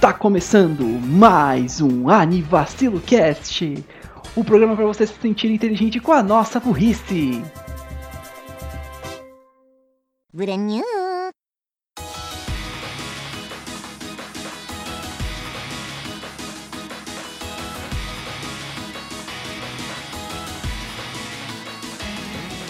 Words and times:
Tá 0.00 0.12
começando 0.12 0.84
mais 0.84 1.80
um 1.80 2.08
Anivacilo 2.08 3.00
Cast, 3.00 3.84
o 4.36 4.44
programa 4.44 4.76
para 4.76 4.84
você 4.84 5.06
se 5.06 5.14
sentir 5.20 5.50
inteligente 5.50 5.98
com 5.98 6.12
a 6.12 6.22
nossa 6.22 6.60
burrice. 6.60 7.42
Brand 10.32 10.60
new. 10.60 10.84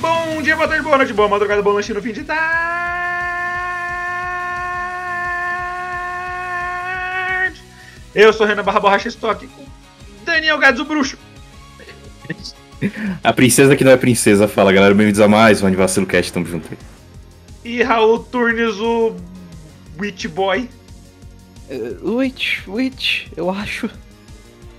Bom 0.00 0.43
dia, 0.43 0.57
boa 0.57 0.68
tarde, 0.68 0.82
boa 0.82 0.96
noite, 0.96 1.12
boa 1.12 1.29
madrugada, 1.29 1.62
bom 1.62 1.73
lanche 1.73 1.93
no 1.93 2.00
fim 2.00 2.12
de 2.12 2.25
tarde. 2.25 2.96
Eu 8.16 8.33
sou 8.33 8.47
Renan 8.47 8.65
Barra 8.65 8.80
Borracha 8.80 9.09
e 9.09 9.11
estou 9.11 9.29
aqui 9.29 9.47
com 9.47 9.62
Daniel 10.25 10.56
Gads, 10.56 10.80
o 10.80 10.87
bruxo. 10.87 11.19
A 13.23 13.30
princesa 13.30 13.77
que 13.77 13.84
não 13.84 13.92
é 13.92 13.97
princesa 13.98 14.48
fala, 14.48 14.73
galera. 14.73 14.95
Bem-vindos 14.95 15.20
a 15.20 15.29
mais 15.29 15.62
um 15.62 15.66
Anivacilo 15.66 16.06
Cast, 16.06 16.33
tamo 16.33 16.47
junto 16.47 16.66
aí. 16.70 16.79
E 17.62 17.83
Raul 17.83 18.20
Turnes, 18.20 18.77
o 18.77 19.15
Witch 20.01 20.29
Boy. 20.29 20.70
Uh, 21.69 22.16
witch, 22.16 22.66
witch, 22.66 23.27
eu 23.37 23.51
acho. 23.51 23.91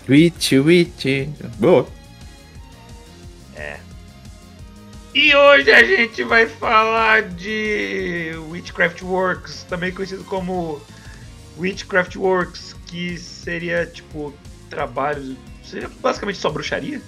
Witch, 0.09 0.53
witch. 0.53 1.05
Boa. 1.59 1.87
E 5.13 5.35
hoje 5.35 5.71
a 5.71 5.83
gente 5.83 6.23
vai 6.23 6.47
falar 6.47 7.21
de 7.21 8.31
Witchcraft 8.49 9.03
Works, 9.03 9.63
também 9.69 9.91
conhecido 9.91 10.23
como 10.23 10.81
Witchcraft 11.59 12.15
Works, 12.15 12.76
que 12.87 13.17
seria 13.17 13.85
tipo 13.85 14.33
trabalho. 14.69 15.37
Seria 15.63 15.89
basicamente 16.01 16.39
só 16.39 16.49
bruxaria? 16.49 17.01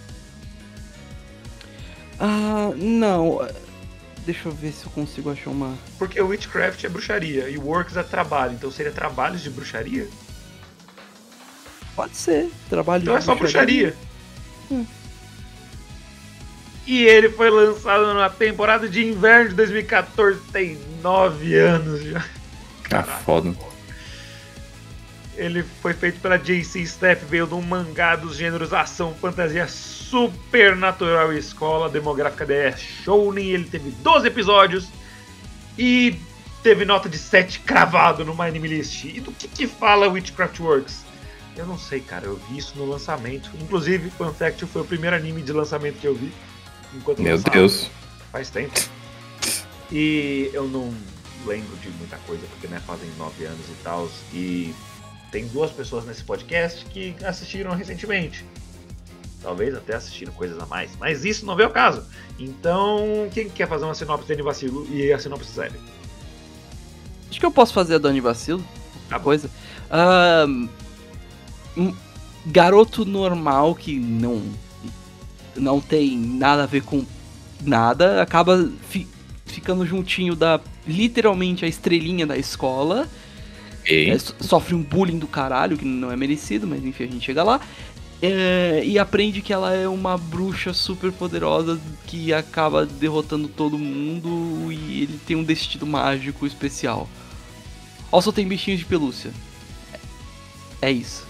Ah, 2.19 2.71
não. 2.75 3.47
Deixa 4.25 4.49
eu 4.49 4.51
ver 4.51 4.73
se 4.73 4.85
eu 4.85 4.91
consigo 4.91 5.31
achar 5.31 5.49
uma. 5.49 5.77
Porque 5.97 6.21
Witchcraft 6.21 6.83
é 6.83 6.89
bruxaria 6.89 7.49
e 7.49 7.57
Works 7.57 7.95
é 7.97 8.03
trabalho, 8.03 8.53
então 8.53 8.69
seria 8.69 8.91
trabalhos 8.91 9.41
de 9.41 9.49
bruxaria? 9.49 10.07
Pode 11.95 12.15
ser, 12.15 12.49
trabalho 12.69 13.01
Então 13.01 13.15
de 13.15 13.19
é 13.19 13.21
só 13.23 13.35
bruxaria. 13.35 13.95
Hum. 14.69 14.85
E 16.85 17.03
ele 17.03 17.29
foi 17.29 17.49
lançado 17.49 18.13
na 18.13 18.29
temporada 18.29 18.89
de 18.89 19.05
inverno 19.05 19.49
de 19.49 19.55
2014, 19.55 20.39
tem 20.51 20.77
nove 21.01 21.55
anos 21.55 22.03
já. 22.03 22.25
Ah, 22.91 23.03
foda. 23.03 23.53
Ele 25.39 25.63
foi 25.63 25.93
feito 25.93 26.19
pela 26.19 26.37
JC 26.37 26.81
Staff, 26.81 27.23
veio 27.25 27.47
de 27.47 27.53
um 27.53 27.61
mangá 27.61 28.15
dos 28.17 28.35
gêneros 28.35 28.73
ação, 28.73 29.15
fantasia, 29.15 29.67
supernatural 29.67 31.31
e 31.31 31.39
escola 31.39 31.89
demográfica 31.89 32.45
da 32.45 32.75
Shounen. 32.75 33.51
Ele 33.51 33.63
teve 33.63 33.89
12 33.89 34.27
episódios 34.27 34.89
e 35.77 36.19
teve 36.61 36.83
nota 36.83 37.07
de 37.07 37.17
7 37.17 37.61
cravado 37.61 38.25
no 38.25 38.33
My 38.35 38.47
Anime 38.47 38.67
List. 38.67 39.05
E 39.05 39.21
do 39.21 39.31
que, 39.31 39.47
que 39.47 39.65
fala 39.65 40.09
Witchcraft 40.09 40.59
Works? 40.59 41.05
Eu 41.55 41.65
não 41.65 41.77
sei, 41.77 42.01
cara, 42.01 42.25
eu 42.25 42.35
vi 42.49 42.57
isso 42.57 42.77
no 42.77 42.85
lançamento. 42.85 43.49
Inclusive, 43.61 44.09
Fun 44.11 44.33
Fact 44.33 44.65
foi 44.65 44.81
o 44.81 44.85
primeiro 44.85 45.15
anime 45.15 45.41
de 45.41 45.53
lançamento 45.53 45.99
que 45.99 46.07
eu 46.07 46.15
vi. 46.15 46.31
Enquanto 46.93 47.21
Meu 47.21 47.35
lançava. 47.35 47.55
Deus. 47.55 47.89
Faz 48.31 48.49
tempo. 48.49 48.79
E 49.91 50.49
eu 50.53 50.67
não 50.67 50.93
lembro 51.45 51.75
de 51.77 51.89
muita 51.91 52.17
coisa, 52.19 52.45
porque 52.47 52.67
né, 52.67 52.81
fazem 52.85 53.09
nove 53.17 53.45
anos 53.45 53.65
e 53.69 53.83
tal. 53.83 54.09
E 54.33 54.73
tem 55.31 55.47
duas 55.47 55.71
pessoas 55.71 56.05
nesse 56.05 56.23
podcast 56.23 56.85
que 56.85 57.15
assistiram 57.23 57.71
recentemente. 57.75 58.45
Talvez 59.41 59.73
até 59.73 59.95
assistiram 59.95 60.33
coisas 60.33 60.59
a 60.59 60.65
mais. 60.65 60.91
Mas 60.99 61.23
isso 61.23 61.45
não 61.45 61.55
veio 61.55 61.67
ao 61.69 61.73
caso. 61.73 62.03
Então, 62.37 63.29
quem 63.33 63.49
quer 63.49 63.67
fazer 63.67 63.85
uma 63.85 63.95
sinopse 63.95 64.35
de 64.35 64.41
Vacilo 64.41 64.85
e 64.93 65.13
a 65.13 65.19
sinopse 65.19 65.51
séria? 65.51 65.79
Acho 67.29 67.39
que 67.39 67.45
eu 67.45 67.51
posso 67.51 67.73
fazer 67.73 67.95
a 67.95 67.97
Dani 67.99 68.19
Vacilo. 68.19 68.63
Tá 69.07 69.15
Uma 69.15 69.19
coisa. 69.23 69.49
Ah, 69.89 70.45
um 71.77 71.93
garoto 72.45 73.05
normal 73.05 73.75
que 73.75 73.97
não 73.99 74.41
não 75.55 75.81
tem 75.81 76.17
nada 76.17 76.63
a 76.63 76.65
ver 76.65 76.83
com 76.83 77.05
nada 77.61 78.21
acaba 78.21 78.69
fi- 78.89 79.07
ficando 79.45 79.85
juntinho 79.85 80.35
da 80.35 80.59
literalmente 80.87 81.65
a 81.65 81.67
estrelinha 81.67 82.25
da 82.25 82.37
escola. 82.37 83.07
Ok. 83.89 84.09
É, 84.11 84.19
so- 84.19 84.35
sofre 84.39 84.75
um 84.75 84.83
bullying 84.83 85.17
do 85.17 85.27
caralho, 85.27 85.77
que 85.77 85.85
não 85.85 86.11
é 86.11 86.15
merecido, 86.15 86.67
mas 86.67 86.83
enfim, 86.83 87.05
a 87.05 87.07
gente 87.07 87.25
chega 87.25 87.43
lá. 87.43 87.59
É, 88.21 88.81
e 88.83 88.99
aprende 88.99 89.41
que 89.41 89.53
ela 89.53 89.73
é 89.73 89.87
uma 89.87 90.17
bruxa 90.17 90.73
super 90.73 91.11
poderosa 91.11 91.79
que 92.05 92.33
acaba 92.33 92.85
derrotando 92.85 93.47
todo 93.47 93.77
mundo 93.77 94.71
e 94.71 95.03
ele 95.03 95.19
tem 95.25 95.37
um 95.37 95.43
destino 95.43 95.85
mágico 95.87 96.45
especial. 96.45 97.09
Also 98.11 98.33
tem 98.33 98.47
bichinhos 98.47 98.79
de 98.79 98.85
pelúcia. 98.85 99.31
É, 100.81 100.89
é 100.89 100.91
isso. 100.91 101.25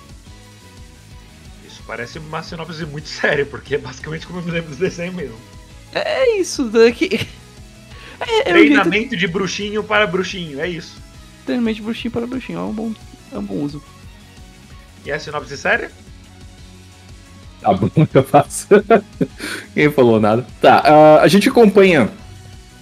Isso 1.68 1.84
parece 1.86 2.18
uma 2.18 2.42
sinopse 2.42 2.86
muito 2.86 3.08
séria, 3.10 3.46
porque 3.46 3.76
é 3.76 3.78
basicamente 3.78 4.26
como 4.26 4.40
eu 4.40 4.44
me 4.44 4.52
lembro 4.52 4.72
do 4.72 4.76
desenho 4.78 5.14
mesmo. 5.14 5.38
É 5.94 6.38
isso. 6.40 6.66
Daqui... 6.70 7.10
É, 8.22 8.50
é 8.50 8.54
o 8.54 8.58
jeito 8.58 8.74
Treinamento 8.74 9.16
de 9.16 9.28
bruxinho 9.30 9.82
para 9.82 10.06
bruxinho, 10.06 10.60
é 10.60 10.68
isso. 10.68 10.98
Treinamento 11.50 11.78
de 11.78 11.82
bruxinho 11.82 12.12
para 12.12 12.28
bruxinho. 12.28 12.60
É 12.60 12.62
um 12.62 12.74
bom, 12.74 12.92
é 13.34 13.38
um 13.38 13.44
bom 13.44 13.56
uso. 13.56 13.82
E 15.06 15.12
a 15.12 15.20
sinopse 15.20 15.58
séria? 15.58 15.92
Tá 17.62 17.74
bom 17.74 17.90
que 17.90 18.08
eu 18.18 18.24
faço. 18.24 18.68
Ninguém 19.76 19.92
falou 19.92 20.20
nada. 20.20 20.46
Tá, 20.62 20.84
ah, 20.86 21.22
a 21.22 21.28
gente 21.28 21.50
acompanha 21.50 22.10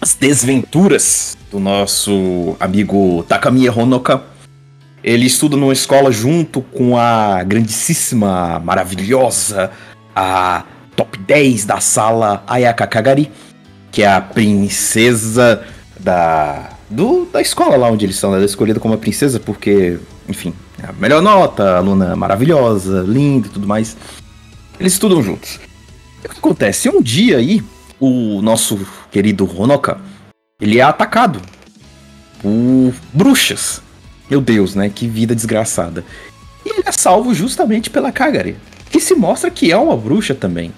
as 0.01 0.13
desventuras 0.13 1.37
do 1.49 1.59
nosso 1.59 2.57
amigo 2.59 3.23
Takamiya 3.23 3.71
Honoka. 3.71 4.23
Ele 5.03 5.25
estuda 5.25 5.55
numa 5.55 5.73
escola 5.73 6.11
junto 6.11 6.61
com 6.61 6.97
a 6.97 7.41
grandíssima, 7.43 8.59
maravilhosa, 8.59 9.71
a 10.13 10.65
top 10.95 11.17
10 11.19 11.65
da 11.65 11.79
sala 11.79 12.43
Ayaka 12.45 12.85
Kagari, 12.85 13.31
que 13.91 14.03
é 14.03 14.07
a 14.07 14.19
princesa 14.19 15.63
da, 15.99 16.76
do, 16.89 17.25
da 17.25 17.41
escola 17.41 17.75
lá 17.75 17.89
onde 17.89 18.05
eles 18.05 18.15
estão. 18.15 18.33
Ela 18.33 18.43
é 18.43 18.45
escolhida 18.45 18.79
como 18.79 18.93
a 18.93 18.97
princesa 18.97 19.39
porque, 19.39 19.99
enfim, 20.27 20.53
é 20.81 20.87
a 20.87 20.93
melhor 20.93 21.21
nota, 21.21 21.77
aluna 21.77 22.15
maravilhosa, 22.15 23.03
linda 23.07 23.47
e 23.47 23.51
tudo 23.51 23.67
mais. 23.67 23.97
Eles 24.79 24.93
estudam 24.93 25.21
juntos. 25.21 25.59
E 26.23 26.27
o 26.27 26.29
que 26.29 26.37
acontece? 26.37 26.89
Um 26.89 27.01
dia 27.01 27.37
aí, 27.37 27.63
o 27.99 28.41
nosso 28.41 28.79
querido 29.11 29.49
Honoka, 29.59 29.99
ele 30.61 30.79
é 30.79 30.83
atacado 30.83 31.41
por 32.41 32.93
bruxas. 33.13 33.81
Meu 34.29 34.41
Deus, 34.41 34.75
né? 34.75 34.89
Que 34.89 35.07
vida 35.07 35.33
desgraçada. 35.33 36.03
E 36.65 36.69
ele 36.69 36.83
é 36.85 36.91
salvo 36.91 37.33
justamente 37.33 37.89
pela 37.89 38.11
Kagari, 38.11 38.57
que 38.89 38.99
se 38.99 39.15
mostra 39.15 39.49
que 39.49 39.71
é 39.71 39.77
uma 39.77 39.95
bruxa 39.95 40.35
também. 40.35 40.73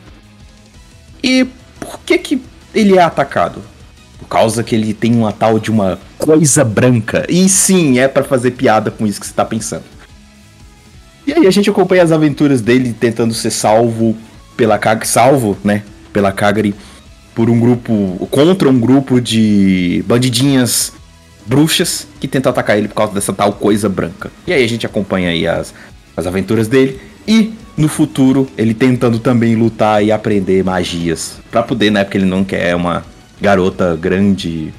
E 1.24 1.46
por 1.80 2.00
que 2.02 2.18
que 2.18 2.42
ele 2.74 2.98
é 2.98 3.02
atacado? 3.02 3.62
Por 4.20 4.28
causa 4.28 4.64
que 4.64 4.76
ele 4.76 4.94
tem 4.94 5.16
uma 5.16 5.32
tal 5.32 5.60
de 5.60 5.72
uma 5.72 5.98
coisa 6.18 6.64
branca. 6.64 7.26
E 7.30 7.48
sim, 7.48 8.00
é 8.00 8.08
pra 8.08 8.24
fazer 8.24 8.52
piada 8.52 8.92
com 8.92 9.08
isso 9.08 9.20
que 9.20 9.26
você 9.26 9.34
tá 9.34 9.46
pensando. 9.46 9.84
E 11.26 11.34
aí 11.34 11.48
a 11.48 11.52
gente 11.52 11.70
acompanha 11.70 12.04
as 12.04 12.12
aventuras 12.12 12.62
dele 12.62 12.94
tentando 12.94 13.34
ser 13.34 13.52
salvo 13.52 14.16
pela 14.58 14.78
Kag 14.78 15.08
salvo, 15.08 15.58
né, 15.64 15.84
pela 16.12 16.32
Kagari 16.32 16.76
por 17.36 17.50
um 17.50 17.60
grupo 17.60 18.28
contra 18.30 18.68
um 18.68 18.78
grupo 18.78 19.22
de 19.22 20.04
bandidinhas 20.06 20.92
bruxas 21.46 22.06
que 22.20 22.28
tentam 22.28 22.50
atacar 22.50 22.78
ele 22.78 22.90
por 22.90 22.96
causa 22.96 23.14
dessa 23.14 23.32
tal 23.32 23.54
coisa 23.54 23.88
branca. 23.88 24.30
E 24.46 24.52
aí 24.52 24.64
a 24.64 24.68
gente 24.68 24.86
acompanha 24.86 25.30
aí 25.30 25.48
as, 25.48 25.74
as 26.18 26.28
aventuras 26.28 26.68
dele 26.68 27.00
e 27.26 27.54
no 27.78 27.88
futuro 27.88 28.48
ele 28.58 28.74
tentando 28.74 29.20
também 29.20 29.56
lutar 29.56 30.04
e 30.04 30.12
aprender 30.12 30.64
magias 30.66 31.38
Pra 31.50 31.64
poder, 31.64 31.92
né, 31.92 32.04
porque 32.04 32.18
ele 32.18 32.26
não 32.26 32.44
quer 32.44 32.76
uma 32.76 33.06
garota 33.42 33.96
grande 33.96 34.74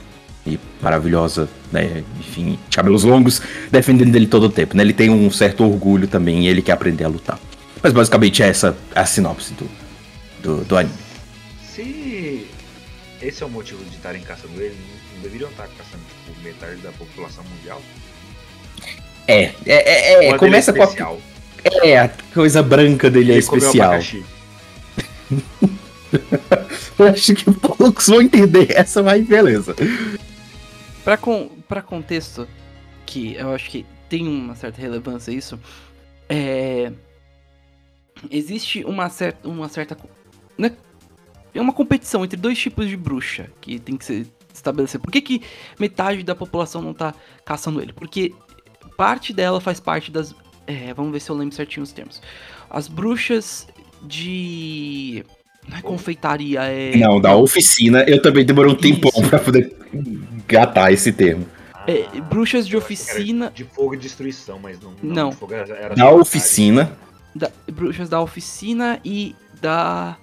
e 0.47 0.59
maravilhosa, 0.81 1.49
né, 1.71 2.03
enfim, 2.19 2.59
de 2.69 2.77
cabelos 2.77 3.05
longos, 3.05 3.43
defendendo 3.71 4.15
ele 4.17 4.27
todo 4.27 4.45
o 4.45 4.49
tempo, 4.51 4.77
né? 4.77 4.83
Ele 4.83 4.93
tem 4.93 5.11
um 5.11 5.31
certo 5.31 5.65
orgulho 5.65 6.09
também 6.09 6.45
e 6.45 6.49
ele 6.49 6.63
quer 6.63 6.73
aprender 6.73 7.05
a 7.05 7.09
lutar. 7.09 7.39
Mas 7.83 7.93
basicamente 7.93 8.43
essa 8.43 8.77
é 8.95 9.01
a 9.01 9.07
sinopse 9.07 9.55
do, 9.55 9.71
do, 10.43 10.65
do 10.65 10.77
anime. 10.77 10.95
Se 11.75 12.47
esse 13.21 13.43
é 13.43 13.47
o 13.47 13.51
motivo 13.51 13.85
de 13.85 13.97
estarem 13.97 14.23
caçando 14.23 14.61
ele, 14.61 14.75
não- 14.75 15.01
deveriam 15.23 15.51
estar 15.51 15.69
caçando 15.69 16.03
tipo, 16.27 16.43
metade 16.43 16.81
da 16.81 16.91
população 16.93 17.45
mundial? 17.45 17.83
É, 19.29 19.43
é, 19.43 19.53
é, 19.67 20.29
é, 20.29 20.39
começa 20.39 20.73
com 20.73 20.83
a, 20.83 21.17
é, 21.85 21.99
a 21.99 22.11
coisa 22.33 22.63
branca 22.63 23.11
dele 23.11 23.33
é 23.33 23.37
Ele 23.37 23.47
comeu 23.47 23.65
especial. 23.65 24.01
Eu 26.99 27.07
acho 27.07 27.35
que 27.35 27.51
poucos 27.51 28.07
vão 28.07 28.23
entender 28.23 28.73
essa, 28.73 29.03
mas 29.03 29.27
beleza. 29.27 29.75
Pra, 31.05 31.17
con 31.17 31.49
pra 31.69 31.81
contexto, 31.81 32.47
que 33.07 33.35
eu 33.35 33.55
acho 33.55 33.71
que 33.71 33.87
tem 34.09 34.29
uma 34.29 34.55
certa 34.55 34.81
relevância 34.81 35.33
isso. 35.33 35.59
É, 36.29 36.93
existe 38.31 38.85
uma 38.85 39.09
certa, 39.09 39.49
uma 39.49 39.69
certa, 39.69 39.97
né? 40.59 40.73
É 41.55 41.61
uma 41.61 41.73
competição 41.73 42.25
entre 42.25 42.37
dois 42.37 42.59
tipos 42.59 42.89
de 42.89 42.97
bruxa 42.97 43.51
que 43.61 43.79
tem 43.79 43.97
que 43.97 44.05
ser 44.05 44.27
estabelecer. 44.53 45.01
Por 45.01 45.11
que, 45.11 45.21
que 45.21 45.43
metade 45.79 46.23
da 46.23 46.35
população 46.35 46.83
não 46.83 46.95
tá 46.95 47.15
caçando 47.45 47.81
ele? 47.81 47.93
Porque 47.93 48.35
parte 48.97 49.33
dela 49.33 49.61
faz 49.61 49.81
parte 49.81 50.11
das. 50.11 50.35
É, 50.67 50.93
vamos 50.93 51.13
ver 51.13 51.21
se 51.21 51.31
eu 51.31 51.37
lembro 51.37 51.55
certinho 51.55 51.83
os 51.83 51.93
termos. 51.93 52.21
As 52.69 52.87
bruxas 52.87 53.67
de. 54.03 55.25
Não 55.69 55.77
é 55.79 55.83
confeitaria, 55.83 56.61
é. 56.65 56.97
Não, 56.97 57.21
da 57.21 57.35
oficina. 57.37 58.03
Eu 58.05 58.21
também 58.21 58.45
demorei 58.45 58.73
um 58.73 58.77
tempão 58.77 59.11
Isso. 59.15 59.29
pra 59.29 59.39
poder 59.39 59.77
gatar 60.49 60.93
esse 60.93 61.13
termo. 61.13 61.47
é, 61.87 62.21
bruxas 62.23 62.67
de 62.67 62.77
oficina. 62.77 63.51
De 63.55 63.65
fogo 63.65 63.95
e 63.95 63.99
destruição, 63.99 64.59
mas 64.59 64.79
não. 64.81 64.95
Não. 65.03 65.33
fogo 65.33 65.55
era, 65.55 65.75
era 65.75 65.95
Da 65.95 66.11
oficina. 66.11 66.93
da- 67.35 67.51
bruxas 67.73 68.09
da 68.09 68.21
oficina 68.21 68.99
e 69.05 69.35
da. 69.61 70.17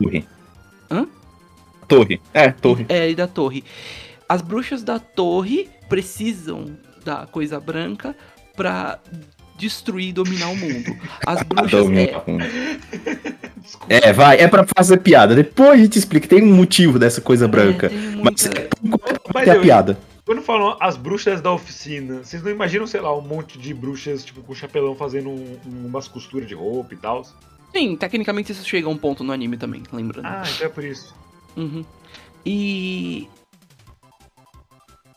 Torre. 0.00 0.24
Hã? 0.90 1.06
Torre. 1.86 2.20
É, 2.34 2.50
torre. 2.50 2.86
É, 2.88 3.10
e 3.10 3.14
da 3.14 3.26
torre. 3.26 3.64
As 4.28 4.42
bruxas 4.42 4.82
da 4.82 4.98
torre 4.98 5.68
precisam 5.88 6.76
da 7.04 7.26
coisa 7.26 7.58
branca 7.60 8.14
pra 8.56 8.98
destruir 9.58 10.08
e 10.08 10.12
dominar 10.12 10.48
o 10.48 10.56
mundo. 10.56 10.96
As 11.26 11.42
bruxas. 11.42 11.86
É. 13.88 14.08
É, 14.08 14.12
vai, 14.12 14.38
é 14.40 14.48
pra 14.48 14.64
fazer 14.76 14.98
piada. 14.98 15.34
Depois 15.34 15.70
a 15.72 15.76
gente 15.76 15.98
explica, 15.98 16.26
tem 16.28 16.42
um 16.42 16.54
motivo 16.54 16.98
dessa 16.98 17.20
coisa 17.20 17.46
branca. 17.48 17.86
É, 17.86 17.90
Mas 18.22 18.46
é 18.46 18.68
Mas 19.34 19.48
eu- 19.48 19.60
piada. 19.60 19.98
Quando 20.24 20.42
falam 20.42 20.76
as 20.78 20.94
bruxas 20.94 21.40
da 21.40 21.50
oficina, 21.50 22.22
vocês 22.22 22.42
não 22.42 22.50
imaginam, 22.50 22.86
sei 22.86 23.00
lá, 23.00 23.16
um 23.16 23.22
monte 23.22 23.58
de 23.58 23.72
bruxas, 23.72 24.22
tipo, 24.22 24.42
com 24.42 24.54
chapelão 24.54 24.94
fazendo 24.94 25.30
um- 25.30 25.56
umas 25.86 26.06
costuras 26.06 26.46
de 26.46 26.54
roupa 26.54 26.92
e 26.92 26.98
tal? 26.98 27.24
Sim, 27.74 27.96
tecnicamente 27.96 28.52
isso 28.52 28.62
chega 28.68 28.86
a 28.86 28.90
um 28.90 28.96
ponto 28.98 29.24
no 29.24 29.32
anime 29.32 29.56
também, 29.56 29.82
lembrando. 29.90 30.26
Ah, 30.26 30.42
então 30.54 30.66
é 30.66 30.68
por 30.70 30.84
isso. 30.84 31.14
Uhum. 31.56 31.82
E. 32.44 33.26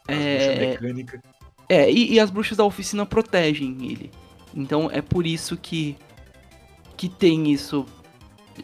As 0.08 0.16
É, 0.18 0.38
bruxas 0.38 0.60
mecânicas. 0.82 1.22
é 1.68 1.92
e, 1.92 2.14
e 2.14 2.20
as 2.20 2.30
bruxas 2.30 2.58
da 2.58 2.64
oficina 2.64 3.06
protegem 3.06 3.76
ele. 3.82 4.12
Então 4.56 4.90
é 4.92 5.02
por 5.02 5.26
isso 5.26 5.58
que. 5.58 5.96
que 6.98 7.08
tem 7.10 7.52
isso. 7.52 7.86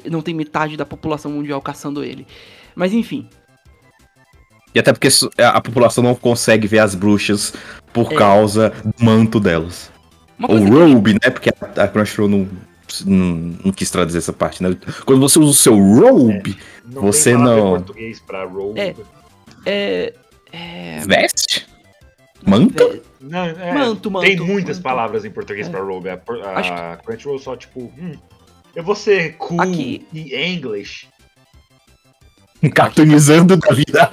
Não 0.09 0.21
tem 0.21 0.33
metade 0.35 0.75
da 0.77 0.85
população 0.85 1.31
mundial 1.31 1.61
caçando 1.61 2.03
ele. 2.03 2.27
Mas 2.75 2.93
enfim. 2.93 3.27
E 4.75 4.79
até 4.79 4.91
porque 4.93 5.07
isso- 5.07 5.29
a 5.37 5.59
população 5.61 6.03
não 6.03 6.13
consegue 6.13 6.67
ver 6.67 6.79
as 6.79 6.93
bruxas 6.93 7.53
por 7.93 8.11
É. 8.13 8.15
causa 8.15 8.69
do 8.97 9.03
manto 9.03 9.39
delas. 9.39 9.89
Ou 10.39 10.47
coisa 10.49 10.65
que- 10.65 10.71
robe, 10.71 11.13
né? 11.13 11.29
Porque 11.31 11.49
a, 11.49 11.83
a 11.83 11.87
Crunchyroll 11.87 12.29
não, 12.29 12.47
não, 13.05 13.57
não 13.65 13.71
quis 13.71 13.89
traduzir 13.89 14.19
essa 14.19 14.33
parte, 14.33 14.61
né? 14.61 14.77
Quando 15.05 15.19
você 15.19 15.39
usa 15.39 15.49
o 15.49 15.53
seu 15.53 15.75
robe, 15.75 16.55
Não 16.85 17.01
Você 17.01 17.35
não- 17.35 17.71
português 17.71 18.19
pra 18.19 18.45
robe. 18.45 18.79
É. 18.79 18.95
é. 19.65 20.13
É. 20.53 20.99
veste? 21.07 21.67
Manta? 22.45 23.01
Não, 23.19 23.45
é, 23.45 23.73
Manto, 23.73 24.11
manto, 24.11 24.25
Tem 24.25 24.37
muitas 24.37 24.77
manto. 24.77 24.83
palavras 24.83 25.25
em 25.25 25.31
português 25.31 25.67
É. 25.67 25.69
pra 25.71 25.81
robe. 25.81 26.09
A, 26.09 26.13
a 26.93 26.97
Crunchyroll 26.97 27.39
só, 27.39 27.55
tipo, 27.55 27.91
hum, 27.97 28.13
eu 28.75 28.83
vou 28.83 28.95
ser 28.95 29.37
cool 29.37 29.59
Aqui. 29.61 30.05
e 30.13 30.35
English. 30.35 31.07
Cartoonizando 32.73 33.55
da 33.55 33.71
vida. 33.73 34.09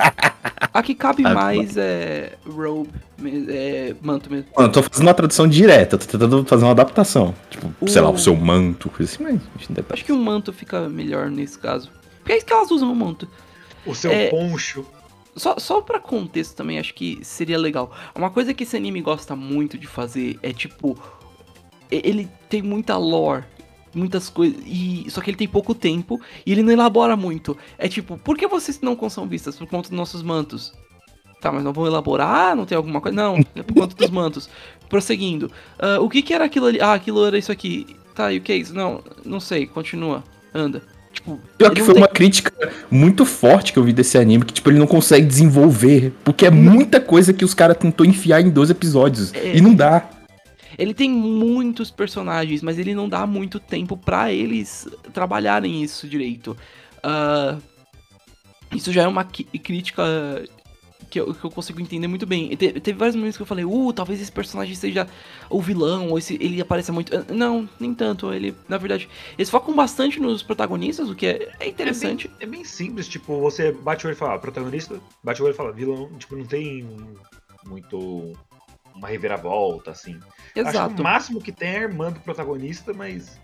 A 0.72 0.82
que 0.82 0.94
cabe 0.94 1.24
Ah, 1.24 1.32
mais 1.34 1.76
é. 1.76 2.32
Robe. 2.46 2.90
É, 3.48 3.94
manto 4.02 4.30
mesmo. 4.30 4.48
Mano, 4.56 4.68
eu 4.68 4.72
tô 4.72 4.82
fazendo 4.82 5.06
uma 5.06 5.14
tradução 5.14 5.48
direta, 5.48 5.96
tô 5.96 6.06
tentando 6.06 6.44
fazer 6.44 6.64
uma 6.64 6.72
adaptação. 6.72 7.34
Tipo, 7.48 7.72
sei 7.88 8.02
lá, 8.02 8.10
O- 8.10 8.14
o 8.14 8.18
seu 8.18 8.34
manto, 8.36 8.90
coisa 8.90 9.10
assim, 9.12 9.22
mas 9.22 9.34
a 9.36 9.58
gente 9.58 9.72
deve 9.72 9.86
Acho 9.90 10.04
que 10.04 10.12
um 10.12 10.22
manto 10.22 10.52
fica 10.52 10.88
melhor 10.88 11.30
nesse 11.30 11.58
caso. 11.58 11.90
Porque 12.18 12.32
é 12.32 12.36
isso 12.36 12.44
que 12.46 12.52
elas 12.52 12.70
usam 12.70 12.90
o 12.92 12.94
manto. 12.96 13.26
O 13.86 13.94
seu 13.94 14.10
É. 14.10 14.28
poncho. 14.28 14.84
Só, 15.36 15.58
só 15.58 15.80
pra 15.80 15.98
contexto 15.98 16.54
também, 16.54 16.78
acho 16.78 16.94
que 16.94 17.18
seria 17.22 17.58
legal. 17.58 17.90
Uma 18.14 18.30
coisa 18.30 18.54
que 18.54 18.62
esse 18.62 18.76
anime 18.76 19.00
gosta 19.00 19.34
muito 19.34 19.76
de 19.76 19.86
fazer 19.86 20.38
é 20.42 20.52
tipo. 20.52 20.98
Ele 21.90 22.28
tem 22.48 22.62
muita 22.62 22.96
lore, 22.96 23.44
muitas 23.94 24.28
coisas. 24.28 24.60
E, 24.66 25.06
só 25.10 25.20
que 25.20 25.30
ele 25.30 25.36
tem 25.36 25.48
pouco 25.48 25.74
tempo 25.74 26.20
e 26.46 26.52
ele 26.52 26.62
não 26.62 26.72
elabora 26.72 27.16
muito. 27.16 27.56
É 27.78 27.88
tipo, 27.88 28.16
por 28.18 28.36
que 28.36 28.46
vocês 28.46 28.80
não 28.80 28.96
são 29.08 29.26
vistas? 29.26 29.56
Por 29.56 29.66
conta 29.66 29.88
dos 29.88 29.96
nossos 29.96 30.22
mantos. 30.22 30.72
Tá, 31.40 31.52
mas 31.52 31.62
não 31.62 31.72
vão 31.72 31.86
elaborar? 31.86 32.56
Não 32.56 32.64
tem 32.64 32.74
alguma 32.74 33.00
coisa? 33.00 33.14
Não, 33.14 33.36
é 33.54 33.62
por 33.62 33.74
conta 33.74 33.94
dos 33.94 34.10
mantos. 34.10 34.48
Prosseguindo. 34.88 35.50
Ah, 35.78 36.00
o 36.00 36.08
que 36.08 36.22
que 36.22 36.32
era 36.32 36.44
aquilo 36.44 36.66
ali? 36.66 36.80
Ah, 36.80 36.94
aquilo 36.94 37.24
era 37.24 37.36
isso 37.36 37.52
aqui. 37.52 37.86
Tá, 38.14 38.32
e 38.32 38.38
o 38.38 38.40
que 38.40 38.52
é 38.52 38.56
isso? 38.56 38.74
Não, 38.74 39.02
não 39.24 39.40
sei, 39.40 39.66
continua. 39.66 40.24
Anda. 40.54 40.93
Tipo, 41.14 41.38
Pior 41.56 41.72
que 41.72 41.80
foi 41.82 41.94
tem- 41.94 42.02
uma 42.02 42.08
crítica 42.08 42.52
muito 42.90 43.24
forte 43.24 43.72
que 43.72 43.78
eu 43.78 43.84
vi 43.84 43.92
desse 43.92 44.18
anime, 44.18 44.44
que 44.44 44.52
tipo, 44.52 44.68
ele 44.68 44.78
não 44.78 44.86
consegue 44.86 45.24
desenvolver, 45.24 46.12
porque 46.24 46.44
é 46.44 46.50
muita 46.50 47.00
coisa 47.00 47.32
que 47.32 47.44
os 47.44 47.54
caras 47.54 47.76
tentou 47.78 48.04
enfiar 48.04 48.40
em 48.40 48.50
dois 48.50 48.68
episódios, 48.68 49.32
É. 49.32 49.56
e 49.56 49.60
não 49.60 49.74
dá. 49.74 50.10
Ele 50.76 50.92
tem 50.92 51.08
muitos 51.08 51.88
personagens, 51.90 52.60
mas 52.62 52.78
ele 52.80 52.94
não 52.96 53.08
dá 53.08 53.24
muito 53.26 53.60
tempo 53.60 53.96
pra 53.96 54.32
eles 54.32 54.88
trabalharem 55.12 55.84
isso 55.84 56.08
direito. 56.08 56.56
Ah, 57.00 57.56
isso 58.74 58.90
já 58.92 59.02
é 59.04 59.06
uma 59.08 59.22
crítica 59.24 60.02
que 61.10 61.20
eu, 61.20 61.34
que 61.34 61.44
eu 61.44 61.50
consigo 61.50 61.80
entender 61.80 62.06
muito 62.08 62.26
bem. 62.26 62.52
E 62.52 62.56
te- 62.56 62.80
teve 62.80 62.98
vários 62.98 63.14
momentos 63.16 63.36
que 63.36 63.42
eu 63.42 63.46
falei, 63.46 63.64
uh, 63.64 63.92
talvez 63.92 64.20
esse 64.20 64.32
personagem 64.32 64.74
seja 64.74 65.06
o 65.50 65.60
vilão, 65.60 66.10
ou 66.10 66.18
esse, 66.18 66.34
ele 66.40 66.60
apareça 66.60 66.92
muito. 66.92 67.12
Não, 67.32 67.68
nem 67.78 67.94
tanto. 67.94 68.32
Ele, 68.32 68.54
na 68.68 68.76
verdade, 68.78 69.08
eles 69.38 69.48
focam 69.50 69.74
bastante 69.74 70.18
nos 70.20 70.42
protagonistas, 70.42 71.08
o 71.10 71.14
que 71.14 71.26
é, 71.26 71.52
é 71.60 71.68
interessante. 71.68 72.26
É 72.26 72.46
bem, 72.46 72.48
é 72.48 72.50
bem 72.58 72.64
simples, 72.64 73.06
tipo, 73.08 73.40
você 73.40 73.70
bate 73.72 74.04
o 74.04 74.08
olho 74.08 74.14
e 74.14 74.18
fala, 74.18 74.34
"Ah, 74.34 74.38
protagonista, 74.38 74.96
bate 75.22 75.40
o 75.40 75.44
olho 75.44 75.52
e 75.54 75.56
fala, 75.56 75.72
vilão, 75.72 76.08
tipo, 76.18 76.34
não 76.36 76.44
tem 76.44 76.86
muito 77.66 78.32
uma 78.94 79.08
reviravolta, 79.08 79.90
assim. 79.90 80.14
Acho 80.14 80.52
que 80.52 80.60
Exato. 80.60 81.00
o 81.00 81.04
máximo 81.04 81.40
que 81.40 81.50
tem 81.50 81.68
é 81.70 81.78
a 81.78 81.82
irmã 81.82 82.12
do 82.12 82.20
protagonista, 82.20 82.92
mas. 82.92 83.40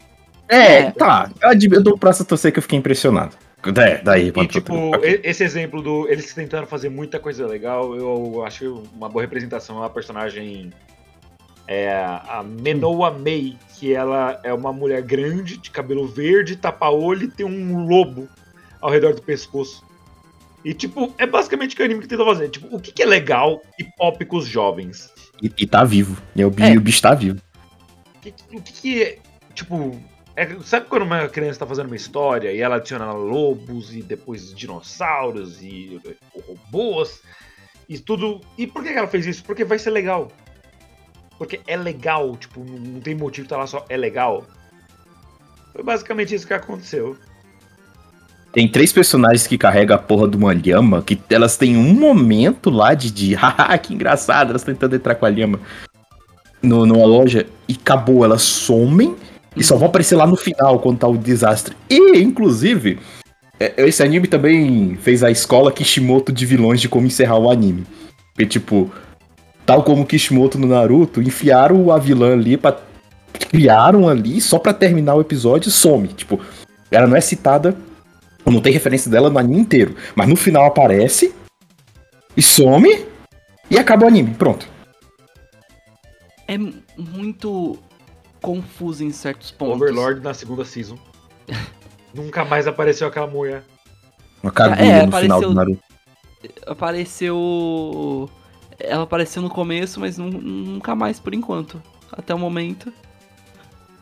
É, 0.49 0.79
É. 0.83 0.91
tá. 0.91 1.31
Eu, 1.41 1.49
admi- 1.51 1.77
eu 1.77 1.83
dou 1.83 1.97
pra 1.99 2.11
essa 2.11 2.25
torcer 2.25 2.53
que 2.53 2.59
eu 2.59 2.62
fiquei 2.62 2.79
impressionado. 2.79 3.37
É, 3.77 3.99
daí, 4.03 4.33
E, 4.35 4.47
tipo, 4.47 4.73
esse 5.03 5.45
exemplo 5.45 5.83
do. 5.83 6.09
Eles 6.09 6.33
tentando 6.33 6.67
fazer 6.67 6.89
muita 6.89 7.19
coisa 7.19 7.47
legal, 7.47 7.95
eu 7.95 8.43
acho 8.45 8.83
uma 8.95 9.09
boa 9.09 9.23
representação. 9.23 9.77
É 9.77 9.81
uma 9.81 9.91
personagem. 9.91 10.73
É 11.69 11.93
a 11.93 12.43
Menoa 12.43 13.11
May, 13.12 13.57
que 13.79 13.95
ela 13.95 14.40
é 14.43 14.52
uma 14.52 14.73
mulher 14.73 15.02
grande, 15.02 15.57
de 15.57 15.71
cabelo 15.71 16.07
verde, 16.09 16.57
tapa-olho 16.57 17.25
e 17.25 17.31
tem 17.31 17.47
um 17.47 17.87
lobo 17.87 18.29
ao 18.81 18.90
redor 18.90 19.14
do 19.14 19.23
pescoço. 19.23 19.85
E, 20.64 20.75
tipo, 20.75 21.14
é 21.17 21.26
basicamente 21.26 21.75
o 21.75 21.76
que 21.76 21.83
o 21.83 21.85
anime 21.85 22.00
que 22.00 22.09
tenta 22.09 22.25
fazer. 22.25 22.49
Tipo, 22.49 22.75
o 22.75 22.81
que, 22.81 22.90
que 22.93 23.02
é 23.02 23.07
legal 23.07 23.62
e 23.79 23.85
pop 23.85 24.25
com 24.25 24.37
os 24.37 24.47
jovens? 24.47 25.12
E, 25.40 25.50
e 25.59 25.67
tá 25.67 25.85
vivo. 25.85 26.21
E 26.35 26.45
o, 26.45 26.52
É. 26.59 26.76
o 26.76 26.81
bicho 26.81 27.00
tá 27.00 27.14
vivo. 27.14 27.40
O 28.17 28.21
que, 28.21 28.35
o 28.52 28.61
que, 28.61 28.73
que 28.73 29.02
é. 29.02 29.19
Tipo. 29.55 29.99
É- 30.40 30.59
sabe 30.64 30.87
quando 30.87 31.02
uma 31.02 31.28
criança 31.28 31.59
tá 31.59 31.66
fazendo 31.66 31.87
uma 31.87 31.97
história 31.97 32.50
e 32.50 32.61
ela 32.61 32.76
adiciona 32.76 33.12
lobos 33.12 33.94
e 33.94 34.00
depois 34.00 34.54
dinossauros 34.54 35.62
e 35.62 36.00
robôs 36.49 37.20
e 37.87 37.99
tudo. 37.99 38.40
E 38.56 38.66
por 38.66 38.82
que 38.82 38.88
ela 38.88 39.06
fez 39.06 39.26
isso? 39.26 39.44
Porque 39.44 39.64
vai 39.64 39.78
ser 39.78 39.90
legal. 39.90 40.32
Porque 41.37 41.61
é 41.66 41.76
legal, 41.76 42.37
tipo, 42.37 42.64
não, 42.64 43.00
tem 43.00 43.14
motivo 43.14 43.44
de 43.44 43.50
tá 43.50 43.59
lá 43.59 43.66
só 43.66 43.85
é 43.90 43.99
legal. 43.99 44.47
Foi 45.75 45.82
basicamente 45.82 46.35
isso 46.35 46.47
que 46.47 46.54
aconteceu. 46.54 47.18
Tem 48.50 48.66
três 48.66 48.92
personagens 48.92 49.47
que 49.47 49.59
carregam 49.59 49.94
a 49.94 49.99
porra 49.99 50.26
de 50.26 50.38
uma 50.38 50.54
lhama, 50.54 51.02
que 51.02 51.20
elas 51.28 51.56
têm 51.56 51.76
um 51.76 51.92
momento 51.94 52.70
lá 52.70 52.94
de, 52.94 53.11
de 53.11 53.35
haha, 53.37 53.76
que 53.76 53.92
engraçado, 53.92 54.50
elas 54.50 54.64
tentando 54.64 54.97
entrar 54.97 55.14
com 55.16 55.26
a 55.26 55.28
lhama 55.28 55.61
no, 56.62 56.87
numa 56.87 57.06
loja 57.06 57.47
e 57.68 57.75
acabou, 57.75 58.25
elas 58.25 58.42
somem 58.42 59.14
e 59.57 59.64
só 59.64 59.76
vão 59.76 59.88
aparecer 59.88 60.16
lá 60.16 60.26
no 60.26 60.37
final 60.37 60.78
quando 60.78 60.99
tá 60.99 61.09
o 61.09 61.16
desastre. 61.16 61.76
E, 61.88 62.19
inclusive, 62.19 62.99
é, 63.59 63.75
esse 63.78 64.02
anime 64.02 64.26
também 64.26 64.97
fez 64.97 65.23
a 65.23 65.30
escola 65.30 65.73
Kishimoto 65.73 66.33
de 66.33 66.47
vilões 66.47 66.80
de 66.80 66.88
como 66.88 67.07
encerrar 67.07 67.38
o 67.38 67.50
anime. 67.50 67.85
Porque, 68.33 68.47
tipo, 68.47 68.90
tal 69.66 69.83
como 69.83 70.07
Kishimoto 70.07 70.59
no 70.59 70.66
Naruto, 70.66 71.21
enfiaram 71.21 71.90
a 71.90 71.99
vilã 71.99 72.33
ali 72.33 72.57
pra. 72.57 72.78
Criaram 73.49 74.09
ali 74.09 74.40
só 74.40 74.59
pra 74.59 74.75
terminar 74.75 75.14
o 75.14 75.21
episódio 75.21 75.69
e 75.69 75.73
some. 75.73 76.09
Tipo, 76.09 76.40
ela 76.90 77.07
não 77.07 77.16
é 77.16 77.21
citada 77.21 77.76
não 78.50 78.61
tem 78.61 78.73
referência 78.73 79.11
dela 79.11 79.30
no 79.30 79.38
anime 79.38 79.61
inteiro. 79.61 79.95
Mas 80.14 80.28
no 80.28 80.37
final 80.37 80.64
aparece 80.66 81.35
e 82.37 82.42
some 82.42 83.07
e 83.71 83.78
acaba 83.78 84.04
o 84.04 84.09
anime. 84.09 84.35
Pronto. 84.35 84.66
É 86.49 86.59
muito 86.59 87.78
confuso 88.40 89.04
em 89.04 89.11
certos 89.11 89.50
pontos. 89.50 89.76
Overlord 89.82 90.20
na 90.20 90.35
segunda 90.35 90.64
season. 90.64 90.97
Nunca 92.14 92.44
mais 92.44 92.66
apareceu 92.66 93.06
aquela 93.09 93.26
mulher. 93.26 93.62
Uma 94.42 94.50
cagulha 94.50 94.80
É, 94.82 95.06
no 95.06 95.12
final 95.12 95.38
apareceu- 95.38 95.49
do 95.49 95.54
Naruto. 95.54 95.82
apareceu 96.66 98.30
ela 98.78 99.02
apareceu 99.02 99.42
no 99.42 99.50
começo, 99.50 100.00
mas 100.00 100.16
nu- 100.16 100.30
nunca 100.30 100.94
mais 100.94 101.20
por 101.20 101.35
enquanto. 101.35 101.80
Até 102.11 102.35
o 102.35 102.38
momento. 102.38 102.90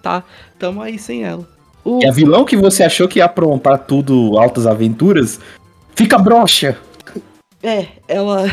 Tá, 0.00 0.22
tamo 0.58 0.80
aí 0.80 0.98
sem 0.98 1.24
ela. 1.24 1.46
O- 1.84 1.98
E 2.00 2.06
a 2.06 2.12
vilão 2.12 2.44
que 2.44 2.56
você 2.56 2.84
achou 2.84 3.08
que 3.08 3.18
ia 3.18 3.24
aprontar 3.24 3.78
tudo, 3.86 4.38
altas 4.38 4.66
aventuras, 4.66 5.40
fica 5.96 6.16
broxa. 6.18 6.78
É, 7.62 7.88
ela. 8.06 8.44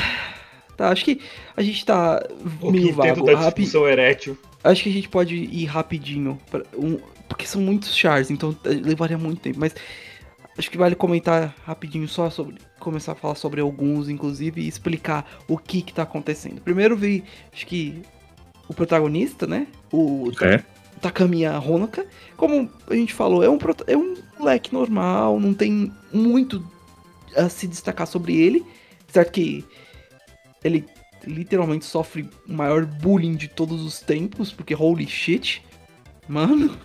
Tá, 0.76 0.90
acho 0.90 1.06
que 1.06 1.22
a 1.56 1.62
gente 1.62 1.86
tá 1.86 2.22
O 2.60 2.72
meio 2.72 2.88
quinteto 2.96 3.24
vago. 3.24 3.26
da 3.28 3.38
Rapi... 3.46 3.62
disfunção 3.62 3.88
erétil. 3.88 4.36
Acho 4.66 4.84
que 4.84 4.90
a 4.90 4.94
gente 4.94 5.10
pode 5.10 5.36
ir 5.36 5.66
rapidinho. 5.66 6.38
pra 6.50 6.64
um- 6.78 7.00
Porque 7.28 7.46
são 7.48 7.62
muitos 7.62 7.96
chars, 7.96 8.30
então 8.30 8.56
eh, 8.66 8.70
levaria 8.70 9.18
muito 9.18 9.42
tempo. 9.42 9.60
Mas 9.60 9.74
acho 10.58 10.70
que 10.70 10.78
vale 10.78 10.96
comentar 10.96 11.56
rapidinho 11.66 12.08
só 12.08 12.30
sobre. 12.30 12.56
Começar 12.80 13.14
a 13.14 13.16
falar 13.16 13.36
sobre 13.36 13.62
alguns, 13.62 14.10
inclusive, 14.10 14.62
e 14.62 14.68
explicar 14.68 15.26
o 15.48 15.58
que 15.58 15.82
que 15.82 15.94
tá 15.94 16.04
acontecendo. 16.04 16.62
Primeiro 16.62 16.96
vi, 16.96 17.24
acho 17.54 17.66
que 17.66 18.02
o 18.68 18.74
protagonista, 18.74 19.48
né? 19.48 19.68
O 19.92 20.32
É. 20.42 20.64
Takamiya 21.02 21.60
Honoka. 21.60 22.06
Como 22.38 22.70
a 22.90 22.96
gente 22.96 23.14
falou, 23.14 23.44
é 23.44 23.50
um, 23.50 23.58
é 23.88 23.98
um 23.98 24.14
moleque 24.40 24.72
normal, 24.74 25.40
não 25.40 25.54
tem 25.54 25.92
muito 26.14 26.64
a 27.36 27.50
se 27.50 27.68
destacar 27.68 28.06
sobre 28.08 28.36
ele. 28.36 28.64
Certo 29.08 29.32
que 29.32 29.64
ele 30.64 30.86
literalmente 31.26 31.86
sofre 31.86 32.30
o 32.48 32.54
maior 32.54 32.86
bullying 32.86 33.36
de 33.36 33.48
todos 33.48 33.82
os 33.84 34.00
tempos, 34.00 34.52
porque 34.52 34.76
holy 34.76 35.08
shit. 35.08 35.62
Mano. 36.28 36.78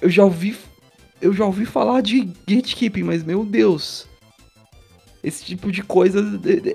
Eu 0.00 0.10
já 0.10 0.24
ouvi. 0.24 0.56
Eu 1.20 1.32
já 1.32 1.44
ouvi 1.46 1.64
falar 1.64 2.02
de 2.02 2.20
gatekeeping, 2.46 3.02
mas 3.02 3.24
meu 3.24 3.44
Deus. 3.44 4.06
Esse 5.24 5.44
tipo 5.44 5.72
de 5.72 5.82
coisa 5.82 6.22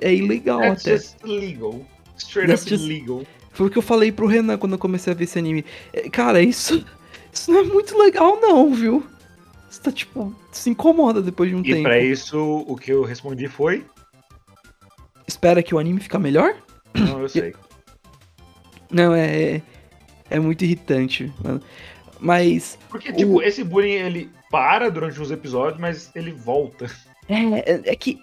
é 0.02 0.14
ilegal 0.14 0.60
That's 0.60 0.82
até. 0.86 0.98
just 0.98 1.16
legal. 1.24 1.86
Straight 2.18 2.48
That's 2.50 2.64
up 2.64 2.70
just- 2.72 2.88
legal. 2.88 3.24
Foi 3.54 3.68
o 3.68 3.70
que 3.70 3.78
eu 3.78 3.82
falei 3.82 4.12
pro 4.12 4.26
Renan 4.28 4.58
quando 4.58 4.74
eu 4.74 4.80
comecei 4.80 5.12
a 5.12 5.16
ver 5.16 5.26
esse 5.26 5.38
anime. 5.38 5.64
É, 5.94 6.10
Cara, 6.10 6.42
isso. 6.42 6.84
Isso 7.32 7.52
não 7.52 7.60
é 7.60 7.64
muito 7.64 7.98
legal, 7.98 8.40
não, 8.42 8.74
viu? 8.74 9.06
Você 9.70 9.82
tá, 9.82 9.92
tipo, 9.92 10.36
se 10.52 10.70
incomoda 10.70 11.22
depois 11.22 11.50
de 11.50 11.56
um 11.56 11.60
E 11.62 11.64
tempo. 11.64 11.84
pra 11.84 11.98
isso, 12.02 12.38
o 12.68 12.76
que 12.76 12.92
eu 12.92 13.04
respondi 13.04 13.48
foi: 13.48 13.86
Espera 15.32 15.64
que 15.64 15.74
o 15.74 15.80
anime 15.80 16.02
fica 16.02 16.20
melhor? 16.20 16.56
Não, 16.94 17.22
eu 17.22 17.30
sei. 17.30 17.54
Não, 18.92 19.14
é. 19.16 19.62
É 20.30 20.40
muito 20.40 20.64
irritante, 20.66 21.32
mano. 21.44 21.62
Mas. 22.20 22.78
Porque, 22.90 23.12
tipo, 23.14 23.38
O- 23.38 23.42
esse 23.42 23.64
bullying 23.64 23.92
ele 23.94 24.30
para 24.52 24.90
durante 24.90 25.20
uns 25.22 25.32
episódios, 25.32 25.80
mas 25.80 26.12
ele 26.14 26.32
volta. 26.32 26.92
É, 27.30 27.36
é, 27.72 27.82
é 27.86 27.96
que. 27.96 28.20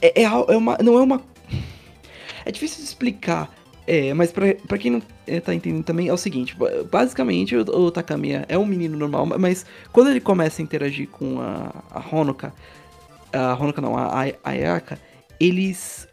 É, 0.00 0.22
é, 0.22 0.24
é 0.24 0.28
uma. 0.56 0.78
Não 0.78 0.96
é 0.98 1.02
uma. 1.02 1.20
É 2.46 2.50
difícil 2.52 2.78
de 2.78 2.84
explicar. 2.84 3.52
É, 3.86 4.14
mas 4.14 4.30
pra, 4.32 4.54
pra 4.54 4.78
quem 4.78 4.90
não 4.92 5.02
é, 5.26 5.38
tá 5.40 5.52
entendendo 5.54 5.84
também, 5.84 6.08
é 6.08 6.12
o 6.12 6.16
seguinte: 6.16 6.54
ba- 6.56 6.70
basicamente 6.90 7.54
o, 7.56 7.60
o 7.62 7.90
Takamiya 7.90 8.46
é 8.48 8.56
um 8.56 8.64
menino 8.64 8.96
normal, 8.96 9.26
mas 9.38 9.66
quando 9.92 10.08
ele 10.10 10.20
começa 10.20 10.62
a 10.62 10.64
interagir 10.64 11.08
com 11.08 11.40
a, 11.40 11.72
a 11.90 12.02
Honoka, 12.14 12.54
a 13.32 13.54
Honoka 13.54 13.82
não, 13.82 13.98
a, 13.98 14.24
a 14.44 14.50
Ayaka, 14.50 14.98
eles. 15.38 16.07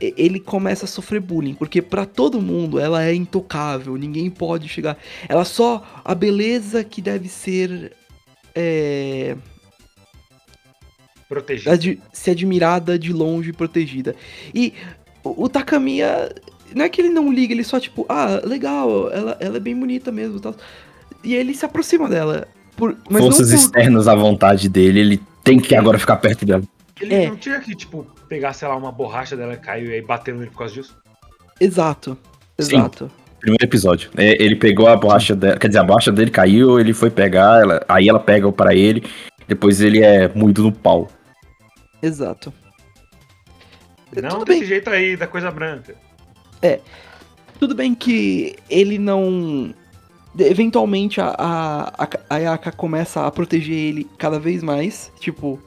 Ele 0.00 0.38
começa 0.38 0.84
a 0.84 0.88
sofrer 0.88 1.20
bullying, 1.20 1.54
porque 1.54 1.80
pra 1.80 2.04
todo 2.04 2.40
mundo 2.40 2.78
ela 2.78 3.02
é 3.04 3.14
intocável, 3.14 3.96
ninguém 3.96 4.28
pode 4.30 4.68
chegar. 4.68 4.98
Ela 5.28 5.44
só. 5.44 5.82
A 6.04 6.14
beleza 6.14 6.84
que 6.84 7.00
deve 7.00 7.28
ser. 7.28 7.92
É, 8.54 9.36
Protegido. 11.28 11.70
ad- 11.70 12.00
ser 12.12 12.30
admirada 12.32 12.98
de 12.98 13.12
longe 13.12 13.50
e 13.50 13.52
protegida. 13.52 14.14
E 14.54 14.72
o, 15.24 15.44
o 15.44 15.48
Takamiya, 15.48 16.32
não 16.74 16.84
é 16.84 16.88
que 16.88 17.00
ele 17.00 17.08
não 17.10 17.32
liga, 17.32 17.52
ele 17.52 17.64
só 17.64 17.80
tipo, 17.80 18.06
ah, 18.08 18.40
legal, 18.44 19.10
ela, 19.10 19.36
ela 19.40 19.56
é 19.56 19.60
bem 19.60 19.74
bonita 19.78 20.12
mesmo 20.12 20.36
e 20.36 20.40
tal. 20.40 20.54
E 21.24 21.34
ele 21.34 21.52
se 21.54 21.64
aproxima 21.64 22.08
dela. 22.08 22.46
Por, 22.76 22.96
mas 23.10 23.22
Forças 23.24 23.50
não 23.50 23.56
por, 23.58 23.64
externas 23.64 24.06
à 24.06 24.14
vontade 24.14 24.68
dele, 24.68 25.00
ele 25.00 25.22
tem 25.42 25.58
que 25.58 25.74
agora 25.74 25.98
ficar 25.98 26.16
perto 26.16 26.44
dela. 26.46 26.62
Ele 27.00 27.14
É. 27.14 27.28
não 27.28 27.36
tinha 27.36 27.60
que, 27.60 27.74
tipo, 27.74 28.04
pegar, 28.28 28.52
sei 28.52 28.66
lá, 28.68 28.76
uma 28.76 28.90
borracha 28.92 29.36
dela 29.36 29.56
caiu 29.56 29.90
e 29.90 29.94
aí 29.94 30.02
bater 30.02 30.34
nele 30.34 30.50
por 30.50 30.58
causa 30.58 30.74
disso. 30.74 30.96
Exato. 31.60 32.16
Sim. 32.58 32.76
Exato. 32.76 33.10
Primeiro 33.40 33.64
episódio. 33.64 34.10
É, 34.16 34.42
Ele 34.42 34.56
pegou 34.56 34.88
a 34.88 34.96
borracha 34.96 35.36
dela, 35.36 35.58
quer 35.58 35.68
dizer, 35.68 35.78
a 35.78 35.84
borracha 35.84 36.10
dele 36.10 36.30
caiu, 36.30 36.80
ele 36.80 36.92
foi 36.94 37.10
pegar, 37.10 37.60
ela, 37.60 37.84
aí 37.88 38.08
ela 38.08 38.18
pega 38.18 38.50
pra 38.50 38.74
ele, 38.74 39.04
depois 39.46 39.80
ele 39.80 40.02
é 40.02 40.26
moído 40.34 40.62
no 40.62 40.72
pau. 40.72 41.08
Exato. 42.02 42.52
Não 44.20 44.30
Tudo 44.30 44.44
desse 44.46 44.60
bem. 44.60 44.68
jeito 44.68 44.90
aí, 44.90 45.16
da 45.16 45.26
coisa 45.26 45.50
branca. 45.50 45.94
Tudo 47.58 47.74
bem 47.74 47.94
que 47.94 48.56
ele 48.68 48.98
não. 48.98 49.74
Eventualmente 50.38 51.20
a, 51.20 51.28
a, 51.38 52.04
a, 52.04 52.08
a 52.30 52.36
Yaka 52.38 52.70
começa 52.72 53.26
a 53.26 53.30
proteger 53.30 53.74
ele 53.76 54.04
cada 54.18 54.38
vez 54.38 54.62
mais. 54.62 55.10
Tipo, 55.20 55.58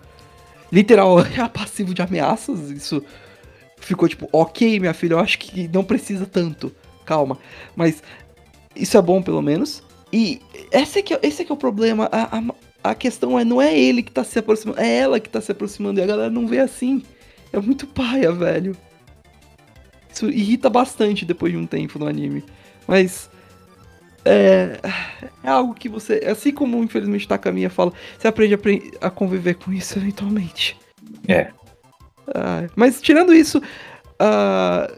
literal, 0.72 1.20
é 1.26 1.48
passivo 1.48 1.94
de 1.94 2.02
ameaças. 2.02 2.70
Isso 2.72 3.04
ficou 3.78 4.08
tipo, 4.08 4.28
ok, 4.32 4.80
minha 4.80 4.94
filha, 4.94 5.14
eu 5.14 5.20
acho 5.20 5.40
que 5.40 5.68
não 5.68 5.84
precisa 5.84 6.26
tanto. 6.26 6.74
Calma. 7.06 7.38
Mas 7.76 8.04
isso 8.76 8.98
é 8.98 9.02
bom 9.02 9.22
pelo 9.22 9.42
menos. 9.42 9.84
E 10.12 10.42
esse 10.72 11.00
é 11.00 11.02
que, 11.02 11.14
é- 11.14 11.20
esse 11.24 11.42
é, 11.42 11.46
que 11.46 11.52
é 11.52 11.56
o 11.56 11.58
problema. 11.58 12.10
A, 12.12 12.38
a, 12.38 12.44
a 12.92 12.96
questão 12.96 13.38
é, 13.40 13.44
não 13.44 13.62
é 13.62 13.78
ele 13.78 14.02
que 14.04 14.12
tá 14.12 14.24
se 14.24 14.40
aproximando, 14.40 14.80
é 14.80 14.98
ela 14.98 15.20
que 15.20 15.30
tá 15.30 15.42
se 15.42 15.52
aproximando. 15.52 16.00
E 16.00 16.04
a 16.04 16.08
galera 16.08 16.30
não 16.30 16.48
vê 16.48 16.60
assim. 16.60 17.04
É 17.52 17.60
muito 17.60 17.88
paia, 17.88 18.32
velho. 18.32 18.76
Isso 20.12 20.30
irrita 20.30 20.70
bastante 20.70 21.26
depois 21.26 21.52
de 21.52 21.58
um 21.58 21.66
tempo 21.66 22.00
no 22.00 22.08
anime. 22.08 22.44
Mas. 22.88 23.29
É. 24.26 24.80
É 25.44 25.50
algo 25.50 25.74
que 25.74 25.88
você. 25.90 26.16
Assim 26.26 26.52
como 26.52 26.84
infelizmente 26.84 27.28
Takamiya 27.28 27.70
fala, 27.70 27.94
você 28.18 28.28
aprende 28.28 28.56
a, 29.02 29.08
a 29.08 29.10
conviver 29.10 29.56
com 29.56 29.72
isso 29.72 29.98
eventualmente. 29.98 30.78
É. 31.28 31.52
Ah, 32.36 32.68
mas 32.76 33.02
tirando 33.02 33.34
isso. 33.34 33.62
ah, 34.20 34.92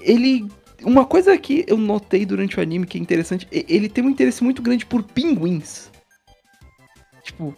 ele. 0.00 0.46
Uma 0.82 1.04
coisa 1.04 1.36
que 1.36 1.64
eu 1.68 1.76
notei 1.76 2.24
durante 2.24 2.58
o 2.58 2.62
anime 2.62 2.86
que 2.86 2.96
é 2.96 3.00
interessante, 3.00 3.46
ele 3.52 3.86
tem 3.86 4.02
um 4.02 4.08
interesse 4.08 4.42
muito 4.42 4.62
grande 4.62 4.86
por 4.86 5.02
pinguins. 5.02 5.90
Tipo. 7.22 7.54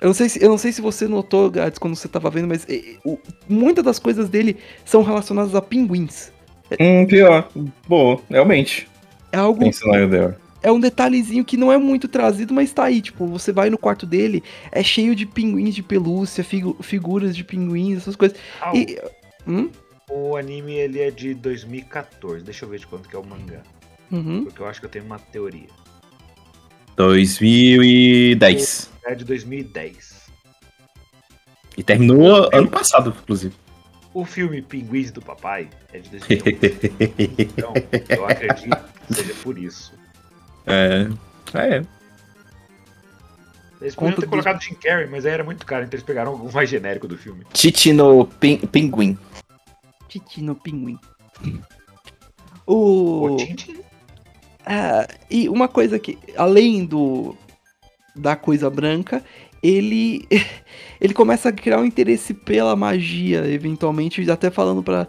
Eu 0.00 0.06
não 0.06 0.14
sei 0.14 0.28
se, 0.30 0.42
eu 0.42 0.48
não 0.48 0.56
sei 0.56 0.72
se 0.72 0.80
você 0.80 1.06
notou, 1.06 1.50
Gats, 1.50 1.78
quando 1.78 1.94
você 1.94 2.08
tava 2.08 2.30
vendo, 2.30 2.48
mas 2.48 2.66
o- 3.04 3.18
muitas 3.46 3.84
das 3.84 3.98
coisas 3.98 4.30
dele 4.30 4.56
são 4.82 5.02
relacionadas 5.02 5.54
a 5.54 5.60
pinguins. 5.60 6.32
Hum, 6.80 7.06
pior. 7.06 7.46
Boa, 7.86 8.18
realmente. 8.30 8.88
É 9.32 9.36
algo. 9.38 9.60
É 10.62 10.70
um 10.70 10.78
detalhezinho 10.80 11.44
que 11.44 11.56
não 11.56 11.72
é 11.72 11.78
muito 11.78 12.06
trazido, 12.06 12.52
mas 12.52 12.72
tá 12.72 12.84
aí. 12.84 13.00
Tipo, 13.00 13.26
você 13.26 13.50
vai 13.50 13.70
no 13.70 13.78
quarto 13.78 14.04
dele, 14.04 14.42
é 14.70 14.82
cheio 14.82 15.14
de 15.16 15.24
pinguins 15.24 15.74
de 15.74 15.82
pelúcia, 15.82 16.44
figu- 16.44 16.76
figuras 16.82 17.34
de 17.34 17.42
pinguins, 17.42 17.98
essas 17.98 18.14
coisas. 18.16 18.36
Ah, 18.60 18.72
E. 18.76 18.98
Hum? 19.46 19.70
O 20.10 20.36
anime 20.36 20.74
ele 20.74 21.00
é 21.00 21.10
de 21.10 21.32
2014. 21.34 22.44
Deixa 22.44 22.64
eu 22.64 22.68
ver 22.68 22.80
de 22.80 22.86
quanto 22.86 23.08
que 23.08 23.16
é 23.16 23.18
o 23.18 23.24
mangá. 23.24 23.62
Uhum. 24.10 24.44
Porque 24.44 24.60
eu 24.60 24.66
acho 24.66 24.80
que 24.80 24.86
eu 24.86 24.90
tenho 24.90 25.04
uma 25.04 25.18
teoria. 25.18 25.68
2010. 26.96 28.90
É 29.06 29.14
de 29.14 29.24
2010. 29.24 30.20
E 31.76 31.82
terminou 31.82 32.50
ano 32.52 32.68
passado, 32.68 33.14
inclusive. 33.22 33.54
O 34.12 34.24
filme 34.24 34.60
Pinguins 34.60 35.10
do 35.10 35.22
Papai 35.22 35.68
é 35.92 35.98
de 35.98 36.10
2011. 36.10 36.50
então, 37.38 37.72
eu 38.08 38.26
acredito 38.26 38.76
que 39.06 39.14
seja 39.14 39.34
por 39.42 39.56
isso. 39.58 39.92
é. 40.66 41.08
É. 41.54 41.84
Eles 43.80 43.94
podiam 43.94 44.16
ter 44.20 44.28
colocado 44.28 44.60
Jim 44.62 44.74
Carrey, 44.74 45.08
mas 45.08 45.24
aí 45.24 45.32
era 45.32 45.42
muito 45.42 45.64
caro, 45.64 45.84
então 45.84 45.96
eles 45.96 46.04
pegaram 46.04 46.32
algo 46.32 46.52
mais 46.52 46.68
genérico 46.68 47.08
do 47.08 47.16
filme. 47.16 47.46
Titi 47.52 47.92
no 47.92 48.26
pin, 48.26 48.58
Pinguim. 48.58 49.18
Titi 50.06 50.42
no 50.42 50.54
pinguim. 50.54 50.98
O. 52.66 53.24
O 53.24 53.36
Tintin? 53.36 53.80
Ah, 54.66 55.08
e 55.30 55.48
uma 55.48 55.66
coisa 55.66 55.98
que, 55.98 56.18
além 56.36 56.84
do 56.84 57.34
da 58.14 58.36
coisa 58.36 58.68
branca, 58.68 59.22
ele 59.62 60.26
ele 61.00 61.14
começa 61.14 61.48
a 61.48 61.52
criar 61.52 61.78
um 61.78 61.84
interesse 61.84 62.34
pela 62.34 62.74
magia, 62.76 63.46
eventualmente, 63.50 64.28
até 64.30 64.50
falando 64.50 64.82
pra 64.82 65.08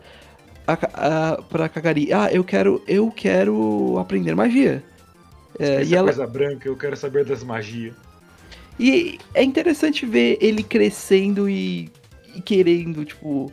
a, 0.68 0.74
a, 1.34 1.42
pra 1.42 1.70
Kagari, 1.70 2.14
ah, 2.14 2.30
eu 2.32 2.44
quero 2.44 2.82
eu 2.88 3.12
quero 3.12 3.98
aprender 4.00 4.36
magia. 4.36 4.84
É, 5.60 5.82
Essa 5.82 5.84
e 5.84 5.96
ela 5.96 6.08
coisa 6.08 6.28
branca, 6.28 6.68
eu 6.68 6.78
quero 6.78 6.96
saber 6.96 7.26
das 7.26 7.44
magias. 7.44 7.94
e 8.80 9.20
é 9.34 9.44
interessante 9.44 10.06
ver 10.06 10.38
ele 10.42 10.64
crescendo 10.64 11.50
e, 11.50 11.90
e 12.34 12.42
querendo, 12.42 13.04
tipo, 13.04 13.52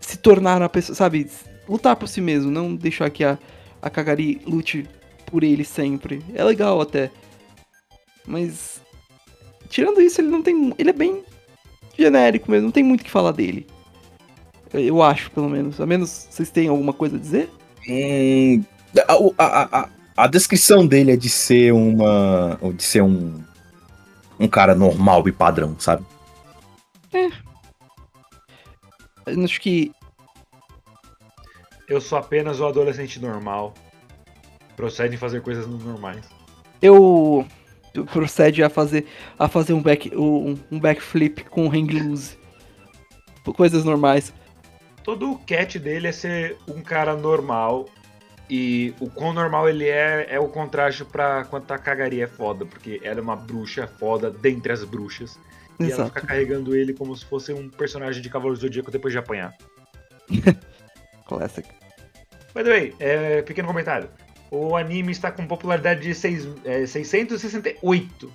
se 0.00 0.18
tornar 0.18 0.60
uma 0.60 0.68
pessoa, 0.68 0.94
sabe? 0.94 1.30
Lutar 1.68 1.96
por 1.96 2.08
si 2.08 2.20
mesmo, 2.20 2.50
não 2.50 2.74
deixar 2.74 3.10
que 3.10 3.24
a, 3.24 3.38
a 3.82 3.90
Kagari 3.90 4.40
lute 4.46 4.86
por 5.24 5.42
ele 5.42 5.64
sempre. 5.64 6.22
É 6.34 6.44
legal 6.44 6.80
até. 6.80 7.10
Mas, 8.26 8.80
tirando 9.68 10.00
isso, 10.00 10.20
ele 10.20 10.28
não 10.28 10.42
tem. 10.42 10.74
Ele 10.78 10.90
é 10.90 10.92
bem 10.92 11.22
genérico 11.96 12.50
mesmo, 12.50 12.66
não 12.66 12.72
tem 12.72 12.82
muito 12.82 13.00
o 13.00 13.04
que 13.04 13.10
falar 13.10 13.32
dele. 13.32 13.66
Eu 14.72 15.02
acho, 15.02 15.30
pelo 15.30 15.48
menos. 15.48 15.80
A 15.80 15.86
menos 15.86 16.26
vocês 16.30 16.50
têm 16.50 16.68
alguma 16.68 16.92
coisa 16.92 17.16
a 17.16 17.20
dizer? 17.20 17.50
Hum, 17.88 18.62
a, 19.38 19.44
a, 19.44 19.80
a, 19.80 19.88
a 20.16 20.26
descrição 20.26 20.86
dele 20.86 21.12
é 21.12 21.16
de 21.16 21.28
ser 21.28 21.72
uma. 21.72 22.58
de 22.74 22.82
ser 22.82 23.02
um. 23.02 23.42
um 24.38 24.48
cara 24.48 24.74
normal 24.74 25.26
e 25.28 25.32
padrão, 25.32 25.78
sabe? 25.78 26.04
Eu 29.26 29.44
acho 29.44 29.60
que. 29.60 29.92
Eu 31.88 32.00
sou 32.00 32.18
apenas 32.18 32.60
o 32.60 32.66
adolescente 32.66 33.20
normal. 33.20 33.74
Procede 34.76 35.14
em 35.14 35.18
fazer 35.18 35.42
coisas 35.42 35.66
normais. 35.66 36.24
Eu. 36.80 37.46
Procede 38.04 38.62
a 38.62 38.68
fazer. 38.68 39.06
a 39.38 39.48
fazer 39.48 39.72
um 39.72 39.82
back. 39.82 40.14
um, 40.14 40.56
um 40.70 40.78
backflip 40.78 41.44
com 41.44 41.68
hang 41.68 41.98
loose. 41.98 42.36
Coisas 43.56 43.84
normais. 43.84 44.32
Todo 45.04 45.30
o 45.30 45.38
cat 45.38 45.78
dele 45.78 46.08
é 46.08 46.12
ser 46.12 46.56
um 46.68 46.82
cara 46.82 47.16
normal. 47.16 47.86
E 48.48 48.94
o 49.00 49.10
quão 49.10 49.32
normal 49.32 49.68
ele 49.68 49.88
é 49.88 50.26
é 50.28 50.38
o 50.38 50.48
contraste 50.48 51.04
pra 51.04 51.44
quanto 51.44 51.72
a 51.72 51.78
cagaria 51.78 52.24
é 52.24 52.28
foda. 52.28 52.66
Porque 52.66 53.00
ela 53.02 53.20
é 53.20 53.22
uma 53.22 53.36
bruxa 53.36 53.86
foda 53.86 54.30
dentre 54.30 54.72
as 54.72 54.84
bruxas. 54.84 55.38
E 55.78 55.90
ela 55.90 56.06
fica 56.06 56.20
carregando 56.22 56.74
ele 56.74 56.92
como 56.94 57.14
se 57.16 57.24
fosse 57.24 57.52
um 57.52 57.68
personagem 57.68 58.22
de 58.22 58.30
Cavaleiro 58.30 58.58
do 58.58 58.62
Zodíaco 58.62 58.90
depois 58.90 59.12
de 59.12 59.18
apanhar. 59.18 59.54
Classic. 61.26 61.68
By 62.54 62.64
the 62.64 62.70
way, 62.70 62.94
é, 62.98 63.42
pequeno 63.42 63.68
comentário. 63.68 64.08
O 64.50 64.76
anime 64.76 65.12
está 65.12 65.30
com 65.32 65.46
popularidade 65.46 66.00
de 66.02 66.14
seis, 66.14 66.48
é, 66.64 66.86
668. 66.86 68.32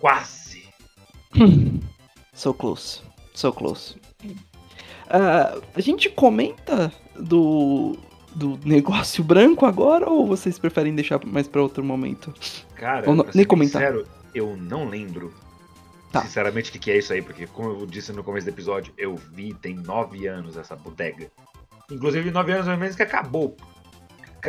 Quase. 0.00 0.64
So 2.32 2.52
close. 2.52 3.00
So 3.34 3.50
close. 3.50 3.96
Ah, 5.08 5.58
a 5.74 5.80
gente 5.80 6.10
comenta 6.10 6.92
do. 7.18 7.96
do 8.34 8.58
negócio 8.62 9.24
branco 9.24 9.64
agora 9.64 10.10
ou 10.10 10.26
vocês 10.26 10.58
preferem 10.58 10.94
deixar 10.94 11.18
mais 11.24 11.48
pra 11.48 11.62
outro 11.62 11.82
momento? 11.82 12.34
Cara, 12.74 13.06
não- 13.10 13.26
nem 13.34 13.46
comentar. 13.46 13.80
sincero, 13.80 14.06
eu 14.34 14.54
não 14.54 14.86
lembro. 14.86 15.32
Tá. 16.12 16.20
Sinceramente, 16.22 16.68
o 16.68 16.72
que, 16.74 16.78
que 16.78 16.90
é 16.90 16.98
isso 16.98 17.10
aí? 17.14 17.22
Porque, 17.22 17.46
como 17.46 17.70
eu 17.80 17.86
disse 17.86 18.12
no 18.12 18.22
começo 18.22 18.44
do 18.46 18.50
episódio, 18.50 18.92
eu 18.98 19.16
vi 19.16 19.54
tem 19.54 19.74
nove 19.74 20.26
anos 20.26 20.58
essa 20.58 20.76
bodega. 20.76 21.30
Inclusive, 21.90 22.30
nove 22.30 22.52
anos 22.52 22.66
mais 22.66 22.76
ou 22.76 22.80
menos 22.80 22.96
que 22.96 23.02
acabou. 23.02 23.56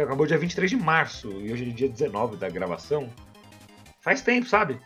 Acabou 0.04 0.26
dia 0.26 0.38
23 0.38 0.70
de 0.70 0.78
março 0.78 1.30
e 1.42 1.52
hoje 1.52 1.70
é 1.70 1.74
dia 1.74 1.90
19 1.90 2.38
da 2.38 2.50
gravação. 2.50 3.10
Faz 4.02 4.22
tempo, 4.22 4.48
sabe? 4.48 4.80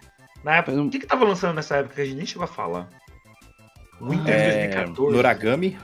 Na 0.44 0.58
época, 0.58 0.82
o 0.82 0.90
que 0.90 1.00
que 1.00 1.06
tava 1.06 1.26
lançando 1.26 1.56
nessa 1.56 1.78
época 1.78 1.96
que 1.96 2.02
a 2.02 2.06
gente 2.06 2.16
nem 2.18 2.26
chegou 2.26 2.44
a 2.44 2.48
falar? 2.48 2.90
Winter 4.02 4.34
É, 4.34 4.68
2014. 4.68 5.16
Noragami. 5.16 5.78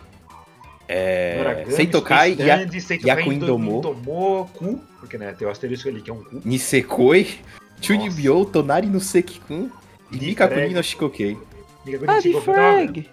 É, 0.87 1.37
Noragami, 1.37 1.71
Seitokai 1.73 2.35
e 2.39 2.49
a- 2.49 2.57
Dandy, 2.57 2.81
Seitokai 2.81 3.17
Yaku 3.19 3.33
Indomo. 3.33 3.77
Indomo, 3.79 4.49
Ku, 4.53 4.81
porque 4.99 5.17
né, 5.17 5.33
tem 5.33 5.47
o 5.47 5.51
asterisco 5.51 5.89
ali 5.89 6.01
que 6.01 6.09
é 6.09 6.13
um 6.13 6.23
Ku. 6.23 6.41
Nisekoi, 6.45 7.39
Chunibyo, 7.81 8.45
Tonari 8.45 8.87
no 8.87 8.99
Sekikun 8.99 9.69
e 10.11 10.17
Mikakuni 10.17 10.73
no 10.73 10.81
Shikokei. 10.81 11.37
Ah. 12.07 12.19
D-Frag! 12.19 13.09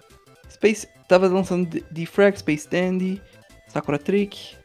Space. 0.49 0.87
Tava 1.07 1.27
lançando 1.27 1.69
D-Frag, 1.91 2.39
Space 2.39 2.67
Dandy, 2.67 3.21
Sakura 3.67 3.99
Trick, 3.99 4.55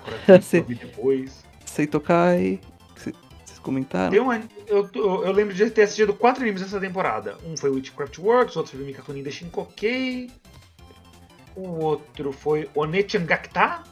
Sakura 0.00 0.42
Sim. 0.42 0.58
eu 0.58 0.64
vi 0.64 0.74
depois. 0.74 1.44
Seitokai. 1.64 2.60
Vocês 2.96 3.58
comentaram? 3.62 4.10
Tem 4.10 4.20
um, 4.20 4.32
eu, 4.66 4.88
eu 4.94 5.32
lembro 5.32 5.54
de 5.54 5.70
ter 5.70 5.82
assistido 5.82 6.12
quatro 6.14 6.42
animes 6.42 6.62
nessa 6.62 6.80
temporada. 6.80 7.36
Um 7.44 7.56
foi 7.56 7.70
Witchcraft 7.70 8.18
Works, 8.18 8.56
outro 8.56 8.76
foi 8.76 8.84
Mikakuni 8.86 9.22
de 9.22 9.30
Shinkokei. 9.32 10.30
O 11.54 11.84
outro 11.84 12.32
foi 12.32 12.68
Onechan 12.74 13.24
Gakta. 13.24 13.82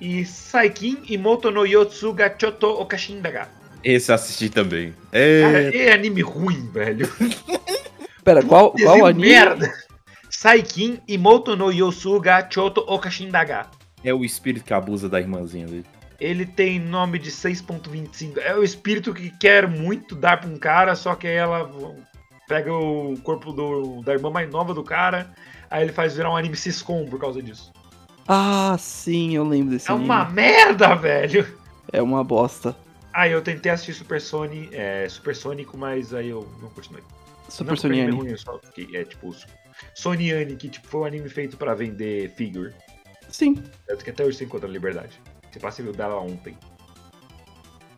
E 0.00 0.24
Saikin 0.24 1.02
Imoto 1.08 1.50
no 1.50 1.66
Yotsu 1.66 2.12
ga 2.14 2.34
Choto 2.38 2.66
Okashindaga. 2.68 3.48
Esse 3.84 4.10
eu 4.10 4.14
assisti 4.14 4.48
também. 4.48 4.92
Cara, 5.12 5.74
É, 5.74 5.76
é 5.88 5.92
anime 5.92 6.22
ruim, 6.22 6.68
velho. 6.70 7.06
Pera, 8.24 8.42
qual, 8.42 8.72
qual 8.72 9.06
anime? 9.06 9.28
merda. 9.28 9.72
Saikin 10.30 11.00
Imoto 11.06 11.54
no 11.54 11.70
Yotsu 11.70 12.18
ga 12.20 12.48
Choto 12.50 12.82
Okashindaga. 12.86 13.66
É 14.04 14.12
o 14.14 14.24
espírito 14.24 14.64
que 14.64 14.74
abusa 14.74 15.08
da 15.08 15.20
irmãzinha 15.20 15.66
dele. 15.66 15.86
Ele 16.20 16.44
tem 16.44 16.78
nome 16.78 17.18
de 17.18 17.30
6.25. 17.30 18.38
É 18.38 18.54
o 18.54 18.62
espírito 18.62 19.14
que 19.14 19.30
quer 19.30 19.66
muito 19.66 20.14
dar 20.14 20.38
pra 20.40 20.50
um 20.50 20.58
cara, 20.58 20.94
só 20.94 21.14
que 21.14 21.26
aí 21.26 21.34
ela 21.36 21.70
pega 22.46 22.72
o 22.74 23.16
corpo 23.22 23.52
do- 23.52 24.02
da 24.02 24.12
irmã 24.12 24.28
mais 24.30 24.50
nova 24.50 24.74
do 24.74 24.82
cara, 24.82 25.30
aí 25.70 25.82
ele 25.84 25.92
faz 25.92 26.16
virar 26.16 26.30
um 26.30 26.36
anime 26.36 26.56
Siscom 26.56 27.06
por 27.06 27.18
causa 27.18 27.42
disso. 27.42 27.72
Ah, 28.28 28.76
sim, 28.78 29.34
eu 29.34 29.44
lembro 29.44 29.70
desse 29.70 29.88
É 29.90 29.94
anime. 29.94 30.06
uma 30.06 30.24
merda, 30.28 30.94
velho! 30.94 31.46
É 31.92 32.02
uma 32.02 32.22
bosta. 32.22 32.76
Aí 33.12 33.32
eu 33.32 33.42
tentei 33.42 33.72
assistir 33.72 33.94
Super 33.94 34.20
Sonic, 34.20 34.68
é, 34.72 35.08
Super 35.08 35.34
Sonic, 35.34 35.76
mas 35.76 36.12
aí 36.14 36.28
eu 36.28 36.46
não 36.60 36.68
continuei. 36.68 37.02
Super 37.48 37.72
não 37.76 37.90
anime 37.90 38.06
é 38.08 38.14
ruim, 38.14 38.28
eu 38.30 38.38
só 38.38 38.60
é 38.94 39.04
tipo 39.04 39.34
Soniane, 39.94 40.54
que 40.54 40.68
tipo, 40.68 40.86
foi 40.86 41.00
um 41.00 41.04
anime 41.04 41.28
feito 41.28 41.56
pra 41.56 41.74
vender 41.74 42.30
figure. 42.36 42.72
Sim. 43.30 43.54
Tanto 43.86 44.04
que 44.04 44.10
até 44.10 44.24
hoje 44.24 44.38
você 44.38 44.44
encontra 44.44 44.68
a 44.68 44.72
liberdade. 44.72 45.20
Você 45.50 45.58
passa 45.58 45.82
viu 45.82 45.92
dela 45.92 46.20
ontem. 46.20 46.56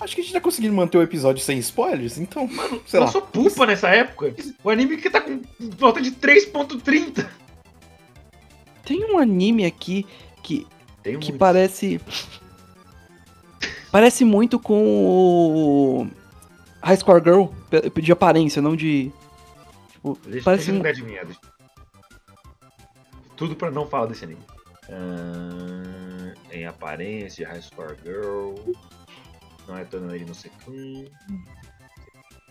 Acho 0.00 0.14
que 0.16 0.20
a 0.20 0.24
gente 0.24 0.32
tá 0.32 0.40
conseguindo 0.40 0.74
manter 0.74 0.98
o 0.98 1.02
episódio 1.02 1.42
sem 1.44 1.58
spoilers, 1.58 2.18
então, 2.18 2.48
sei 2.86 2.98
lá. 2.98 3.06
Lançou 3.06 3.22
Pupa 3.22 3.66
nessa 3.66 3.88
época. 3.88 4.34
O 4.64 4.70
anime 4.70 4.96
que 4.96 5.08
tá 5.08 5.20
com 5.20 5.40
nota 5.78 6.00
de 6.00 6.10
3.30. 6.12 7.24
Tem 8.84 9.04
um 9.04 9.18
anime 9.18 9.64
aqui 9.64 10.04
que, 10.42 10.66
Tem 11.04 11.18
que 11.20 11.28
muito. 11.28 11.38
parece. 11.38 12.00
Parece 13.92 14.24
muito 14.24 14.58
com 14.58 14.82
o. 14.84 16.06
High 16.82 16.96
Score 16.96 17.22
Girl, 17.22 17.44
de 18.02 18.10
aparência, 18.10 18.60
não 18.60 18.74
de. 18.74 19.12
Tipo, 19.92 20.18
Deixa, 20.26 20.44
parece 20.44 20.70
deixa 20.72 20.82
um. 20.82 20.88
adivinhar. 20.88 21.26
Deixa. 21.26 21.40
Tudo 23.36 23.54
pra 23.54 23.70
não 23.70 23.86
falar 23.86 24.06
desse 24.06 24.24
anime. 24.24 24.40
Ahn, 24.92 26.35
em 26.50 26.66
aparência, 26.66 27.48
High 27.48 27.62
Score 27.62 27.96
Girl. 28.05 28.55
Não 29.66 29.76
é 29.76 29.85
Tonari 29.85 30.24
no 30.24 30.35
Sekun. 30.35 31.05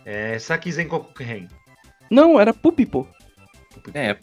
É 0.06 0.40
Saki 0.40 0.72
Zenkoku 0.72 1.14
Ken. 1.14 1.48
Não, 2.10 2.40
era 2.40 2.54
Pupi, 2.54 2.86
pô. 2.86 3.08
É, 3.94 4.18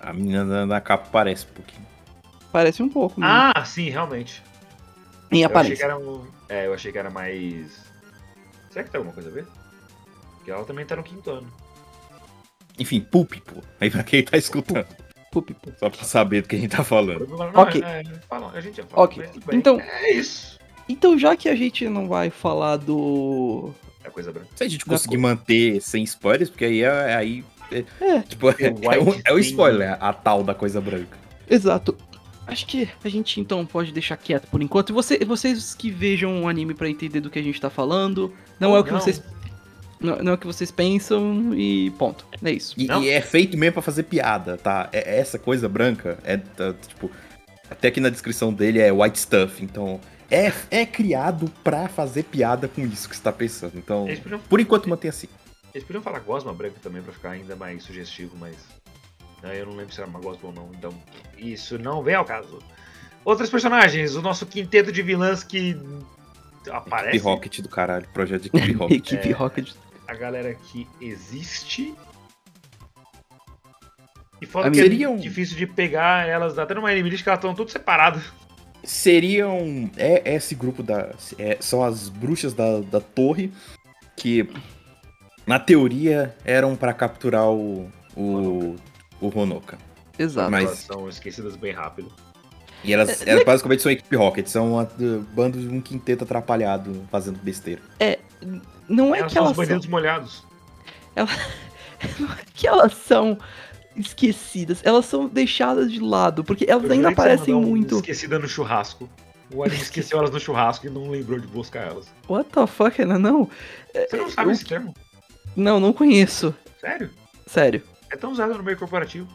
a 0.00 0.12
menina 0.12 0.44
da, 0.44 0.66
da 0.66 0.80
capa 0.80 1.08
parece 1.10 1.46
um 1.46 1.54
pouquinho. 1.54 1.86
Parece 2.52 2.82
um 2.82 2.88
pouco. 2.88 3.20
né? 3.20 3.26
Ah, 3.28 3.64
sim, 3.64 3.88
realmente. 3.90 4.42
em 5.32 5.42
Eu 5.42 5.46
achei 5.46 5.76
que 5.76 5.82
aparência. 5.82 5.84
era 5.84 5.98
um. 5.98 6.26
É, 6.48 6.66
eu 6.66 6.74
achei 6.74 6.92
que 6.92 6.98
era 6.98 7.10
mais. 7.10 7.84
Será 8.70 8.84
que 8.84 8.90
tem 8.90 8.98
alguma 8.98 9.14
coisa 9.14 9.28
a 9.28 9.32
ver? 9.32 9.46
Porque 10.36 10.50
ela 10.50 10.64
também 10.64 10.84
tá 10.84 10.96
no 10.96 11.02
quinto 11.02 11.30
ano. 11.30 11.52
Enfim, 12.78 13.00
Pulp, 13.00 13.34
pô. 13.44 13.62
Aí 13.80 13.90
pra 13.90 14.02
quem 14.02 14.22
tá 14.24 14.36
escutando, 14.36 14.86
Pupi, 15.34 15.56
só 15.78 15.90
pra 15.90 16.04
saber 16.04 16.42
do 16.42 16.48
que 16.48 16.56
a 16.56 16.58
gente 16.58 16.70
tá 16.74 16.82
falando. 16.84 17.26
Não, 17.26 17.50
Ok. 17.62 17.82
é, 17.84 18.00
é, 18.00 18.04
fala, 18.28 18.50
a 18.54 18.60
gente 18.60 18.76
já 18.78 18.84
fala. 18.84 19.02
Ok, 19.02 19.22
mas 19.22 19.32
tudo 19.32 19.46
bem. 19.46 19.58
então- 19.58 19.78
É 19.80 20.12
isso. 20.12 20.58
Então, 20.88 21.18
já 21.18 21.36
que 21.36 21.48
a 21.48 21.54
gente 21.56 21.88
não 21.88 22.08
vai 22.08 22.30
falar 22.30 22.76
do. 22.76 23.72
É 24.04 24.10
coisa 24.10 24.30
branca. 24.30 24.48
Se 24.54 24.64
a 24.64 24.68
gente 24.68 24.84
Da 24.86 24.92
conseguir 24.92 25.16
manter 25.16 25.80
sem 25.80 26.04
spoilers, 26.04 26.48
porque 26.50 26.64
aí 26.66 26.82
é. 26.82 27.14
Aí, 27.16 27.44
é, 27.72 27.84
É. 28.00 28.20
tipo, 28.22 28.48
é, 28.50 28.52
O 28.70 28.92
é 28.92 28.98
o, 28.98 29.20
é 29.26 29.32
o 29.32 29.38
spoiler, 29.40 29.96
a 29.98 30.12
tal 30.12 30.42
da 30.44 30.54
coisa 30.54 30.80
branca. 30.80 31.18
Exato. 31.50 31.96
Acho 32.46 32.66
que 32.66 32.86
a 33.02 33.08
gente 33.08 33.40
então 33.40 33.64
pode 33.64 33.90
deixar 33.92 34.18
quieto 34.18 34.46
por 34.48 34.60
enquanto. 34.62 34.90
E 34.90 34.92
você, 34.92 35.18
vocês 35.24 35.74
que 35.74 35.90
vejam 35.90 36.42
o 36.42 36.48
anime 36.48 36.74
pra 36.74 36.88
entender 36.90 37.20
do 37.20 37.30
que 37.30 37.38
a 37.38 37.42
gente 37.42 37.58
tá 37.60 37.70
falando. 37.70 38.32
Não 38.60 38.70
Ou 38.70 38.76
é 38.76 38.80
o 38.80 38.84
que 38.84 38.92
não. 38.92 39.00
vocês. 39.00 39.22
Não, 40.04 40.16
não 40.18 40.32
é 40.32 40.34
o 40.34 40.38
que 40.38 40.46
vocês 40.46 40.70
pensam 40.70 41.54
e 41.54 41.90
ponto. 41.92 42.26
É 42.42 42.50
isso. 42.50 42.74
E, 42.76 42.86
e 42.86 43.08
é 43.08 43.20
feito 43.20 43.56
mesmo 43.56 43.74
pra 43.74 43.82
fazer 43.82 44.02
piada, 44.04 44.56
tá? 44.56 44.88
É, 44.92 45.18
essa 45.18 45.38
coisa 45.38 45.68
branca 45.68 46.18
é, 46.24 46.36
tá, 46.36 46.74
tipo. 46.86 47.10
Até 47.70 47.88
aqui 47.88 48.00
na 48.00 48.10
descrição 48.10 48.52
dele 48.52 48.78
é 48.80 48.92
white 48.92 49.18
stuff, 49.18 49.64
então. 49.64 49.98
É, 50.30 50.52
é 50.70 50.84
criado 50.86 51.50
pra 51.62 51.88
fazer 51.88 52.24
piada 52.24 52.68
com 52.68 52.82
isso 52.82 53.08
que 53.08 53.16
você 53.16 53.22
tá 53.22 53.32
pensando. 53.32 53.72
Então, 53.76 54.06
podiam, 54.22 54.40
por 54.40 54.60
enquanto 54.60 54.88
mantém 54.88 55.08
assim. 55.08 55.28
eles 55.72 55.86
podiam 55.86 56.02
falar 56.02 56.18
gosma 56.20 56.52
branca 56.52 56.76
também 56.82 57.02
pra 57.02 57.12
ficar 57.12 57.30
ainda 57.30 57.56
mais 57.56 57.82
sugestivo, 57.82 58.36
mas. 58.38 58.56
né, 59.42 59.60
eu 59.60 59.66
não 59.66 59.74
lembro 59.76 59.94
se 59.94 60.00
era 60.00 60.08
uma 60.08 60.20
gosma 60.20 60.48
ou 60.48 60.52
não, 60.54 60.70
então. 60.76 60.92
Isso 61.38 61.78
não 61.78 62.02
vem 62.02 62.14
ao 62.14 62.24
caso. 62.24 62.58
Outros 63.24 63.48
personagens, 63.48 64.14
o 64.16 64.22
nosso 64.22 64.44
quinteto 64.44 64.92
de 64.92 65.00
vilãs 65.02 65.42
que 65.42 65.76
aparece. 66.70 67.16
Equipe 67.16 67.24
Rocket 67.24 67.60
do 67.60 67.68
caralho, 67.68 68.06
projeto 68.12 68.42
de 68.42 68.48
Equipe 68.48 68.72
Rocket. 68.76 69.12
Equipe 69.12 69.28
É. 69.28 69.32
Rocket. 69.32 69.72
A 70.06 70.14
galera 70.14 70.54
que 70.54 70.86
existe. 71.00 71.94
E 74.40 74.46
foda 74.46 74.68
Ah, 74.68 74.70
que 74.70 74.76
seria 74.76 75.08
é 75.08 75.16
difícil 75.16 75.56
de 75.56 75.66
pegar 75.66 76.26
elas, 76.28 76.58
até 76.58 76.74
numa 76.74 76.90
anime 76.90 77.10
que 77.10 77.28
elas 77.28 77.38
estão 77.38 77.54
tudo 77.54 77.70
separadas. 77.70 78.22
seriam. 78.82 79.90
É 79.96 80.34
esse 80.34 80.54
grupo 80.54 80.82
da. 80.82 81.10
é- 81.38 81.56
são 81.60 81.82
as 81.82 82.08
bruxas 82.08 82.52
da, 82.52 82.80
da 82.80 83.00
torre 83.00 83.50
que, 84.16 84.48
na 85.46 85.58
teoria, 85.58 86.36
eram 86.44 86.76
pra 86.76 86.92
capturar 86.92 87.48
o. 87.50 87.90
o. 88.16 88.76
o 89.20 89.38
Honoka. 89.38 89.78
Exato. 90.18 90.50
Mas- 90.50 90.64
Elas 90.64 90.78
são 90.80 91.08
esquecidas 91.08 91.56
bem 91.56 91.72
rápido. 91.72 92.12
E 92.84 92.92
elas, 92.92 93.26
É, 93.26 93.30
elas 93.30 93.44
basicamente 93.44 93.82
são 93.82 93.90
equipe 93.90 94.14
Rocket, 94.14 94.46
são 94.46 94.72
uma, 94.74 94.82
uh, 94.82 95.20
bando 95.34 95.58
de 95.58 95.66
um 95.66 95.80
quinteto 95.80 96.24
atrapalhado 96.24 97.02
fazendo 97.10 97.38
besteira. 97.42 97.80
Não 98.88 99.14
é 99.14 99.20
elas 99.20 99.32
que 99.32 99.38
elas 99.38 99.56
são, 99.56 99.90
molhados. 99.90 100.44
não 101.16 102.32
é 102.32 102.38
que 102.54 102.66
elas 102.66 102.94
são 102.94 103.38
esquecidas, 103.96 104.80
elas 104.84 105.06
são 105.06 105.28
deixadas 105.28 105.90
de 105.90 106.00
lado, 106.00 106.42
porque 106.44 106.66
elas 106.68 106.84
Eu 106.84 106.92
ainda 106.92 107.10
aparecem 107.10 107.54
muito. 107.54 107.96
Esquecida 107.96 108.38
no 108.38 108.48
churrasco. 108.48 109.08
O 109.52 109.62
anime 109.62 109.80
esqueceu 109.80 110.18
elas 110.18 110.30
no 110.30 110.40
churrasco 110.40 110.86
e 110.86 110.90
não 110.90 111.10
lembrou 111.10 111.38
de 111.38 111.46
buscar 111.46 111.88
elas. 111.88 112.06
What 112.28 112.50
the 112.50 112.66
fuck, 112.66 112.98
Renan? 112.98 113.18
Não. 113.18 113.48
Você 113.92 114.16
não 114.16 114.30
sabe 114.30 114.48
eu- 114.48 114.52
esse 114.52 114.64
termo? 114.64 114.94
Não, 115.54 115.78
não 115.78 115.92
conheço. 115.92 116.54
Sério? 116.80 117.10
Sério. 117.46 117.82
É 118.10 118.16
tão 118.16 118.32
usado 118.32 118.54
no 118.54 118.62
meio 118.62 118.76
corporativo. 118.76 119.28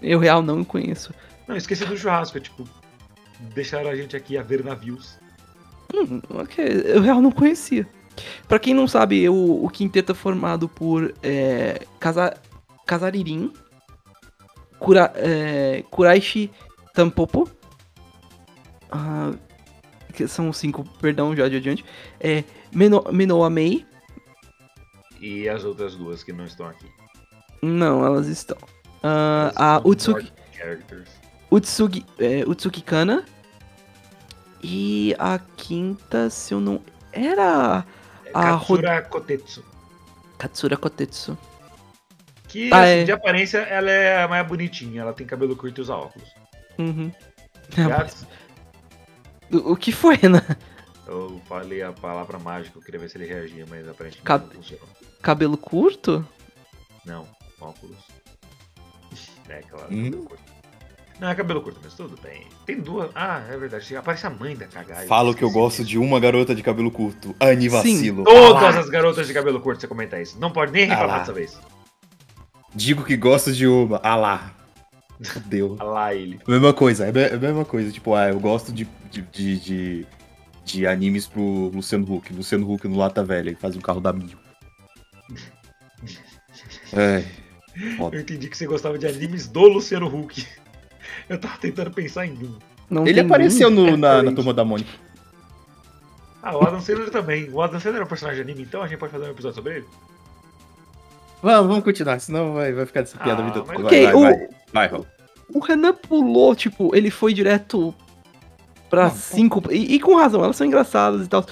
Eu 0.00 0.18
real 0.18 0.42
não 0.42 0.62
conheço. 0.62 1.12
Não, 1.48 1.56
esqueci 1.56 1.84
do 1.84 1.96
churrasco. 1.96 2.38
É 2.38 2.40
tipo, 2.40 2.68
deixaram 3.54 3.90
a 3.90 3.96
gente 3.96 4.14
aqui 4.14 4.38
a 4.38 4.42
ver 4.42 4.62
navios. 4.62 5.18
Hum, 5.92 6.20
ok, 6.30 6.64
eu 6.86 7.00
real 7.00 7.20
não 7.20 7.32
conhecia. 7.32 7.86
Pra 8.46 8.58
quem 8.58 8.74
não 8.74 8.86
sabe, 8.86 9.28
o, 9.28 9.64
o 9.64 9.68
quinteto 9.70 10.12
é 10.12 10.14
formado 10.14 10.68
por 10.68 11.14
é, 11.22 11.86
Kaza, 11.98 12.34
Kazaririn, 12.86 13.52
Kura, 14.78 15.12
é, 15.16 15.82
Kuraishi 15.90 16.50
Tampopo, 16.94 17.48
ah, 18.90 19.32
que 20.12 20.28
são 20.28 20.52
cinco, 20.52 20.84
perdão, 21.00 21.34
já 21.34 21.48
de 21.48 21.56
adiante, 21.56 21.84
é, 22.20 22.44
Meno, 22.72 23.02
Menoa 23.10 23.48
Mei, 23.48 23.86
E 25.20 25.48
as 25.48 25.64
outras 25.64 25.94
duas 25.96 26.22
que 26.22 26.32
não 26.32 26.44
estão 26.44 26.66
aqui. 26.66 26.86
não, 27.62 28.04
elas 28.04 28.26
estão. 28.26 28.58
Ah, 29.02 29.52
Elas 29.54 29.56
a 29.56 29.88
Utsuki. 29.88 30.32
Utsugi, 31.50 32.04
é, 32.18 32.44
Utsuki 32.46 32.82
Kana. 32.82 33.24
E 34.62 35.14
a 35.18 35.38
quinta, 35.56 36.30
se 36.30 36.54
eu 36.54 36.60
não. 36.60 36.80
Era 37.12 37.84
a 38.34 38.58
Katsura 38.58 39.02
Kotetsu. 39.02 39.64
Katsura 40.38 40.76
Kotetsu. 40.76 41.38
Que, 42.48 42.70
Ah, 42.72 42.82
assim, 42.82 42.90
é. 42.92 43.04
de 43.04 43.12
aparência, 43.12 43.58
ela 43.58 43.90
é 43.90 44.22
a 44.22 44.28
mais 44.28 44.46
bonitinha. 44.46 45.00
Ela 45.02 45.12
tem 45.14 45.26
cabelo 45.26 45.56
curto 45.56 45.78
e 45.78 45.82
usa 45.82 45.94
óculos. 45.94 46.28
Uhum. 46.78 47.10
Gatos, 47.76 48.26
O, 49.52 49.72
o 49.72 49.76
que 49.76 49.92
foi, 49.92 50.16
né? 50.28 50.40
eu 51.06 51.40
falei 51.46 51.82
a 51.82 51.92
palavra 51.92 52.38
mágica, 52.38 52.78
eu 52.78 52.82
queria 52.82 52.98
ver 53.00 53.08
se 53.10 53.18
ele 53.18 53.26
reagia, 53.26 53.66
mas 53.68 53.86
aparentemente 53.88 54.24
Cab- 54.24 54.44
não 54.46 54.50
funcionou. 54.54 54.88
Cabelo 55.20 55.56
curto? 55.58 56.26
Não, 57.04 57.26
óculos. 57.60 57.98
É, 59.48 59.60
claro, 59.62 59.88
Hum. 59.90 60.04
cabelo 60.04 60.24
curto. 60.24 60.51
Não, 61.20 61.28
é 61.28 61.34
cabelo 61.34 61.60
curto, 61.62 61.78
mas 61.82 61.94
tudo 61.94 62.18
bem. 62.22 62.46
Tem 62.66 62.80
duas. 62.80 63.10
Ah, 63.14 63.42
é 63.48 63.56
verdade. 63.56 63.96
Aparece 63.96 64.26
a 64.26 64.30
mãe 64.30 64.56
da 64.56 64.66
cagada. 64.66 65.06
Falo 65.06 65.34
que 65.34 65.42
eu 65.44 65.50
gosto 65.50 65.84
de 65.84 65.96
uma 65.98 66.18
garota 66.18 66.54
de 66.54 66.62
cabelo 66.62 66.90
curto. 66.90 67.34
Ani 67.38 67.68
vacilo. 67.68 68.24
Todas 68.24 68.76
as 68.76 68.88
garotas 68.88 69.26
de 69.26 69.34
cabelo 69.34 69.60
curto 69.60 69.80
você 69.80 69.86
comenta 69.86 70.20
isso. 70.20 70.38
Não 70.40 70.50
pode 70.50 70.72
nem 70.72 70.84
Ah 70.84 70.94
reclamar 70.94 71.08
lá. 71.14 71.18
dessa 71.20 71.32
vez. 71.32 71.58
Digo 72.74 73.04
que 73.04 73.16
gosto 73.16 73.52
de 73.52 73.66
uma. 73.66 74.00
Ah 74.02 74.16
lá. 74.16 74.52
Fudeu. 75.22 75.76
Olha 75.78 75.84
lá 75.90 76.14
ele. 76.14 76.40
Mesma 76.48 76.72
coisa, 76.72 77.06
é 77.06 77.34
a 77.34 77.38
mesma 77.38 77.64
coisa. 77.64 77.92
Tipo, 77.92 78.14
ah, 78.14 78.28
eu 78.30 78.40
gosto 78.40 78.72
de, 78.72 78.88
de, 79.10 79.22
de, 79.22 79.60
de, 79.60 80.06
de 80.64 80.86
animes 80.86 81.26
pro 81.28 81.68
Luciano 81.68 82.12
Huck. 82.12 82.32
Luciano 82.32 82.68
Huck 82.72 82.88
no 82.88 82.96
Lata 82.96 83.22
Velha, 83.22 83.50
ele 83.50 83.56
faz 83.56 83.76
um 83.76 83.80
carro 83.80 84.00
da 84.00 84.12
Mil. 84.12 84.36
É. 86.94 87.24
Eu 88.12 88.20
entendi 88.20 88.48
que 88.48 88.56
você 88.56 88.66
gostava 88.66 88.98
de 88.98 89.06
animes 89.06 89.48
do 89.48 89.62
Luciano 89.62 90.06
Huck. 90.06 90.46
Eu 91.28 91.38
tava 91.38 91.56
tentando 91.58 91.90
pensar 91.90 92.26
em 92.26 92.32
um. 92.32 92.58
Não 92.90 93.06
Ele 93.06 93.20
apareceu 93.20 93.70
no, 93.70 93.96
na, 93.96 94.22
na 94.22 94.32
turma 94.32 94.52
da 94.52 94.64
Mônica. 94.64 94.90
Ah, 96.42 96.56
o 96.56 96.62
Adam 96.62 96.80
Sandler 96.80 97.10
também. 97.10 97.48
O 97.50 97.62
Adam 97.62 97.78
Sandler 97.80 98.02
é 98.02 98.04
um 98.04 98.08
personagem 98.08 98.44
de 98.44 98.50
anime, 98.50 98.64
então 98.66 98.82
a 98.82 98.86
gente 98.88 98.98
pode 98.98 99.12
fazer 99.12 99.26
um 99.26 99.30
episódio 99.30 99.54
sobre 99.56 99.76
ele? 99.76 99.86
Vamos, 101.42 101.68
vamos 101.68 101.84
continuar, 101.84 102.20
senão 102.20 102.54
vai, 102.54 102.72
vai 102.72 102.86
ficar 102.86 103.00
dessa 103.00 103.18
piada 103.18 103.42
Ah, 103.42 103.46
a 103.46 103.48
vida 103.48 103.60
toda. 103.62 103.82
Vai, 103.82 104.14
o- 104.14 104.48
vai, 104.72 104.88
vai. 104.88 105.00
O 105.54 105.58
Renan 105.60 105.92
pulou, 105.92 106.54
tipo, 106.54 106.94
ele 106.94 107.10
foi 107.10 107.32
direto 107.34 107.94
pra 108.88 109.04
Não, 109.04 109.10
cinco. 109.10 109.62
E, 109.70 109.94
e 109.94 110.00
com 110.00 110.16
razão, 110.16 110.42
elas 110.42 110.56
são 110.56 110.66
engraçadas 110.66 111.26
e 111.26 111.28
tal. 111.28 111.44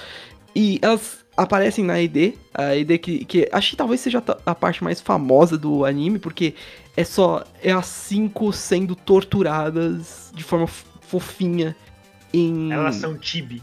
E 0.55 0.79
elas 0.81 1.20
aparecem 1.43 1.83
na 1.83 2.01
ED, 2.01 2.33
a 2.53 2.75
ED 2.75 2.97
que, 2.99 3.25
que 3.25 3.49
acho 3.51 3.71
que 3.71 3.75
talvez 3.75 3.99
seja 4.01 4.23
a 4.45 4.55
parte 4.55 4.83
mais 4.83 4.99
famosa 5.01 5.57
do 5.57 5.83
anime, 5.85 6.19
porque 6.19 6.53
é 6.95 7.03
só. 7.03 7.43
É 7.61 7.71
as 7.71 7.85
cinco 7.87 8.51
sendo 8.53 8.95
torturadas 8.95 10.31
de 10.33 10.43
forma 10.43 10.67
fofinha 10.67 11.75
em. 12.33 12.71
Elas 12.71 12.95
são 12.95 13.17
Tibi. 13.17 13.61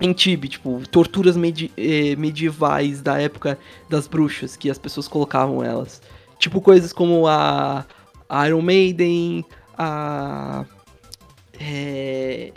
em 0.00 0.12
Tibi, 0.12 0.48
tipo, 0.48 0.82
torturas 0.90 1.36
medi- 1.36 1.70
eh, 1.76 2.16
medievais 2.16 3.02
da 3.02 3.20
época 3.20 3.58
das 3.88 4.06
bruxas, 4.08 4.56
que 4.56 4.70
as 4.70 4.78
pessoas 4.78 5.06
colocavam 5.06 5.62
elas. 5.62 6.00
Tipo, 6.38 6.60
coisas 6.60 6.92
como 6.92 7.26
a, 7.26 7.84
a 8.28 8.48
Iron 8.48 8.62
Maiden, 8.62 9.44
a. 9.76 10.64
É, 11.60 12.52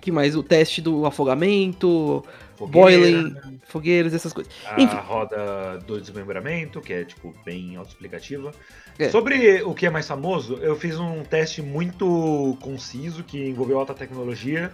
que 0.00 0.12
mais? 0.12 0.36
O 0.36 0.42
teste 0.42 0.80
do 0.80 1.04
afogamento, 1.04 2.24
boiling, 2.66 3.36
fogueiras, 3.66 4.12
essas 4.14 4.32
coisas. 4.32 4.52
A 4.66 4.80
Enfim. 4.80 4.96
roda 4.96 5.78
do 5.86 6.00
desmembramento, 6.00 6.80
que 6.80 6.92
é, 6.92 7.04
tipo, 7.04 7.34
bem 7.44 7.76
autoexplicativa. 7.76 8.52
É. 8.98 9.08
Sobre 9.10 9.62
o 9.62 9.74
que 9.74 9.86
é 9.86 9.90
mais 9.90 10.06
famoso, 10.08 10.54
eu 10.54 10.74
fiz 10.74 10.98
um 10.98 11.22
teste 11.22 11.62
muito 11.62 12.58
conciso, 12.60 13.22
que 13.22 13.48
envolveu 13.48 13.78
alta 13.78 13.94
tecnologia, 13.94 14.72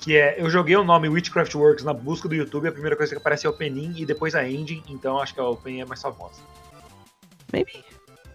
que 0.00 0.16
é, 0.16 0.40
eu 0.40 0.48
joguei 0.50 0.76
o 0.76 0.84
nome 0.84 1.08
Witchcraft 1.08 1.54
Works 1.54 1.84
na 1.84 1.92
busca 1.92 2.28
do 2.28 2.34
YouTube, 2.34 2.68
a 2.68 2.72
primeira 2.72 2.96
coisa 2.96 3.12
que 3.12 3.18
aparece 3.18 3.46
é 3.46 3.50
o 3.50 3.52
Penin 3.52 3.94
e 3.96 4.04
depois 4.06 4.34
a 4.34 4.48
Engine, 4.48 4.82
então 4.88 5.18
acho 5.20 5.34
que 5.34 5.40
a 5.40 5.44
Open 5.44 5.80
é 5.80 5.84
mais 5.84 6.00
famosa. 6.00 6.40
Maybe. 7.52 7.84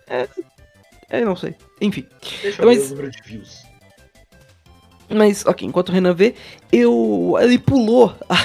É. 0.08 0.28
É, 1.10 1.26
não 1.26 1.36
sei. 1.36 1.56
Enfim. 1.82 2.06
Deixa 2.42 2.62
eu 2.62 2.66
Mas- 2.68 2.78
ver 2.78 2.86
o 2.86 2.90
número 2.90 3.12
de 3.12 3.22
views. 3.24 3.64
Mas, 5.12 5.44
ok, 5.46 5.68
enquanto 5.68 5.90
o 5.90 5.92
Renan 5.92 6.14
vê, 6.14 6.36
eu. 6.72 7.36
Ele 7.42 7.58
pulou 7.58 8.16
a 8.30 8.36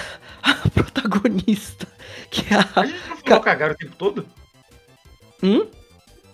protagonista. 1.35 1.87
Que 2.31 2.53
é 2.53 2.57
A 2.59 2.69
a. 2.81 2.87
gente 2.87 3.09
não 3.09 3.17
falou 3.19 3.41
cagar 3.43 3.71
o 3.71 3.75
tempo 3.75 3.95
todo? 3.97 4.27
Hum? 5.43 5.67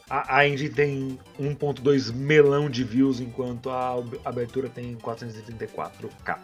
A, 0.08 0.36
a 0.38 0.48
Engine 0.48 0.70
tem 0.70 1.18
1.2 1.38 2.12
melão 2.12 2.68
de 2.70 2.82
views, 2.84 3.20
enquanto 3.20 3.70
a 3.70 3.94
ab- 3.94 4.20
abertura 4.24 4.68
tem 4.68 4.96
434k. 4.96 6.38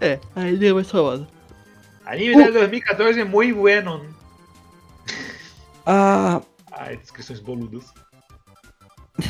É, 0.00 0.18
a 0.36 0.48
ele 0.48 0.66
é 0.68 0.72
mais 0.72 0.90
famosa. 0.90 1.26
Anime 2.04 2.36
Uh. 2.36 2.44
de 2.46 2.50
2014 2.52 3.20
é 3.20 3.24
muito 3.24 3.56
bueno. 3.56 4.14
A. 5.86 6.40
Ai, 6.72 6.96
descrições 6.96 7.40
boludas. 7.40 7.84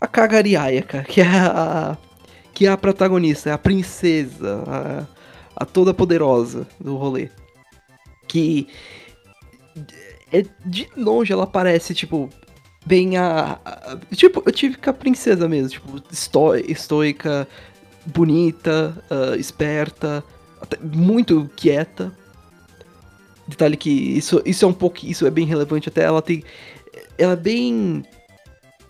a 0.00 0.06
Kagariayaka, 0.06 1.02
que 1.04 1.20
é 1.20 1.26
a 1.26 1.96
que 2.52 2.66
é 2.66 2.70
a 2.70 2.76
protagonista, 2.76 3.50
é 3.50 3.52
a 3.52 3.58
princesa, 3.58 5.08
a, 5.56 5.64
toda 5.64 5.94
poderosa 5.94 6.66
do 6.80 6.96
rolê. 6.96 7.28
Que 8.28 8.66
é, 10.32 10.44
de 10.64 10.88
longe 10.96 11.32
ela 11.32 11.46
parece 11.46 11.94
tipo 11.94 12.28
bem 12.86 13.16
a, 13.16 13.58
a- 13.64 13.98
tipo 14.14 14.42
eu 14.44 14.52
tive 14.52 14.76
com 14.76 14.90
a 14.90 14.94
princesa 14.94 15.48
mesmo, 15.48 15.68
tipo 15.70 16.02
esto, 16.10 16.54
estoica, 16.56 17.46
bonita, 18.06 19.02
ah, 19.10 19.36
esperta, 19.36 20.24
muito 20.82 21.48
quieta. 21.56 22.12
Detalhe 23.46 23.76
que 23.76 23.90
isso, 23.90 24.40
isso 24.44 24.64
é 24.64 24.68
um 24.68 24.72
pouco, 24.72 25.04
isso 25.04 25.26
é 25.26 25.30
bem 25.30 25.44
relevante 25.46 25.88
até 25.88 26.02
ela 26.04 26.22
tem 26.22 26.42
ela 27.18 27.34
é 27.34 27.36
bem 27.36 28.02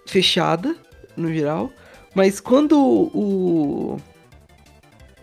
fechada 0.07 0.77
no 1.17 1.33
geral, 1.33 1.71
mas 2.15 2.41
quando 2.41 2.79
o 2.79 4.01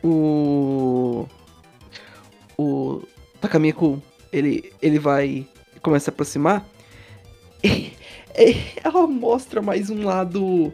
o 0.03 1.27
o 2.57 3.01
Takamiko 3.39 4.01
ele 4.31 4.71
ele 4.81 4.99
vai 4.99 5.47
começa 5.81 6.03
a 6.03 6.05
se 6.05 6.09
aproximar, 6.11 6.65
ela 8.83 9.07
mostra 9.07 9.61
mais 9.61 9.89
um 9.89 10.03
lado 10.03 10.71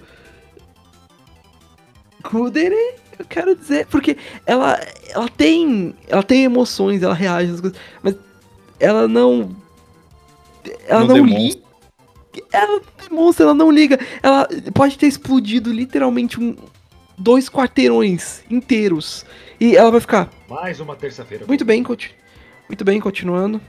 Kudere, 2.24 2.96
eu 3.18 3.26
quero 3.26 3.56
dizer, 3.56 3.88
porque 3.88 4.18
ela 4.46 4.80
ela 5.10 5.30
tem 5.30 5.96
ela 6.08 6.24
tem 6.24 6.44
emoções, 6.44 7.02
ela 7.02 7.13
reage 7.13 7.54
às 7.54 7.62
coisas, 7.62 7.80
mas 8.04 8.16
ela 8.80 9.08
não 9.08 9.56
ela 10.88 11.06
Não 11.06 11.18
não, 11.18 11.26
liga 11.26 11.68
ela 12.52 12.68
não 12.68 12.82
demonstra, 13.10 13.46
ela 13.46 13.54
não 13.54 13.72
liga. 13.72 14.00
Ela 14.22 14.48
pode 14.74 14.98
ter 14.98 15.08
explodido 15.08 15.72
literalmente 15.72 16.40
um, 16.40 16.56
dois 17.18 17.50
quarteirões 17.50 18.44
inteiros. 18.50 19.26
E 19.60 19.76
ela 19.76 19.90
vai 19.92 20.00
ficar, 20.00 20.30
Mais 20.48 20.80
uma 20.80 20.96
terça-feira. 20.96 21.46
muito 21.48 21.66
bem, 21.66 21.82
conti- 21.84 22.16
muito 22.70 22.84
bem, 22.86 23.00
continuando. 23.00 23.60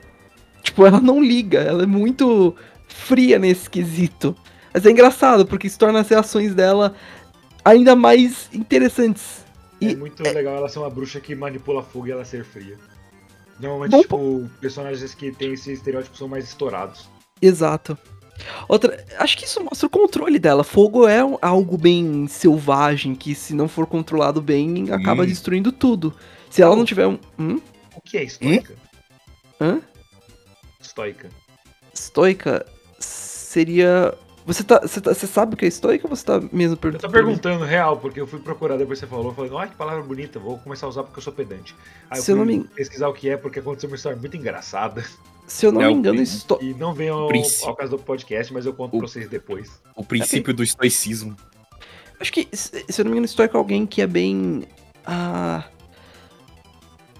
Tipo, 0.63 0.85
ela 0.87 1.01
não 1.01 1.23
liga, 1.23 1.61
ela 1.61 1.85
é 1.85 1.87
muito 1.87 2.55
fria 2.87 3.39
nesse 3.39 3.71
quesito. 3.71 4.37
Mas 4.75 4.85
é 4.85 4.91
engraçado, 4.91 5.47
porque 5.47 5.67
isso 5.67 5.79
torna 5.79 6.01
as 6.01 6.09
reações 6.09 6.55
dela 6.55 6.95
ainda 7.65 7.97
mais 7.97 8.49
interessantes. 8.53 9.45
É 9.81 9.87
E- 9.87 9.97
muito 9.97 10.23
legal 10.23 10.57
ela 10.57 10.69
ser 10.69 10.81
uma 10.81 10.91
bruxa 10.91 11.21
que 11.21 11.35
manipula 11.35 11.83
fogo 11.83 12.09
e 12.09 12.11
ela 12.13 12.25
ser 12.25 12.45
fria. 12.45 12.77
Normalmente, 13.61 13.91
Bom, 13.93 14.03
tipo, 14.03 14.51
personagens 14.61 15.15
que 15.15 15.33
têm 15.33 15.53
esse 15.55 15.73
estereótipo 15.73 16.17
são 16.17 16.29
mais 16.29 16.45
estourados. 16.45 17.09
Exato. 17.41 17.97
Outra, 18.69 19.05
acho 19.19 19.37
que 19.37 19.45
isso 19.45 19.63
mostra 19.63 19.87
o 19.87 19.91
controle 19.91 20.39
dela. 20.39 20.63
Fogo 20.65 21.07
é 21.09 21.19
algo 21.43 21.77
bem 21.77 22.27
selvagem 22.29 23.15
que, 23.15 23.35
se 23.35 23.55
não 23.55 23.69
for 23.69 23.87
controlado 23.87 24.41
bem, 24.41 24.93
acaba 24.93 25.23
Hum. 25.23 25.27
destruindo 25.27 25.73
tudo. 25.73 26.15
Se 26.51 26.63
ela 26.63 26.75
não 26.77 26.85
tiver 26.85 27.07
um. 27.07 27.19
Hum? 27.39 27.61
O 27.95 28.01
que 28.01 28.17
é 28.19 28.25
estoica? 28.25 28.75
Hã? 29.61 29.81
Estoica. 30.81 31.29
Estoica 31.93 32.67
seria. 32.99 34.15
Você, 34.47 34.65
tá, 34.65 34.81
você, 34.81 35.01
tá- 35.01 35.13
você 35.13 35.27
sabe 35.27 35.55
o 35.55 35.57
que 35.57 35.67
é 35.67 35.69
estoica 35.69 36.07
ou 36.09 36.17
você 36.17 36.25
tá 36.25 36.41
mesmo 36.53 36.73
Eu 36.75 36.77
perguntando? 36.79 37.01
tô 37.03 37.11
perguntando 37.11 37.65
real, 37.65 37.99
porque 37.99 38.19
eu 38.21 38.27
fui 38.27 38.39
procurar 38.39 38.79
depois 38.79 38.99
você 38.99 39.07
falou, 39.07 39.35
falando, 39.35 39.59
ai 39.59 39.69
que 39.69 39.77
palavra 39.77 40.03
bonita, 40.03 40.39
vou 40.39 40.59
começar 40.59 40.87
a 40.87 40.89
usar 40.89 41.03
porque 41.03 41.19
eu 41.19 41.23
sou 41.23 41.33
pedante. 41.35 41.77
Aí 42.11 42.19
eu 42.19 42.23
Se 42.23 42.33
eu 42.33 42.37
fui 42.37 42.47
não 42.47 42.53
me- 42.63 42.69
pesquisar 42.69 43.09
o 43.09 43.13
que 43.13 43.29
é, 43.29 43.37
porque 43.37 43.59
aconteceu 43.59 43.91
uma 43.91 43.97
história 43.97 44.17
muito 44.19 44.37
engraçada. 44.37 45.05
Se 45.49 45.67
eu 45.67 45.73
não 45.73 45.81
É 45.83 45.87
me 45.89 45.95
engano, 45.95 46.21
esto... 46.21 46.59
E 46.63 46.75
não 46.75 46.93
vem 46.95 47.09
ao, 47.09 47.29
ao 47.65 47.75
caso 47.75 47.97
do 47.97 47.99
podcast, 48.03 48.53
mas 48.53 48.67
eu 48.67 48.73
conto 48.75 48.95
O- 48.97 48.99
pra 49.01 49.09
vocês 49.09 49.29
depois. 49.29 49.81
O 49.97 50.05
princípio 50.05 50.53
do 50.55 50.63
estoicismo. 50.63 51.35
acho 52.21 52.33
que, 52.33 52.47
se 52.53 52.85
se 52.89 53.01
eu 53.01 53.05
não 53.05 53.11
me 53.11 53.17
engano, 53.17 53.25
estoico 53.25 53.57
é 53.57 53.59
alguém 53.59 53.87
que 53.87 54.01
é 54.03 54.07
bem. 54.07 54.65
Ah. 55.07 55.65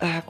Ah, 0.01 0.23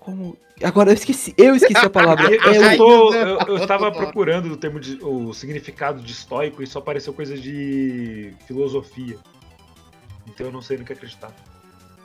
como. 0.00 0.36
Agora 0.62 0.90
eu 0.90 0.94
esqueci. 0.94 1.34
Eu 1.36 1.54
esqueci 1.56 1.84
a 1.86 1.90
palavra. 1.90 2.28
Eu, 2.34 2.52
É 2.52 2.58
eu, 2.58 2.74
o- 2.74 2.76
tô- 2.76 3.14
eu- 3.14 3.38
eu 3.48 3.56
estava 3.56 3.90
procurando 3.90 4.52
o 4.52 4.56
termo 4.56 4.78
de, 4.78 4.98
o 5.02 5.32
significado 5.32 6.02
de 6.02 6.12
estoico 6.12 6.62
e 6.62 6.66
só 6.66 6.78
apareceu 6.80 7.12
coisa 7.12 7.36
de 7.36 8.34
filosofia. 8.46 9.16
Então 10.26 10.46
eu 10.46 10.52
não 10.52 10.60
sei 10.62 10.76
no 10.76 10.84
que 10.84 10.92
acreditar. 10.92 11.32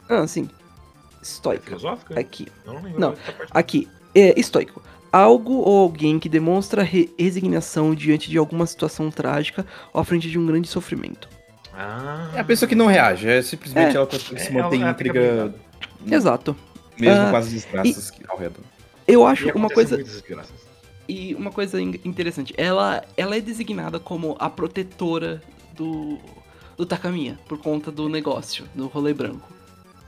Ah, 0.07 0.25
sim. 0.27 0.49
É 0.51 1.23
Estoico. 1.23 1.65
filosófica? 1.65 2.19
Aqui. 2.19 2.47
Eu 2.65 2.73
não 2.73 2.81
Não. 2.99 3.15
Aqui, 3.51 3.87
é 4.15 4.39
estoico. 4.39 4.81
Algo 5.11 5.53
ou 5.53 5.79
alguém 5.83 6.19
que 6.19 6.29
demonstra 6.29 6.83
re- 6.83 7.09
resignação 7.17 7.95
diante 7.95 8.29
de 8.29 8.37
alguma 8.37 8.65
situação 8.65 9.09
trágica 9.09 9.65
ou 9.93 9.99
à 10.01 10.03
frente 10.05 10.29
de 10.29 10.37
um 10.37 10.45
grande 10.45 10.67
sofrimento. 10.67 11.27
Ah, 11.73 12.31
É 12.35 12.39
a 12.39 12.43
pessoa 12.43 12.67
que 12.67 12.75
não 12.75 12.87
reage, 12.87 13.27
é 13.27 13.41
simplesmente 13.41 13.93
É. 13.93 13.95
ela 13.95 14.07
É, 14.11 14.17
se 14.19 14.55
ela 14.57 14.67
em 14.67 14.79
fica 14.79 14.89
intriga. 14.91 15.55
Exato. 16.11 16.55
mesmo 16.99 17.21
Ah, 17.23 17.29
com 17.31 17.35
as 17.37 17.49
desgraças 17.49 18.11
que- 18.11 18.23
ao 18.27 18.37
redor. 18.37 18.61
Eu 19.07 19.21
E 19.21 19.25
acho 19.31 19.49
uma 19.57 19.69
coisa 19.69 19.95
muitas 19.95 20.13
desgraças. 20.13 20.53
e 21.07 21.33
uma 21.35 21.49
coisa 21.51 21.81
in- 21.81 21.99
interessante. 22.05 22.53
Ela, 22.57 23.03
ela 23.17 23.35
é 23.35 23.39
designada 23.41 23.99
como 23.99 24.35
a 24.39 24.49
protetora 24.49 25.41
do 25.75 26.17
do 26.77 26.85
Takamiya 26.85 27.37
por 27.47 27.57
conta 27.57 27.91
do 27.91 28.07
negócio, 28.07 28.63
do 28.73 28.87
rolê 28.87 29.13
branco. 29.13 29.49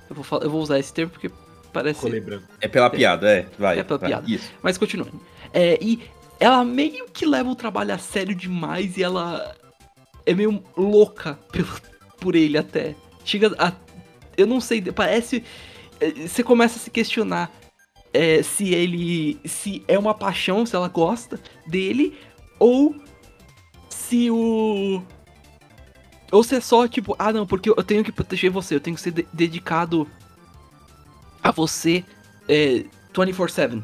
Eu 0.10 0.16
vou, 0.16 0.40
eu 0.42 0.50
vou 0.50 0.62
usar 0.62 0.80
esse 0.80 0.94
termo 0.94 1.12
porque 1.12 1.30
parece 1.72 2.02
Rolê 2.02 2.20
branco. 2.20 2.48
É 2.60 2.68
pela 2.68 2.90
piada, 2.90 3.30
é. 3.30 3.48
Vai. 3.58 3.80
É 3.80 3.84
pela 3.84 4.00
vai, 4.00 4.10
piada. 4.10 4.30
Isso. 4.30 4.52
Mas 4.62 4.78
continuando. 4.78 5.22
É, 5.54 5.78
e 5.82 6.02
ela 6.40 6.64
meio 6.64 7.06
que 7.10 7.26
leva 7.26 7.50
o 7.50 7.56
trabalho 7.56 7.94
a 7.94 7.98
sério 7.98 8.34
demais 8.36 8.98
e 8.98 9.04
ela 9.04 9.56
é 10.26 10.34
meio 10.34 10.64
louca 10.76 11.40
pelo, 11.52 11.70
por 12.20 12.36
ele 12.36 12.58
até. 12.58 12.96
Chega 13.24 13.54
a. 13.58 13.74
Eu 14.38 14.48
não 14.48 14.60
sei, 14.62 14.82
parece. 14.82 15.44
é, 16.00 16.12
Você 16.28 16.44
começa 16.44 16.78
a 16.78 16.80
se 16.80 16.90
questionar 16.90 17.52
é, 18.14 18.42
se 18.44 18.74
ele. 18.74 19.40
Se 19.46 19.84
é 19.88 19.98
uma 20.00 20.14
paixão, 20.14 20.66
se 20.66 20.76
ela 20.76 20.88
gosta 20.88 21.40
dele, 21.68 22.18
ou 22.60 22.96
se 23.90 24.30
o. 24.32 25.02
Ou 26.32 26.44
se 26.44 26.56
é 26.56 26.62
só 26.62 26.88
tipo, 26.88 27.14
ah 27.20 27.34
não, 27.34 27.46
porque 27.46 27.70
eu 27.70 27.76
tenho 27.84 28.04
que 28.06 28.12
proteger 28.12 28.50
você, 28.50 28.74
eu 28.74 28.80
tenho 28.80 28.96
que 28.96 29.02
ser 29.02 29.12
de- 29.12 29.28
dedicado 29.34 30.08
a 31.52 31.54
você 31.54 32.04
é, 32.48 32.86
24-7. 33.14 33.84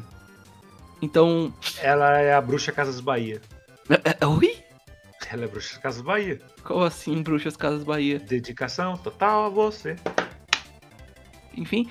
Então. 1.00 1.54
Ela 1.80 2.18
é 2.18 2.34
a 2.34 2.40
bruxa 2.40 2.72
Casas 2.72 3.00
Bahia. 3.00 3.40
É, 3.88 4.16
é, 4.20 4.26
oi? 4.26 4.64
Ela 5.30 5.44
é 5.44 5.48
bruxa 5.48 5.78
Casas 5.78 6.00
Bahia. 6.00 6.40
Como 6.64 6.82
assim, 6.82 7.22
Bruxas 7.22 7.56
Casas 7.56 7.84
Bahia? 7.84 8.18
Dedicação 8.18 8.96
total 8.96 9.44
a 9.44 9.48
você. 9.48 9.96
Enfim. 11.54 11.88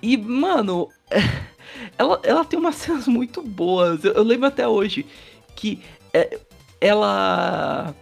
E, 0.00 0.16
mano, 0.16 0.88
ela, 1.98 2.20
ela 2.22 2.44
tem 2.44 2.58
umas 2.58 2.76
cenas 2.76 3.06
muito 3.06 3.42
boas. 3.42 4.04
Eu, 4.04 4.12
eu 4.12 4.22
lembro 4.22 4.46
até 4.46 4.66
hoje 4.66 5.06
que 5.54 5.82
é, 6.14 6.38
ela. 6.80 7.94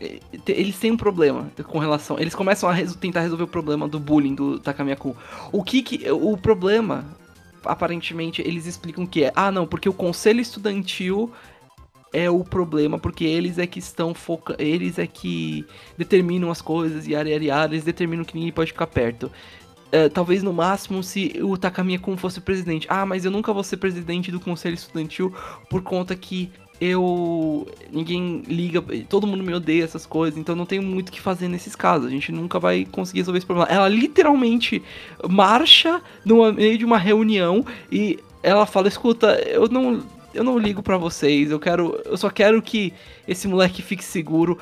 É, 0.00 0.18
Eles 0.48 0.78
têm 0.78 0.92
um 0.92 0.96
problema 0.96 1.50
com 1.66 1.78
relação. 1.78 2.18
Eles 2.18 2.34
começam 2.34 2.68
a 2.68 2.72
reso- 2.72 2.98
tentar 2.98 3.20
resolver 3.20 3.44
o 3.44 3.48
problema 3.48 3.88
do 3.88 3.98
bullying 3.98 4.34
do 4.34 4.58
Takamiya-kun. 4.58 5.14
O 5.52 5.62
que 5.62 5.82
que. 5.82 6.10
O 6.10 6.36
problema, 6.36 7.04
aparentemente, 7.64 8.42
eles 8.42 8.66
explicam 8.66 9.06
que 9.06 9.24
é. 9.24 9.32
Ah, 9.34 9.50
não, 9.50 9.66
porque 9.66 9.88
o 9.88 9.92
conselho 9.92 10.40
estudantil 10.40 11.32
é 12.12 12.30
o 12.30 12.44
problema, 12.44 12.96
porque 12.98 13.24
eles 13.24 13.58
é 13.58 13.66
que 13.66 13.80
estão 13.80 14.14
foca... 14.14 14.54
Eles 14.56 15.00
é 15.00 15.06
que 15.06 15.66
determinam 15.98 16.48
as 16.48 16.62
coisas 16.62 17.08
e 17.08 17.12
yara, 17.12 17.74
eles 17.74 17.82
determinam 17.82 18.24
que 18.24 18.36
ninguém 18.36 18.52
pode 18.52 18.70
ficar 18.70 18.86
perto. 18.86 19.30
É, 19.90 20.08
talvez 20.08 20.42
no 20.42 20.52
máximo 20.52 21.02
se 21.02 21.40
o 21.42 21.56
Takamiya 21.56 21.98
Kun 21.98 22.16
fosse 22.16 22.40
presidente. 22.40 22.86
Ah, 22.88 23.04
mas 23.04 23.24
eu 23.24 23.30
nunca 23.30 23.52
vou 23.52 23.64
ser 23.64 23.78
presidente 23.78 24.30
do 24.30 24.38
conselho 24.40 24.74
estudantil 24.74 25.34
por 25.68 25.82
conta 25.82 26.14
que 26.14 26.50
eu. 26.80 27.66
Ninguém 27.90 28.42
liga, 28.46 28.82
todo 29.08 29.26
mundo 29.26 29.42
me 29.42 29.54
odeia 29.54 29.84
essas 29.84 30.06
coisas, 30.06 30.38
então 30.38 30.56
não 30.56 30.66
tenho 30.66 30.82
muito 30.82 31.08
o 31.08 31.12
que 31.12 31.20
fazer 31.20 31.48
nesses 31.48 31.76
casos. 31.76 32.06
A 32.06 32.10
gente 32.10 32.32
nunca 32.32 32.58
vai 32.58 32.84
conseguir 32.84 33.20
resolver 33.20 33.38
esse 33.38 33.46
problema. 33.46 33.70
Ela 33.70 33.88
literalmente 33.88 34.82
marcha 35.28 36.02
no 36.24 36.52
meio 36.52 36.76
de 36.76 36.84
uma 36.84 36.98
reunião 36.98 37.64
e 37.90 38.18
ela 38.42 38.66
fala: 38.66 38.88
escuta, 38.88 39.40
eu 39.46 39.68
não. 39.68 40.02
Eu 40.32 40.42
não 40.42 40.58
ligo 40.58 40.82
pra 40.82 40.96
vocês, 40.98 41.52
eu 41.52 41.60
quero. 41.60 42.00
Eu 42.04 42.16
só 42.16 42.28
quero 42.28 42.60
que 42.60 42.92
esse 43.26 43.46
moleque 43.46 43.80
fique 43.80 44.04
seguro. 44.04 44.58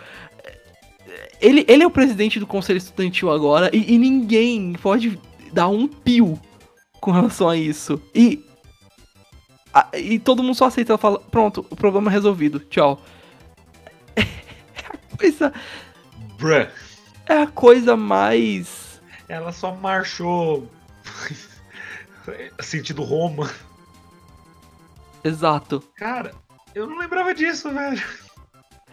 Ele, 1.40 1.64
ele 1.66 1.82
é 1.82 1.86
o 1.86 1.90
presidente 1.90 2.38
do 2.38 2.46
conselho 2.46 2.76
estudantil 2.76 3.30
agora 3.30 3.70
e, 3.72 3.94
e 3.94 3.98
ninguém 3.98 4.74
pode 4.74 5.18
dar 5.50 5.68
um 5.68 5.88
pio 5.88 6.38
com 7.00 7.10
relação 7.10 7.48
a 7.48 7.56
isso. 7.56 8.00
E. 8.14 8.44
e 9.94 10.18
todo 10.18 10.42
mundo 10.42 10.54
só 10.54 10.66
aceita. 10.66 10.92
Ela 10.92 10.98
fala: 10.98 11.18
Pronto, 11.18 11.66
o 11.70 11.76
problema 11.76 12.10
é 12.10 12.12
resolvido. 12.12 12.60
Tchau. 12.60 13.00
É 14.74 14.94
a 14.94 15.16
coisa. 15.16 15.52
Bruh. 16.38 16.68
É 17.26 17.42
a 17.42 17.46
coisa 17.46 17.96
mais. 17.96 19.00
Ela 19.28 19.52
só 19.52 19.74
marchou 19.74 20.68
sentido 22.60 23.02
Roma. 23.02 23.50
Exato. 25.24 25.82
Cara, 25.96 26.34
eu 26.74 26.86
não 26.86 26.98
lembrava 26.98 27.32
disso, 27.32 27.70
velho. 27.70 28.02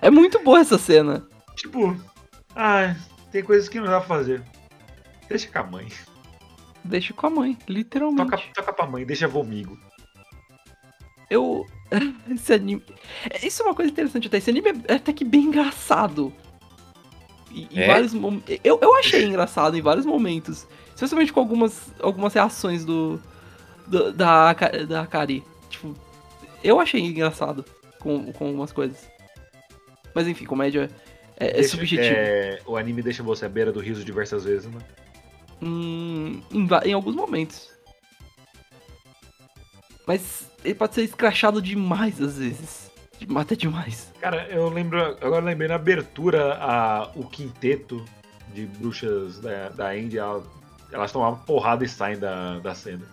É 0.02 0.10
muito 0.10 0.42
boa 0.44 0.60
essa 0.60 0.78
cena. 0.78 1.28
Tipo, 1.56 1.98
ah, 2.56 2.96
tem 3.32 3.44
coisas 3.44 3.68
que 3.68 3.80
não 3.80 3.88
dá 3.88 4.00
pra 4.00 4.08
fazer. 4.08 4.44
Deixa 5.28 5.50
com 5.50 5.60
a 5.60 5.63
mãe. 5.63 5.88
Deixa 6.84 7.13
com 7.13 7.28
a 7.28 7.30
mãe, 7.30 7.58
literalmente. 7.68 8.30
Toca, 8.32 8.44
toca 8.54 8.74
pra 8.74 8.88
mãe, 8.88 9.06
deixa 9.06 9.28
vomigo. 9.28 9.78
Eu. 11.30 11.65
Esse 12.30 12.54
anime. 12.54 12.84
Isso 13.44 13.62
é 13.62 13.65
uma 13.65 13.74
coisa 13.76 13.92
interessante 13.92 14.28
até. 14.28 14.38
Esse 14.38 14.50
anime 14.50 14.70
é 14.88 14.96
até 14.96 15.12
que 15.13 15.26
bem 15.26 15.46
engraçado. 15.46 16.32
Em, 17.52 17.68
em 17.72 17.80
É? 17.80 17.88
vários 17.88 18.13
momentos. 18.13 18.60
Eu, 18.63 18.80
eu 18.82 18.96
achei 18.96 19.26
engraçado 19.26 19.76
em 19.78 19.82
vários 19.82 20.06
momentos. 20.06 20.68
Especialmente 20.94 21.32
com 21.34 21.39
algumas, 21.39 21.92
algumas 22.00 22.34
reações 22.34 22.86
do. 22.86 23.20
do- 23.88 24.12
da, 24.13 24.54
da 24.88 25.02
Akari. 25.02 25.44
Tipo, 25.70 25.96
eu 26.63 26.80
achei 26.80 27.02
engraçado 27.02 27.65
com, 28.00 28.32
com 28.34 28.46
algumas 28.48 28.72
coisas. 28.72 29.10
Mas 30.13 30.28
enfim, 30.28 30.46
comédia 30.46 30.89
é, 31.39 31.48
é 31.48 31.54
Deixa- 31.54 31.70
subjetivo. 31.70 32.15
é, 32.15 32.60
o 32.65 32.76
anime 32.76 33.02
deixa 33.02 33.24
você 33.24 33.46
à 33.46 33.50
beira 33.50 33.72
do 33.72 33.80
riso 33.80 34.04
diversas 34.04 34.44
vezes, 34.44 34.70
né? 34.72 34.80
Hum, 35.62 36.42
em, 36.52 36.68
em 36.89 36.94
alguns 36.94 37.15
momentos. 37.15 37.70
Mas 40.10 40.50
ele 40.65 40.74
pode 40.74 40.95
ser 40.95 41.04
escrachado 41.04 41.62
demais 41.62 42.19
às 42.19 42.39
vezes. 42.39 42.89
Até 43.36 43.56
demais. 43.56 44.12
Cara, 44.19 44.48
eu 44.50 44.67
lembro. 44.67 45.00
Agora 45.00 45.36
eu 45.36 45.45
lembrei 45.45 45.67
na 45.67 45.76
abertura 45.76 46.56
a, 46.56 47.12
o 47.15 47.26
quinteto 47.26 48.04
de 48.56 48.65
bruxas 48.65 49.39
da, 49.39 49.69
da 49.69 49.95
Índia. 49.95 50.22
ela- 50.22 50.43
Elas 50.91 51.12
tomam 51.12 51.30
uma 51.30 51.38
porrada 51.38 51.86
e 51.86 51.88
saem 51.88 52.17
da, 52.17 52.58
da 52.58 52.74
cena. 52.74 53.06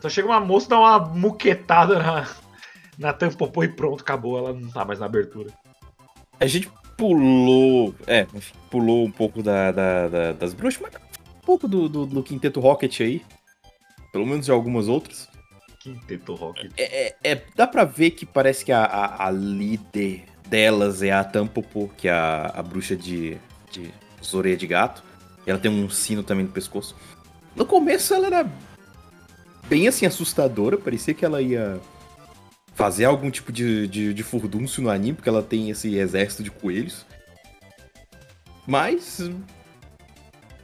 Só 0.00 0.08
chega 0.08 0.26
uma 0.26 0.40
moça, 0.40 0.68
dá 0.68 0.80
uma 0.80 0.98
muquetada 0.98 2.00
na, 2.02 2.28
na 2.98 3.12
tampopô 3.12 3.62
e 3.62 3.68
pronto, 3.68 4.00
acabou. 4.00 4.36
Ela 4.36 4.52
não 4.52 4.68
tá 4.70 4.84
mais 4.84 4.98
na 4.98 5.06
abertura. 5.06 5.50
A 6.40 6.46
gente 6.48 6.68
pulou. 6.96 7.94
É, 8.08 8.26
pulou 8.68 9.04
um 9.06 9.12
pouco 9.12 9.44
da, 9.44 9.70
da- 9.70 10.08
da- 10.08 10.32
das 10.32 10.54
bruxas, 10.54 10.82
mas 10.82 10.92
um 10.96 11.46
pouco 11.46 11.68
do, 11.68 11.88
do, 11.88 12.04
do 12.04 12.22
Quinteto 12.24 12.58
Rocket 12.58 13.00
aí. 13.00 13.22
Pelo 14.10 14.26
menos 14.26 14.44
de 14.46 14.50
algumas 14.50 14.88
outras. 14.88 15.28
Quinteto. 15.84 16.54
É, 16.78 17.06
é- 17.08 17.16
é- 17.22 17.42
dá 17.54 17.66
pra 17.66 17.84
ver 17.84 18.12
que 18.12 18.24
parece 18.24 18.64
que 18.64 18.72
a, 18.72 18.84
a- 18.84 19.26
a 19.26 19.30
líder 19.30 20.24
delas 20.48 21.02
é 21.02 21.10
a 21.12 21.22
Tampopo, 21.22 21.90
que 21.96 22.08
é 22.08 22.12
a, 22.12 22.46
a 22.54 22.62
bruxa 22.62 22.96
de, 22.96 23.36
de 23.70 23.92
orelhas 24.32 24.58
de 24.58 24.66
gato. 24.66 25.04
Ela 25.46 25.58
tem 25.58 25.70
um 25.70 25.90
sino 25.90 26.22
também 26.22 26.46
no 26.46 26.50
pescoço. 26.52 26.96
No 27.54 27.66
começo 27.66 28.14
ela 28.14 28.26
era 28.28 28.50
bem 29.68 29.86
assim 29.86 30.06
assustadora, 30.06 30.78
parecia 30.78 31.12
que 31.12 31.24
ela 31.24 31.42
ia 31.42 31.78
fazer 32.74 33.04
algum 33.04 33.30
tipo 33.30 33.52
de, 33.52 33.86
de, 33.86 34.14
de 34.14 34.22
furdúncio 34.22 34.82
no 34.82 34.88
anime, 34.90 35.14
porque 35.16 35.28
ela 35.28 35.42
tem 35.42 35.68
esse 35.70 35.94
exército 35.96 36.42
de 36.42 36.50
coelhos. 36.50 37.04
Mas 38.66 39.20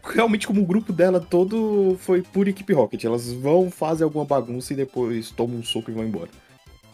realmente 0.03 0.47
como 0.47 0.63
o 0.63 0.67
grupo 0.67 0.93
dela 0.93 1.21
todo 1.21 1.97
foi 2.01 2.23
pura 2.23 2.51
equipe 2.51 2.73
Rocket. 2.73 3.05
Elas 3.05 3.33
vão, 3.33 3.71
fazer 3.71 4.05
alguma 4.05 4.25
bagunça 4.25 4.73
e 4.73 4.77
depois 4.77 5.31
tomam 5.31 5.59
um 5.59 5.63
soco 5.63 5.91
e 5.91 5.95
vão 5.95 6.05
embora. 6.05 6.31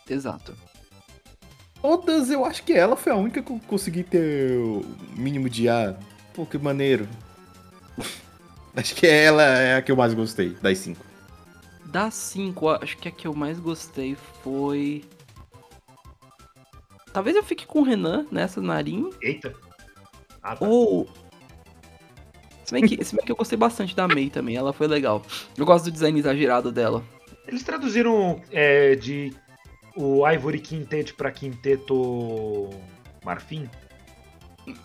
Exato. 0.09 0.55
Todas, 1.81 2.31
eu 2.31 2.45
acho 2.45 2.65
que 2.65 2.73
ela 2.73 2.97
foi 2.97 3.13
a 3.13 3.17
única 3.17 3.43
que 3.43 3.51
eu 3.51 3.61
consegui 3.67 4.03
ter 4.03 4.59
o 4.59 4.85
mínimo 5.17 5.49
de 5.49 5.69
ah, 5.69 5.97
pô, 6.35 6.45
que 6.47 6.59
maneiro. 6.59 7.09
acho 8.75 8.95
que 8.95 9.07
ela 9.07 9.43
é 9.43 9.77
a 9.77 9.83
que 9.83 9.93
eu 9.93 9.97
mais 9.97 10.13
gostei, 10.15 10.51
das 10.63 10.79
cinco. 10.79 11.05
Das 11.87 12.15
cinco, 12.15 12.69
acho 12.69 12.97
que 12.99 13.09
a 13.09 13.11
que 13.11 13.27
eu 13.27 13.35
mais 13.35 13.61
gostei 13.61 14.17
foi. 14.43 15.05
Talvez 17.13 17.37
eu 17.37 17.43
fique 17.43 17.67
com 17.67 17.81
o 17.81 17.85
Renan 17.85 18.27
nessa 18.31 18.61
narinha. 18.61 19.11
Eita. 19.23 19.55
Ah, 20.43 20.57
tá. 20.57 20.67
Ou. 20.67 21.09
Se 22.67 22.73
bem, 22.73 22.87
que, 22.87 23.05
se 23.05 23.15
bem 23.15 23.25
que 23.25 23.31
eu 23.31 23.37
gostei 23.37 23.57
bastante 23.57 23.95
da 23.95 24.09
Mei 24.09 24.29
também, 24.29 24.57
ela 24.57 24.73
foi 24.73 24.89
legal. 24.89 25.23
Eu 25.57 25.65
gosto 25.65 25.85
do 25.85 25.93
design 25.93 26.19
exagerado 26.19 26.73
dela. 26.73 27.03
Eles 27.47 27.63
traduziram 27.63 28.43
é, 28.51 28.97
de 28.97 29.33
o 29.97 30.29
Ivory 30.29 30.59
Quintet 30.59 31.15
pra 31.15 31.31
Quinteto 31.31 32.71
Marfim? 33.25 33.71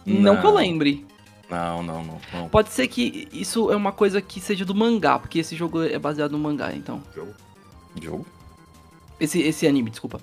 Não, 0.06 0.40
que 0.40 0.46
eu 0.46 0.54
lembre. 0.54 1.06
Não, 1.50 1.82
não, 1.82 2.04
não, 2.04 2.22
não. 2.32 2.50
Pode 2.50 2.70
ser 2.70 2.88
que 2.88 3.28
isso 3.34 3.72
é 3.72 3.76
uma 3.76 3.92
coisa 3.92 4.22
que 4.22 4.40
seja 4.40 4.64
do 4.64 4.76
mangá, 4.76 5.18
porque 5.18 5.40
esse 5.40 5.56
jogo 5.56 5.82
é 5.84 5.98
baseado 5.98 6.32
no 6.32 6.40
mangá, 6.40 6.72
então. 6.74 7.04
Jogo. 7.14 7.34
Jogo? 8.00 8.26
Esse, 9.20 9.42
esse 9.42 9.68
anime, 9.68 9.90
desculpa. 9.90 10.22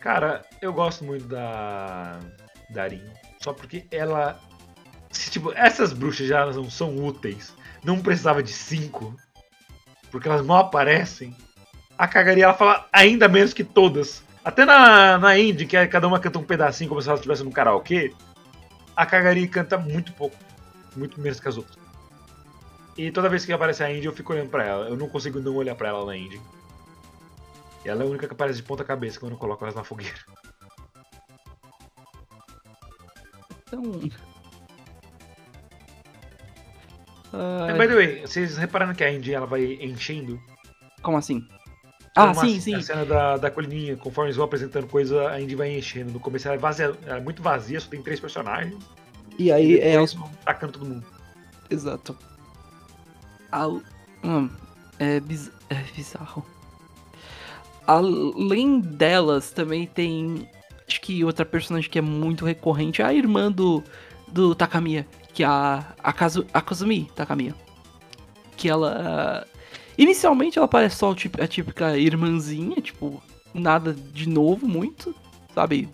Cara, 0.00 0.44
eu 0.62 0.72
gosto 0.72 1.04
muito 1.04 1.26
da 1.26 2.20
Darin. 2.70 3.02
Só 3.42 3.52
porque 3.52 3.86
ela. 3.90 4.40
Se, 5.10 5.30
Tipo, 5.30 5.52
essas 5.52 5.92
bruxas 5.92 6.26
já 6.26 6.46
não 6.46 6.70
são 6.70 6.96
úteis. 6.96 7.54
Não 7.84 8.00
precisava 8.00 8.42
de 8.42 8.52
cinco. 8.52 9.14
Porque 10.10 10.28
elas 10.28 10.44
mal 10.44 10.58
aparecem. 10.58 11.36
A 11.96 12.06
cagaria 12.06 12.44
ela 12.44 12.54
fala 12.54 12.86
ainda 12.92 13.28
menos 13.28 13.52
que 13.52 13.64
todas. 13.64 14.22
Até 14.44 14.64
na, 14.64 15.18
na 15.18 15.38
indie, 15.38 15.66
que 15.66 15.76
é, 15.76 15.86
cada 15.86 16.06
uma 16.06 16.20
canta 16.20 16.38
um 16.38 16.44
pedacinho 16.44 16.88
como 16.88 17.02
se 17.02 17.08
ela 17.08 17.16
estivesse 17.16 17.44
num 17.44 17.50
karaokê. 17.50 18.14
A 18.96 19.04
cagaria 19.04 19.46
canta 19.48 19.76
muito 19.76 20.12
pouco. 20.12 20.36
Muito 20.96 21.20
menos 21.20 21.38
que 21.38 21.48
as 21.48 21.56
outras. 21.56 21.76
E 22.96 23.12
toda 23.12 23.28
vez 23.28 23.44
que 23.44 23.52
aparece 23.52 23.84
a 23.84 23.92
indie, 23.92 24.06
eu 24.06 24.12
fico 24.12 24.32
olhando 24.32 24.50
pra 24.50 24.64
ela. 24.64 24.88
Eu 24.88 24.96
não 24.96 25.08
consigo 25.08 25.38
não 25.38 25.54
olhar 25.54 25.74
pra 25.74 25.88
ela 25.88 26.04
na 26.04 26.16
indie. 26.16 26.40
E 27.84 27.88
ela 27.88 28.02
é 28.02 28.06
a 28.06 28.08
única 28.08 28.26
que 28.26 28.32
aparece 28.32 28.60
de 28.60 28.66
ponta 28.66 28.82
cabeça 28.82 29.20
quando 29.20 29.32
eu 29.32 29.38
coloco 29.38 29.64
elas 29.64 29.74
na 29.74 29.84
fogueira. 29.84 30.18
Então. 33.68 34.00
Ah, 37.32 37.72
by 37.72 37.86
the 37.86 37.94
way, 37.94 38.20
vocês 38.22 38.56
repararam 38.56 38.94
que 38.94 39.04
a 39.04 39.12
Indy 39.12 39.34
ela 39.34 39.46
vai 39.46 39.78
enchendo? 39.80 40.40
como 41.02 41.16
assim? 41.16 41.46
Ah, 42.16 42.32
uma- 42.32 42.34
sim, 42.34 42.60
sim. 42.60 42.74
A 42.74 42.82
cena 42.82 43.04
da, 43.04 43.36
da 43.36 43.50
colininha, 43.50 43.96
conforme 43.96 44.28
eles 44.28 44.36
vão 44.36 44.44
apresentando 44.44 44.86
coisa, 44.86 45.28
a 45.30 45.40
Indy 45.40 45.54
vai 45.54 45.76
enchendo. 45.76 46.12
No 46.12 46.20
começo 46.20 46.48
ela 46.48 46.56
é, 46.56 46.58
vazia, 46.58 46.96
ela 47.06 47.18
é 47.18 47.20
muito 47.20 47.42
vazia, 47.42 47.78
só 47.78 47.88
tem 47.88 48.02
três 48.02 48.18
personagens. 48.18 48.76
E 49.38 49.52
aí 49.52 49.74
e 49.76 49.80
é 49.80 50.00
os 50.00 50.14
vão 50.14 50.28
tacando 50.44 50.72
todo 50.72 50.86
mundo. 50.86 51.06
Exato. 51.70 52.16
Al... 53.52 53.80
Hum, 54.24 54.50
é, 54.98 55.20
biz... 55.20 55.50
é 55.70 55.76
bizarro. 55.94 56.44
Além 57.86 58.80
delas, 58.80 59.50
também 59.52 59.86
tem. 59.86 60.48
Acho 60.86 61.00
que 61.00 61.24
outra 61.24 61.44
personagem 61.44 61.88
que 61.88 61.98
é 61.98 62.02
muito 62.02 62.44
recorrente 62.44 63.00
é 63.00 63.04
a 63.04 63.14
irmã 63.14 63.52
do, 63.52 63.82
do 64.26 64.54
Takamiya, 64.54 65.06
que 65.32 65.42
é 65.42 65.46
a, 65.46 65.84
a, 66.02 66.12
Kazu... 66.12 66.46
a 66.52 66.60
Kazumi 66.60 67.10
Takamiya. 67.14 67.54
Que 68.56 68.68
ela. 68.68 69.46
Inicialmente 69.96 70.58
ela 70.58 70.68
parece 70.68 70.96
só 70.96 71.10
o 71.10 71.14
tip- 71.14 71.40
a 71.40 71.46
típica 71.46 71.96
irmãzinha, 71.98 72.80
tipo, 72.80 73.22
nada 73.52 73.92
de 73.92 74.28
novo 74.28 74.66
muito, 74.66 75.14
sabe? 75.54 75.88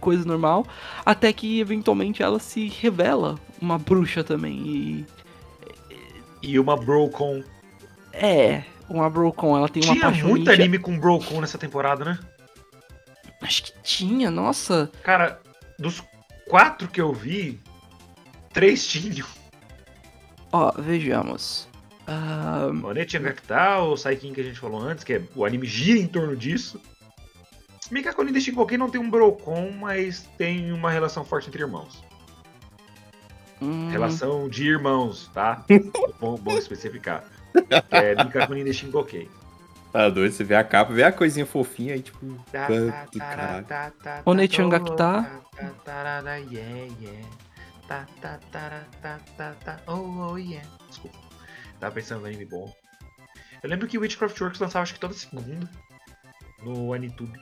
Coisa 0.00 0.24
normal. 0.24 0.66
Até 1.04 1.32
que 1.32 1.60
eventualmente 1.60 2.22
ela 2.22 2.38
se 2.38 2.68
revela 2.68 3.38
uma 3.60 3.78
bruxa 3.78 4.24
também. 4.24 4.56
E 4.66 5.06
E 6.42 6.58
uma 6.58 6.74
Brocon. 6.76 7.42
É, 8.12 8.62
uma 8.88 9.08
Brocon, 9.10 9.56
ela 9.56 9.68
tem 9.68 9.84
uma 9.84 9.92
Tinha 9.92 10.06
paixão 10.06 10.28
muito 10.30 10.50
anime 10.50 10.78
com 10.78 10.98
Brocon 10.98 11.40
nessa 11.40 11.58
temporada, 11.58 12.04
né? 12.04 12.18
Acho 13.42 13.64
que 13.64 13.72
tinha, 13.82 14.30
nossa. 14.30 14.90
Cara, 15.02 15.40
dos 15.78 16.02
quatro 16.48 16.88
que 16.88 17.00
eu 17.00 17.12
vi, 17.12 17.60
três 18.52 18.86
tinham. 18.86 19.26
Ó, 20.52 20.72
vejamos. 20.78 21.68
Ah, 22.06 22.68
O 22.72 22.92
Netinha 22.92 23.22
Gakta, 23.22 23.78
o 23.80 23.96
Saikin 23.96 24.32
que 24.32 24.40
a 24.40 24.44
gente 24.44 24.58
falou 24.58 24.80
antes, 24.80 25.04
que 25.04 25.12
é, 25.14 25.22
o 25.34 25.44
anime 25.44 25.66
gira 25.66 25.98
em 25.98 26.06
torno 26.06 26.36
disso. 26.36 26.80
Mikakoni 27.90 28.32
de 28.32 28.40
Shinkoken 28.40 28.78
não 28.78 28.88
tem 28.90 29.00
um 29.00 29.10
Brocon, 29.10 29.70
mas 29.72 30.28
tem 30.38 30.72
uma 30.72 30.90
relação 30.90 31.24
forte 31.24 31.48
entre 31.48 31.62
irmãos. 31.62 32.02
hum, 33.60 33.88
Relação 33.90 34.48
de 34.48 34.64
irmãos, 34.68 35.28
tá? 35.34 35.64
bom, 36.20 36.36
bom 36.36 36.56
especificar. 36.56 37.24
É 37.90 38.14
Mikakoni 38.24 38.62
de 38.64 38.72
Shinkoken. 38.72 39.28
Tá 39.92 40.08
doido, 40.08 40.32
você 40.32 40.44
vê 40.44 40.54
a 40.54 40.62
capa, 40.62 40.92
vê 40.92 41.02
a 41.02 41.10
coisinha 41.10 41.44
fofinha 41.44 41.94
aí, 41.94 42.02
tipo. 42.02 42.24
Tá, 42.52 42.68
que 43.10 43.18
caralho. 43.18 43.66
O 44.24 44.34
Neitian 44.34 44.68
Gakta. 44.68 45.28
Tá, 47.90 48.06
tá, 48.20 48.38
tá, 48.52 48.86
tá, 49.02 49.18
tá, 49.36 49.54
tá. 49.64 49.80
Oh, 49.88 50.30
oh, 50.30 50.36
yeah. 50.36 50.64
Desculpa. 50.88 51.18
Tava 51.80 51.92
pensando 51.92 52.20
no 52.20 52.28
anime 52.28 52.44
bom. 52.44 52.72
Eu 53.60 53.68
lembro 53.68 53.88
que 53.88 53.98
o 53.98 54.02
Witchcraft 54.02 54.40
Works 54.40 54.60
lançava 54.60 54.84
acho 54.84 54.94
que 54.94 55.00
toda 55.00 55.12
segunda. 55.12 55.68
No 56.62 56.92
Anitube. 56.92 57.36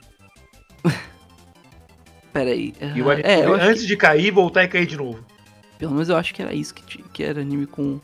Peraí. 2.33 2.73
E 2.95 2.99
o 2.99 3.11
ah, 3.11 3.13
Anitube, 3.13 3.29
é, 3.29 3.45
antes 3.45 3.85
de 3.85 3.95
cair, 3.95 4.31
voltar 4.31 4.63
e 4.63 4.67
cair 4.67 4.87
de 4.87 4.97
novo. 4.97 5.23
que, 5.23 5.77
pelo 5.77 5.91
menos 5.91 6.09
eu 6.09 6.17
acho 6.17 6.33
que 6.33 6.41
era 6.41 6.51
isso 6.51 6.73
que, 6.73 6.81
ti- 6.81 7.05
que 7.13 7.23
era 7.23 7.41
anime 7.41 7.67
com. 7.67 8.01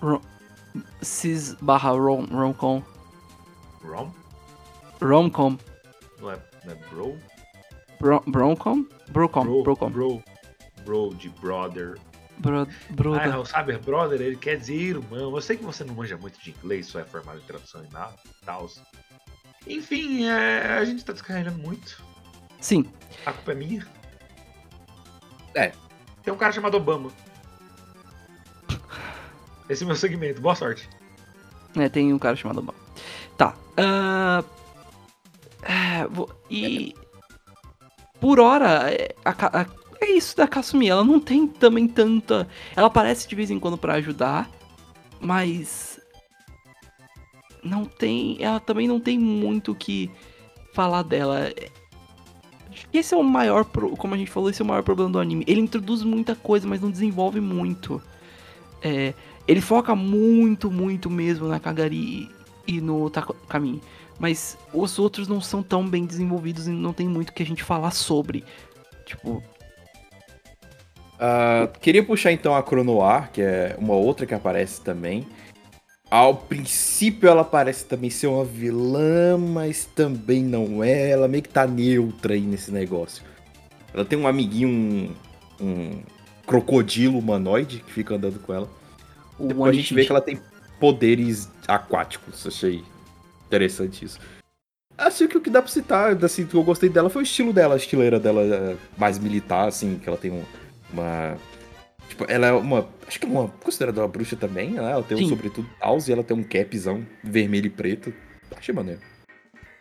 Rom, 0.00 0.22
cis 1.02 1.52
barra 1.60 1.90
rom, 1.90 2.24
romcom. 2.24 2.82
Rom? 3.84 4.10
Romcom. 5.02 5.58
Não 6.18 6.30
é, 6.30 6.38
não 6.64 6.72
é 6.72 6.74
bro? 6.88 7.18
Bro, 8.00 8.22
bromcom? 8.26 8.86
Brocom. 9.10 9.44
Bro, 9.44 9.62
Brocom. 9.64 9.90
bro. 9.90 10.31
Bro 10.84 11.14
de 11.14 11.28
brother. 11.28 11.98
Bro, 12.38 12.66
broda. 12.90 13.22
Ah, 13.22 13.28
não, 13.28 13.44
sabe, 13.44 13.76
brother, 13.78 14.20
ele 14.20 14.36
quer 14.36 14.56
dizer 14.56 14.74
irmão. 14.74 15.34
Eu 15.34 15.40
sei 15.40 15.56
que 15.56 15.64
você 15.64 15.84
não 15.84 15.94
manja 15.94 16.16
muito 16.16 16.40
de 16.40 16.50
inglês, 16.50 16.86
só 16.86 16.98
é 16.98 17.04
formado 17.04 17.38
em 17.38 17.42
tradução 17.42 17.84
e 17.84 17.92
nada, 17.92 18.14
tal. 18.44 18.68
Enfim, 19.66 20.24
é, 20.26 20.78
a 20.78 20.84
gente 20.84 21.04
tá 21.04 21.12
descarregando 21.12 21.58
muito. 21.58 22.02
Sim. 22.60 22.84
A 23.26 23.32
culpa 23.32 23.52
é 23.52 23.54
minha. 23.54 23.86
É. 25.54 25.72
Tem 26.22 26.32
um 26.32 26.36
cara 26.36 26.52
chamado 26.52 26.76
Obama. 26.76 27.10
Esse 29.68 29.82
é 29.82 29.84
o 29.84 29.88
meu 29.88 29.96
segmento. 29.96 30.40
Boa 30.40 30.54
sorte. 30.54 30.88
É, 31.76 31.88
tem 31.88 32.12
um 32.12 32.18
cara 32.18 32.34
chamado 32.36 32.58
Obama. 32.58 32.78
Tá. 33.36 33.54
ah, 33.76 34.42
é, 35.62 36.06
vou- 36.08 36.30
e. 36.50 36.94
Por 38.20 38.38
hora, 38.40 38.90
é, 38.92 39.14
a 39.24 39.30
a- 39.60 39.66
é 40.02 40.10
isso 40.12 40.36
da 40.36 40.46
Kasumi. 40.48 40.88
Ela 40.88 41.04
não 41.04 41.18
tem 41.20 41.46
também 41.46 41.86
tanta. 41.88 42.48
Ela 42.76 42.86
aparece 42.88 43.28
de 43.28 43.34
vez 43.34 43.50
em 43.50 43.58
quando 43.58 43.76
pra 43.78 43.94
ajudar, 43.94 44.50
mas. 45.20 46.00
Não 47.62 47.84
tem. 47.84 48.36
Ela 48.40 48.58
também 48.60 48.88
não 48.88 48.98
tem 49.00 49.18
muito 49.18 49.72
o 49.72 49.74
que 49.74 50.10
falar 50.74 51.02
dela. 51.02 51.52
Esse 52.92 53.14
é 53.14 53.16
o 53.16 53.22
maior. 53.22 53.64
pro- 53.64 53.96
Como 53.96 54.14
a 54.14 54.18
gente 54.18 54.30
falou, 54.30 54.50
esse 54.50 54.60
é 54.60 54.64
o 54.64 54.68
maior 54.68 54.82
problema 54.82 55.10
do 55.10 55.18
anime. 55.18 55.44
Ele 55.46 55.60
introduz 55.60 56.02
muita 56.02 56.34
coisa, 56.34 56.66
mas 56.66 56.80
não 56.80 56.90
desenvolve 56.90 57.40
muito. 57.40 58.02
É, 58.82 59.14
ele 59.46 59.60
foca 59.60 59.94
muito, 59.94 60.70
muito 60.70 61.08
mesmo 61.08 61.46
na 61.46 61.60
Kagari 61.60 62.28
e 62.66 62.80
no 62.80 63.08
Takami. 63.10 63.80
Mas 64.18 64.58
os 64.72 64.98
outros 64.98 65.26
não 65.28 65.40
são 65.40 65.62
tão 65.62 65.86
bem 65.88 66.04
desenvolvidos 66.04 66.66
e 66.66 66.70
não 66.70 66.92
tem 66.92 67.08
muito 67.08 67.32
que 67.32 67.42
a 67.42 67.46
gente 67.46 67.62
falar 67.62 67.90
sobre. 67.92 68.44
Tipo, 69.06 69.42
Ah, 71.24 71.68
queria 71.80 72.02
puxar 72.02 72.32
então 72.32 72.52
a 72.52 72.60
Cronoar, 72.64 73.30
que 73.32 73.40
é 73.40 73.76
uma 73.78 73.94
outra 73.94 74.26
que 74.26 74.34
aparece 74.34 74.80
também. 74.80 75.24
Ao 76.10 76.34
princípio 76.34 77.28
ela 77.28 77.44
parece 77.44 77.84
também 77.84 78.10
ser 78.10 78.26
uma 78.26 78.44
vilã, 78.44 79.38
mas 79.38 79.84
também 79.84 80.42
não 80.42 80.82
é. 80.82 81.10
Ela 81.10 81.28
meio 81.28 81.44
que 81.44 81.48
tá 81.48 81.64
neutra 81.64 82.34
aí 82.34 82.40
nesse 82.40 82.72
negócio. 82.72 83.22
Ela 83.94 84.04
tem 84.04 84.18
um 84.18 84.26
amiguinho, 84.26 84.68
um, 84.68 85.64
um 85.64 86.02
crocodilo 86.44 87.20
humanoide 87.20 87.84
que 87.86 87.92
fica 87.92 88.16
andando 88.16 88.40
com 88.40 88.52
ela. 88.52 88.68
O 89.38 89.46
Depois 89.46 89.70
a 89.70 89.74
gente 89.74 89.94
vê 89.94 90.04
que 90.04 90.10
ela 90.10 90.20
tem 90.20 90.40
poderes 90.80 91.48
aquáticos. 91.68 92.44
Achei 92.44 92.82
interessante 93.46 94.04
isso. 94.04 94.18
Acho 94.98 95.28
que 95.28 95.38
o 95.38 95.40
que 95.40 95.48
dá 95.50 95.62
pra 95.62 95.70
citar, 95.70 96.24
assim, 96.24 96.44
que 96.46 96.54
eu 96.56 96.64
gostei 96.64 96.88
dela 96.88 97.08
foi 97.08 97.22
o 97.22 97.24
estilo 97.24 97.52
dela, 97.52 97.74
a 97.74 97.76
estileira 97.76 98.18
dela 98.18 98.42
é 98.42 98.76
mais 98.98 99.20
militar, 99.20 99.68
assim, 99.68 100.00
que 100.02 100.08
ela 100.08 100.18
tem 100.18 100.32
um- 100.32 100.44
uma. 100.92 101.36
Tipo, 102.08 102.24
ela 102.28 102.46
é 102.48 102.52
uma. 102.52 102.88
Acho 103.06 103.18
que 103.20 103.26
é 103.26 103.28
uma. 103.28 103.48
Considerada 103.48 104.00
uma 104.00 104.08
bruxa 104.08 104.36
também, 104.36 104.70
né? 104.72 104.90
Ela 104.92 105.02
tem 105.02 105.16
um 105.16 105.20
Sim. 105.20 105.28
sobretudo 105.28 105.68
taus 105.80 106.08
e 106.08 106.12
ela 106.12 106.22
tem 106.22 106.36
um 106.36 106.42
capzão 106.42 107.06
vermelho 107.22 107.66
e 107.66 107.70
preto. 107.70 108.12
Achei 108.56 108.74
maneiro. 108.74 109.00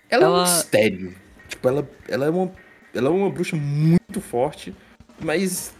Ela, 0.09 0.26
é 0.26 0.28
um 0.30 0.34
Ela- 0.36 0.43
mistério. 0.43 1.16
Tipo, 1.47 1.68
ela, 1.68 1.89
ela 2.07 2.26
é 2.26 2.30
uma. 2.30 2.51
Ela 2.93 3.07
é 3.07 3.12
uma 3.12 3.30
bruxa 3.30 3.55
muito 3.55 4.20
forte, 4.22 4.74
mas. 5.20 5.74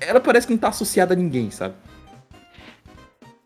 Ela 0.00 0.20
parece 0.20 0.46
que 0.48 0.52
não 0.52 0.58
tá 0.58 0.68
associada 0.68 1.14
a 1.14 1.16
ninguém, 1.16 1.50
sabe? 1.50 1.74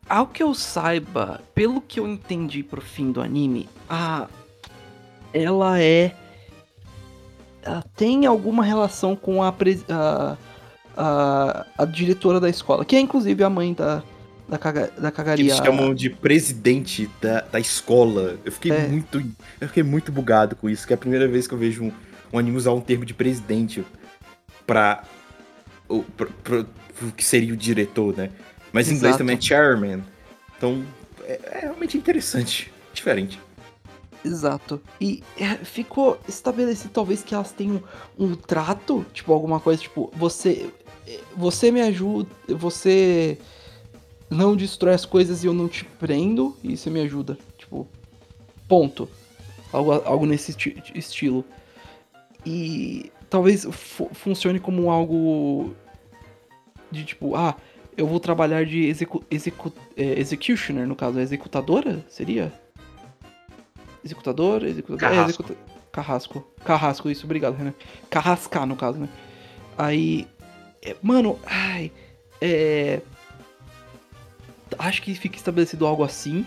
Ao 0.08 0.26
que 0.26 0.42
eu 0.42 0.54
saiba, 0.54 1.42
pelo 1.54 1.80
que 1.80 1.98
eu 2.00 2.06
entendi 2.06 2.62
pro 2.62 2.80
fim 2.80 3.10
do 3.12 3.20
anime, 3.20 3.68
a. 3.90 4.28
Ela 5.34 5.80
é. 5.82 6.14
Ela 7.62 7.84
tem 7.96 8.24
alguma 8.26 8.64
relação 8.64 9.16
com 9.16 9.42
a, 9.42 9.50
pres- 9.50 9.84
a, 9.90 10.36
a, 10.96 11.66
a 11.76 11.84
diretora 11.84 12.40
da 12.40 12.48
escola, 12.48 12.84
que 12.84 12.96
é 12.96 13.00
inclusive 13.00 13.42
a 13.44 13.50
mãe 13.50 13.74
da, 13.74 14.02
da, 14.48 14.58
caga, 14.58 14.90
da 14.98 15.10
cagaria. 15.10 15.44
eles 15.44 15.56
chamam 15.56 15.94
de 15.94 16.10
presidente 16.10 17.10
da, 17.20 17.40
da 17.42 17.60
escola. 17.60 18.36
Eu 18.44 18.52
fiquei 18.52 18.72
É. 18.72 18.86
muito. 18.88 19.18
Eu 19.60 19.68
fiquei 19.68 19.82
muito 19.82 20.10
bugado 20.12 20.56
com 20.56 20.68
isso, 20.70 20.86
que 20.86 20.92
é 20.92 20.96
a 20.96 20.98
primeira 20.98 21.26
vez 21.28 21.46
que 21.46 21.54
eu 21.54 21.58
vejo 21.58 21.84
um, 21.84 21.92
um 22.32 22.38
anime 22.38 22.56
usar 22.56 22.72
um 22.72 22.80
termo 22.80 23.04
de 23.04 23.14
presidente 23.14 23.84
pra. 24.66 25.04
O, 25.88 26.02
pra, 26.02 26.26
pra- 26.42 26.64
que 27.16 27.22
seria 27.24 27.52
o 27.52 27.56
diretor, 27.56 28.16
né? 28.16 28.30
Mas 28.72 28.88
em 28.88 28.94
inglês 28.94 29.10
Exato. 29.10 29.18
também 29.18 29.36
é 29.36 29.40
chairman. 29.40 30.02
Então 30.56 30.82
é, 31.24 31.38
é 31.52 31.58
realmente 31.60 31.96
interessante. 31.98 32.72
Diferente. 32.94 33.38
Exato. 34.24 34.80
E 35.00 35.22
é, 35.38 35.54
ficou 35.56 36.18
estabelecido 36.26 36.90
talvez 36.92 37.22
que 37.22 37.34
elas 37.34 37.52
tenham 37.52 37.82
um 38.18 38.34
trato, 38.34 39.04
tipo 39.12 39.32
alguma 39.32 39.60
coisa, 39.60 39.80
tipo, 39.82 40.10
você 40.16 40.68
você 41.36 41.70
me 41.70 41.80
ajuda, 41.80 42.28
você 42.48 43.38
não 44.30 44.56
destrói 44.56 44.94
as 44.94 45.04
coisas 45.04 45.44
e 45.44 45.46
eu 45.46 45.52
não 45.54 45.68
te 45.68 45.84
prendo 45.84 46.56
e 46.62 46.76
você 46.76 46.90
me 46.90 47.00
ajuda, 47.00 47.38
tipo, 47.58 47.86
ponto. 48.68 49.08
Algo, 49.72 49.92
algo 49.92 50.26
nesse 50.26 50.50
esti- 50.52 50.82
estilo. 50.94 51.44
E 52.44 53.10
talvez 53.28 53.64
fu- 53.70 54.10
funcione 54.12 54.58
como 54.60 54.90
algo 54.90 55.74
de 56.90 57.04
tipo, 57.04 57.34
ah, 57.34 57.54
eu 57.96 58.06
vou 58.06 58.20
trabalhar 58.20 58.64
de 58.64 58.84
execu 58.86 59.24
execu 59.30 59.72
é, 59.96 60.18
executioner, 60.20 60.86
no 60.86 60.94
caso, 60.94 61.18
executadora, 61.18 62.04
seria? 62.08 62.52
Executador, 64.04 64.64
executador. 64.64 65.08
É, 65.12 65.16
Carrasco. 65.16 65.42
executa... 65.42 65.76
Carrasco. 65.92 66.46
Carrasco, 66.64 67.10
isso, 67.10 67.24
obrigado, 67.24 67.56
Renan. 67.56 67.74
Carrascar, 68.10 68.66
no 68.66 68.76
caso, 68.76 68.98
né? 68.98 69.08
Aí. 69.76 70.26
É, 70.86 70.96
mano, 71.02 71.38
ai. 71.46 71.90
É. 72.40 73.00
Acho 74.78 75.02
que 75.02 75.14
fica 75.14 75.36
estabelecido 75.36 75.86
algo 75.86 76.02
assim. 76.02 76.44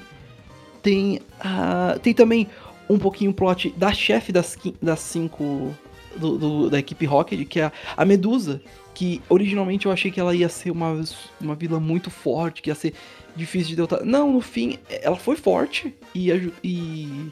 Tem. 0.82 1.20
ah, 1.40 1.98
tem 2.02 2.14
também 2.14 2.48
um 2.90 2.98
pouquinho 2.98 3.32
o 3.32 3.34
plot 3.34 3.70
da 3.78 3.92
chefe 3.94 4.32
das, 4.32 4.58
das 4.82 5.00
cinco. 5.00 5.74
do- 6.16 6.38
do- 6.38 6.70
da 6.70 6.80
equipe 6.80 7.06
Rocket, 7.06 7.48
que 7.48 7.60
é 7.60 7.66
a, 7.66 7.72
a 7.98 8.06
Medusa. 8.06 8.62
Que 8.94 9.22
originalmente 9.30 9.86
eu 9.86 9.92
achei 9.92 10.12
que 10.12 10.20
ela 10.20 10.36
ia 10.36 10.50
ser 10.50 10.72
uma, 10.72 11.02
uma 11.40 11.56
vilã 11.56 11.80
muito 11.80 12.10
forte, 12.10 12.62
que 12.62 12.70
ia 12.70 12.76
ser 12.76 12.94
difícil 13.36 13.70
de 13.70 13.76
derrotar. 13.78 14.04
Não, 14.04 14.32
no 14.34 14.42
fim, 14.42 14.78
ela 14.90 15.16
foi 15.16 15.38
forte 15.38 15.94
e, 16.14 16.30
e 16.62 17.32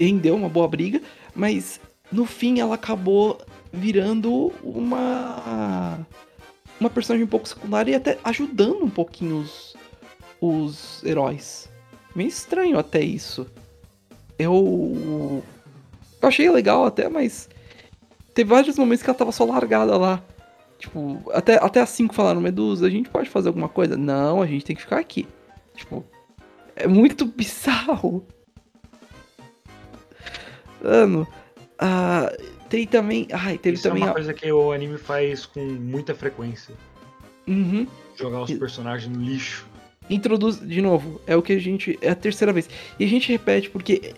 rendeu 0.00 0.34
uma 0.34 0.48
boa 0.48 0.66
briga, 0.66 1.02
mas 1.34 1.78
no 2.10 2.24
fim 2.24 2.58
ela 2.60 2.74
acabou 2.76 3.38
virando 3.72 4.52
uma 4.62 6.06
uma 6.78 6.90
personagem 6.90 7.24
um 7.24 7.28
pouco 7.28 7.48
secundária 7.48 7.92
e 7.92 7.94
até 7.94 8.18
ajudando 8.24 8.84
um 8.84 8.90
pouquinho 8.90 9.38
os, 9.38 9.76
os 10.40 11.04
heróis. 11.04 11.70
Meio 12.14 12.28
estranho 12.28 12.78
até 12.78 13.00
isso. 13.00 13.46
Eu, 14.38 15.42
eu 16.20 16.28
achei 16.28 16.50
legal 16.50 16.84
até, 16.84 17.08
mas 17.08 17.48
teve 18.34 18.50
vários 18.50 18.76
momentos 18.76 19.02
que 19.02 19.08
ela 19.08 19.18
tava 19.18 19.32
só 19.32 19.44
largada 19.44 19.96
lá. 19.96 20.22
Tipo, 20.78 21.22
até, 21.32 21.64
até 21.64 21.80
as 21.80 21.90
5 21.90 22.12
falaram, 22.12 22.40
Medusa, 22.40 22.86
a 22.86 22.90
gente 22.90 23.08
pode 23.08 23.30
fazer 23.30 23.48
alguma 23.48 23.68
coisa? 23.68 23.96
Não, 23.96 24.42
a 24.42 24.46
gente 24.46 24.64
tem 24.64 24.74
que 24.74 24.82
ficar 24.82 24.98
aqui. 24.98 25.28
Tipo, 25.76 26.04
é 26.74 26.88
muito 26.88 27.24
bizarro. 27.26 28.26
Mano, 30.82 31.28
ah, 31.78 32.32
tem 32.72 32.86
também. 32.86 33.28
Ai, 33.30 33.58
teve 33.58 33.76
Isso 33.76 33.86
é 33.86 33.90
também. 33.90 34.02
uma 34.04 34.10
a- 34.10 34.14
coisa 34.14 34.32
que 34.32 34.50
o 34.50 34.72
anime 34.72 34.96
faz 34.98 35.44
com 35.44 35.60
muita 35.60 36.14
frequência. 36.14 36.74
Uhum. 37.46 37.86
Jogar 38.16 38.42
os 38.42 38.50
personagens 38.52 39.14
no 39.14 39.22
lixo. 39.22 39.66
Introduz, 40.08 40.58
de 40.58 40.80
novo, 40.80 41.20
é 41.26 41.36
o 41.36 41.42
que 41.42 41.52
a 41.52 41.58
gente. 41.60 41.98
É 42.00 42.08
a 42.10 42.14
terceira 42.14 42.52
vez. 42.52 42.68
E 42.98 43.04
a 43.04 43.08
gente 43.08 43.30
repete 43.30 43.68
porque. 43.68 44.14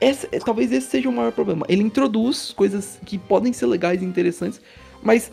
Essa, 0.00 0.26
é- 0.32 0.38
talvez 0.40 0.72
esse 0.72 0.88
seja 0.88 1.08
o 1.08 1.12
maior 1.12 1.30
problema. 1.32 1.64
Ele 1.68 1.82
introduz 1.82 2.50
coisas 2.52 2.98
que 3.06 3.18
podem 3.18 3.52
ser 3.52 3.66
legais 3.66 4.02
e 4.02 4.04
interessantes, 4.04 4.60
mas 5.02 5.30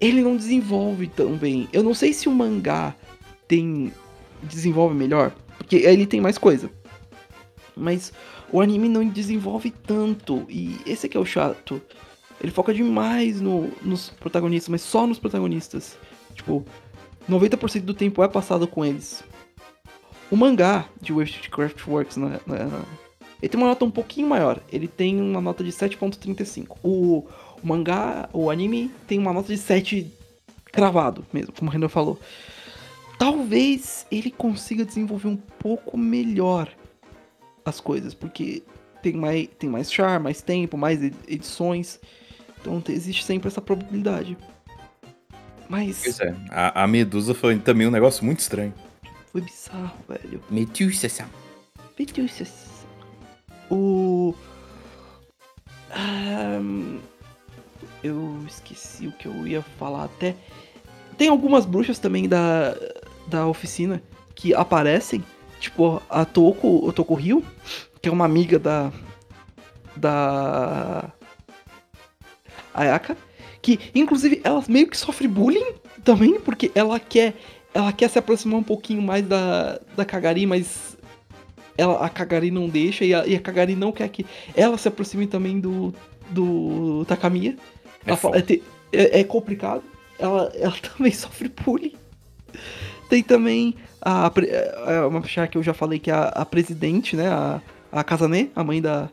ele 0.00 0.22
não 0.22 0.36
desenvolve 0.36 1.08
tão 1.08 1.36
bem. 1.36 1.68
Eu 1.72 1.82
não 1.82 1.92
sei 1.94 2.12
se 2.12 2.28
o 2.28 2.32
mangá 2.32 2.94
tem. 3.48 3.92
desenvolve 4.44 4.94
melhor, 4.94 5.30
porque 5.58 5.76
ele 5.76 6.06
tem 6.06 6.20
mais 6.20 6.38
coisa. 6.38 6.70
Mas 7.76 8.12
o 8.52 8.60
anime 8.60 8.88
não 8.88 9.08
desenvolve 9.08 9.70
tanto. 9.70 10.46
E 10.48 10.78
esse 10.86 11.06
aqui 11.06 11.16
é 11.16 11.20
o 11.20 11.24
chato. 11.24 11.80
Ele 12.40 12.52
foca 12.52 12.74
demais 12.74 13.40
no, 13.40 13.72
nos 13.82 14.10
protagonistas, 14.10 14.68
mas 14.68 14.82
só 14.82 15.06
nos 15.06 15.18
protagonistas. 15.18 15.96
Tipo, 16.34 16.64
90% 17.28 17.80
do 17.80 17.94
tempo 17.94 18.22
é 18.22 18.28
passado 18.28 18.68
com 18.68 18.84
eles. 18.84 19.24
O 20.30 20.36
mangá 20.36 20.86
de 21.00 21.12
Witchcraft 21.12 21.86
Works, 21.86 22.16
né, 22.16 22.40
né, 22.46 22.68
ele 23.40 23.48
tem 23.48 23.60
uma 23.60 23.68
nota 23.68 23.84
um 23.84 23.90
pouquinho 23.90 24.28
maior. 24.28 24.60
Ele 24.70 24.86
tem 24.86 25.20
uma 25.20 25.40
nota 25.40 25.64
de 25.64 25.70
7.35. 25.70 26.76
O, 26.82 27.26
o 27.62 27.66
mangá, 27.66 28.28
o 28.32 28.50
anime, 28.50 28.90
tem 29.06 29.18
uma 29.18 29.32
nota 29.32 29.48
de 29.48 29.58
7 29.58 30.12
cravado 30.70 31.24
mesmo, 31.32 31.52
como 31.52 31.70
o 31.70 31.72
Renan 31.72 31.88
falou. 31.88 32.18
Talvez 33.18 34.06
ele 34.10 34.30
consiga 34.30 34.84
desenvolver 34.84 35.28
um 35.28 35.36
pouco 35.36 35.96
melhor 35.96 36.68
as 37.64 37.80
coisas, 37.80 38.14
porque 38.14 38.62
tem 39.02 39.14
mais, 39.14 39.48
tem 39.58 39.68
mais 39.70 39.92
charme, 39.92 40.24
mais 40.24 40.42
tempo, 40.42 40.76
mais 40.76 41.02
ed- 41.02 41.16
edições. 41.28 41.98
Então 42.60 42.80
te- 42.80 42.92
existe 42.92 43.24
sempre 43.24 43.48
essa 43.48 43.60
probabilidade. 43.60 44.36
Mas 45.68 46.00
Pois 46.02 46.20
é. 46.20 46.34
A, 46.50 46.82
a 46.84 46.86
Medusa 46.86 47.34
foi 47.34 47.58
também 47.58 47.86
um 47.86 47.90
negócio 47.90 48.24
muito 48.24 48.40
estranho. 48.40 48.72
foi 49.30 49.40
bizarro, 49.40 49.96
velho. 50.08 50.42
Medusa. 50.50 51.26
Medusa. 51.98 52.46
O. 53.70 54.34
Ahn, 55.94 56.98
eu 58.02 58.38
esqueci 58.46 59.06
o 59.06 59.12
que 59.12 59.26
eu 59.26 59.46
ia 59.46 59.62
falar 59.78 60.04
até. 60.04 60.34
Tem 61.18 61.28
algumas 61.28 61.64
bruxas 61.66 61.98
também 61.98 62.28
da, 62.28 62.74
da 63.26 63.46
oficina 63.46 64.02
que 64.34 64.54
aparecem. 64.54 65.22
Tipo, 65.62 66.02
a 66.10 66.24
Toko, 66.24 66.88
a 66.90 66.92
Toko 66.92 67.14
Rio, 67.14 67.44
que 68.02 68.08
é 68.08 68.12
uma 68.12 68.24
amiga 68.24 68.58
da. 68.58 68.90
Da. 69.96 71.12
Ayaka. 72.74 73.16
Que, 73.60 73.78
inclusive, 73.94 74.40
ela 74.42 74.62
meio 74.68 74.88
que 74.88 74.96
sofre 74.96 75.28
bullying 75.28 75.74
também, 76.02 76.40
porque 76.40 76.72
ela 76.74 76.98
quer. 76.98 77.34
Ela 77.72 77.92
quer 77.92 78.10
se 78.10 78.18
aproximar 78.18 78.58
um 78.58 78.62
pouquinho 78.62 79.00
mais 79.00 79.24
da, 79.24 79.78
da 79.96 80.04
Kagari, 80.04 80.44
mas 80.46 80.96
ela, 81.78 82.04
a 82.04 82.08
Kagari 82.08 82.50
não 82.50 82.68
deixa 82.68 83.04
e 83.04 83.14
a, 83.14 83.24
e 83.26 83.34
a 83.36 83.40
Kagari 83.40 83.74
não 83.76 83.92
quer 83.92 84.08
que 84.08 84.26
ela 84.54 84.76
se 84.76 84.88
aproxime 84.88 85.26
também 85.28 85.58
do, 85.60 85.94
do 86.28 87.04
Takamiya. 87.06 87.56
É 88.04 88.16
fala- 88.16 88.36
é, 88.38 88.42
é- 88.92 89.20
é 89.20 89.24
complicado. 89.24 89.82
Ela, 90.18 90.52
ela 90.56 90.74
também 90.96 91.12
sofre 91.12 91.48
bullying. 91.48 91.94
Tem 93.12 93.22
também 93.22 93.74
a, 94.00 94.30
pre- 94.30 94.48
é 94.48 95.04
uma 95.06 95.22
chá 95.24 95.46
que 95.46 95.58
eu 95.58 95.62
já 95.62 95.74
falei 95.74 95.98
que 95.98 96.10
é 96.10 96.14
a, 96.14 96.28
a 96.28 96.46
presidente, 96.46 97.14
né? 97.14 97.28
A, 97.28 97.60
a 97.92 98.02
Kazane, 98.02 98.50
a 98.56 98.64
mãe 98.64 98.80
da 98.80 99.10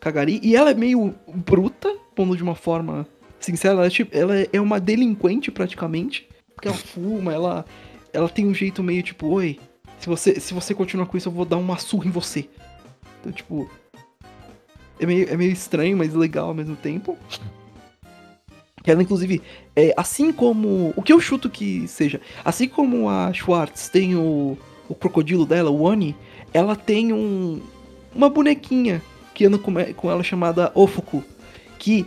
Kagari. 0.00 0.40
E 0.42 0.56
ela 0.56 0.72
é 0.72 0.74
meio 0.74 1.14
bruta, 1.32 1.94
pondo 2.16 2.36
de 2.36 2.42
uma 2.42 2.56
forma 2.56 3.06
sincera. 3.38 3.74
Ela 3.74 3.86
é, 3.86 3.90
tipo, 3.90 4.16
ela 4.18 4.34
é 4.52 4.60
uma 4.60 4.80
delinquente 4.80 5.48
praticamente. 5.52 6.28
Porque 6.56 6.66
ela 6.66 6.76
fuma, 6.92 7.32
ela, 7.32 7.64
ela 8.12 8.28
tem 8.28 8.48
um 8.48 8.52
jeito 8.52 8.82
meio 8.82 9.00
tipo, 9.00 9.28
oi, 9.28 9.60
se 10.00 10.08
você, 10.08 10.40
se 10.40 10.52
você 10.52 10.74
continuar 10.74 11.06
com 11.06 11.16
isso, 11.16 11.28
eu 11.28 11.32
vou 11.32 11.44
dar 11.44 11.56
uma 11.56 11.78
surra 11.78 12.08
em 12.08 12.10
você. 12.10 12.48
Então, 13.20 13.30
tipo. 13.30 13.70
É 14.98 15.06
meio, 15.06 15.30
é 15.32 15.36
meio 15.36 15.52
estranho, 15.52 15.96
mas 15.96 16.12
legal 16.14 16.48
ao 16.48 16.54
mesmo 16.54 16.74
tempo. 16.74 17.16
Que 18.82 18.90
ela, 18.90 19.02
inclusive, 19.02 19.42
é, 19.76 19.92
assim 19.96 20.32
como. 20.32 20.92
O 20.96 21.02
que 21.02 21.12
eu 21.12 21.20
chuto 21.20 21.50
que 21.50 21.86
seja. 21.86 22.20
Assim 22.44 22.68
como 22.68 23.08
a 23.08 23.32
Schwartz 23.32 23.88
tem 23.88 24.16
o, 24.16 24.56
o 24.88 24.94
crocodilo 24.94 25.44
dela, 25.44 25.70
o 25.70 25.82
Oni, 25.82 26.16
ela 26.52 26.74
tem 26.74 27.12
um. 27.12 27.60
Uma 28.14 28.28
bonequinha 28.28 29.02
que 29.34 29.44
anda 29.44 29.58
com, 29.58 29.72
com 29.94 30.10
ela 30.10 30.22
chamada 30.22 30.72
Ofuku. 30.74 31.22
Que. 31.78 32.06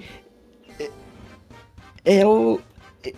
É, 2.04 2.20
ela, 2.20 2.60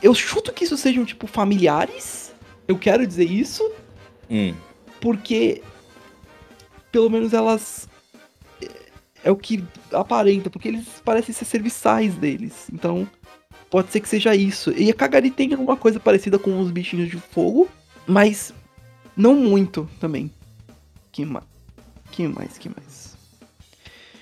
eu 0.02 0.14
chuto 0.14 0.52
que 0.52 0.66
isso 0.66 0.78
sejam, 0.78 1.06
tipo, 1.06 1.26
familiares. 1.26 2.34
Eu 2.68 2.78
quero 2.78 3.08
dizer 3.08 3.30
isso. 3.30 3.64
Hum. 4.30 4.54
Porque. 5.00 5.64
Pelo 6.92 7.10
menos 7.10 7.34
elas. 7.34 7.88
É, 8.62 8.70
é 9.26 9.32
o 9.32 9.38
que 9.38 9.64
aparenta, 9.94 10.50
porque 10.50 10.68
eles 10.68 10.86
parecem 11.06 11.34
ser 11.34 11.46
serviçais 11.46 12.16
deles. 12.16 12.68
Então. 12.72 13.08
Pode 13.76 13.92
ser 13.92 14.00
que 14.00 14.08
seja 14.08 14.34
isso. 14.34 14.72
E 14.72 14.90
a 14.90 14.94
Kagari 14.94 15.30
tem 15.30 15.52
alguma 15.52 15.76
coisa 15.76 16.00
parecida 16.00 16.40
com 16.40 16.62
os 16.62 16.72
bichinhos 16.72 17.10
de 17.10 17.18
fogo, 17.18 17.68
mas 18.08 18.54
não 19.18 19.36
muito 19.36 19.86
também. 20.00 20.32
Que 21.12 21.26
mais? 21.26 21.44
Que 22.10 22.26
mais? 22.26 22.58
Que 22.58 22.70
mais? 22.70 23.18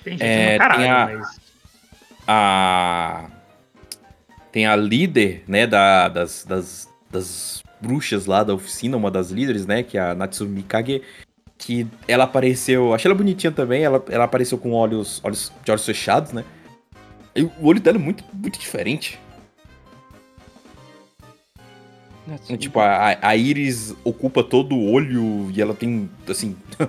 Tem 0.03 0.13
gente 0.13 0.23
É, 0.25 0.57
caralho, 0.57 0.81
tem 0.81 0.89
a- 0.89 1.05
mas. 1.19 1.39
A. 2.27 3.25
Tem 4.51 4.65
a 4.65 4.75
líder, 4.75 5.43
né, 5.47 5.67
da, 5.67 6.07
das, 6.09 6.43
das, 6.45 6.89
das 7.11 7.63
bruxas 7.79 8.25
lá 8.25 8.43
da 8.43 8.55
oficina, 8.55 8.97
uma 8.97 9.11
das 9.11 9.29
líderes, 9.29 9.67
né, 9.67 9.83
que 9.83 9.99
é 9.99 10.01
a 10.01 10.15
Natsumi 10.15 10.63
Kage, 10.63 11.03
que 11.59 11.85
ela 12.07 12.23
apareceu, 12.23 12.91
achei 12.91 13.07
ela 13.07 13.15
bonitinha 13.15 13.51
também, 13.51 13.83
ela, 13.83 14.03
ela 14.09 14.23
apareceu 14.23 14.57
com 14.57 14.71
olhos, 14.71 15.21
olhos 15.23 15.51
de 15.63 15.69
olhos 15.69 15.85
fechados, 15.85 16.31
né, 16.31 16.43
e 17.35 17.43
o 17.43 17.51
olho 17.61 17.79
dela 17.79 17.97
é 17.97 18.01
muito, 18.01 18.23
muito 18.33 18.57
diferente. 18.59 19.19
Tipo, 22.57 22.79
a, 22.79 23.17
a 23.21 23.35
Iris 23.35 23.93
ocupa 24.03 24.43
todo 24.43 24.75
o 24.75 24.91
olho 24.91 25.51
e 25.53 25.61
ela 25.61 25.73
tem, 25.73 26.09
assim. 26.27 26.55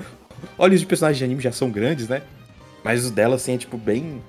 olhos 0.59 0.81
de 0.81 0.87
personagens 0.87 1.19
de 1.19 1.25
anime 1.25 1.41
já 1.41 1.51
são 1.53 1.71
grandes, 1.71 2.09
né? 2.09 2.23
Mas 2.85 3.05
os 3.05 3.11
dela, 3.11 3.37
assim, 3.37 3.55
é 3.55 3.59
tipo 3.59 3.77
bem. 3.77 4.23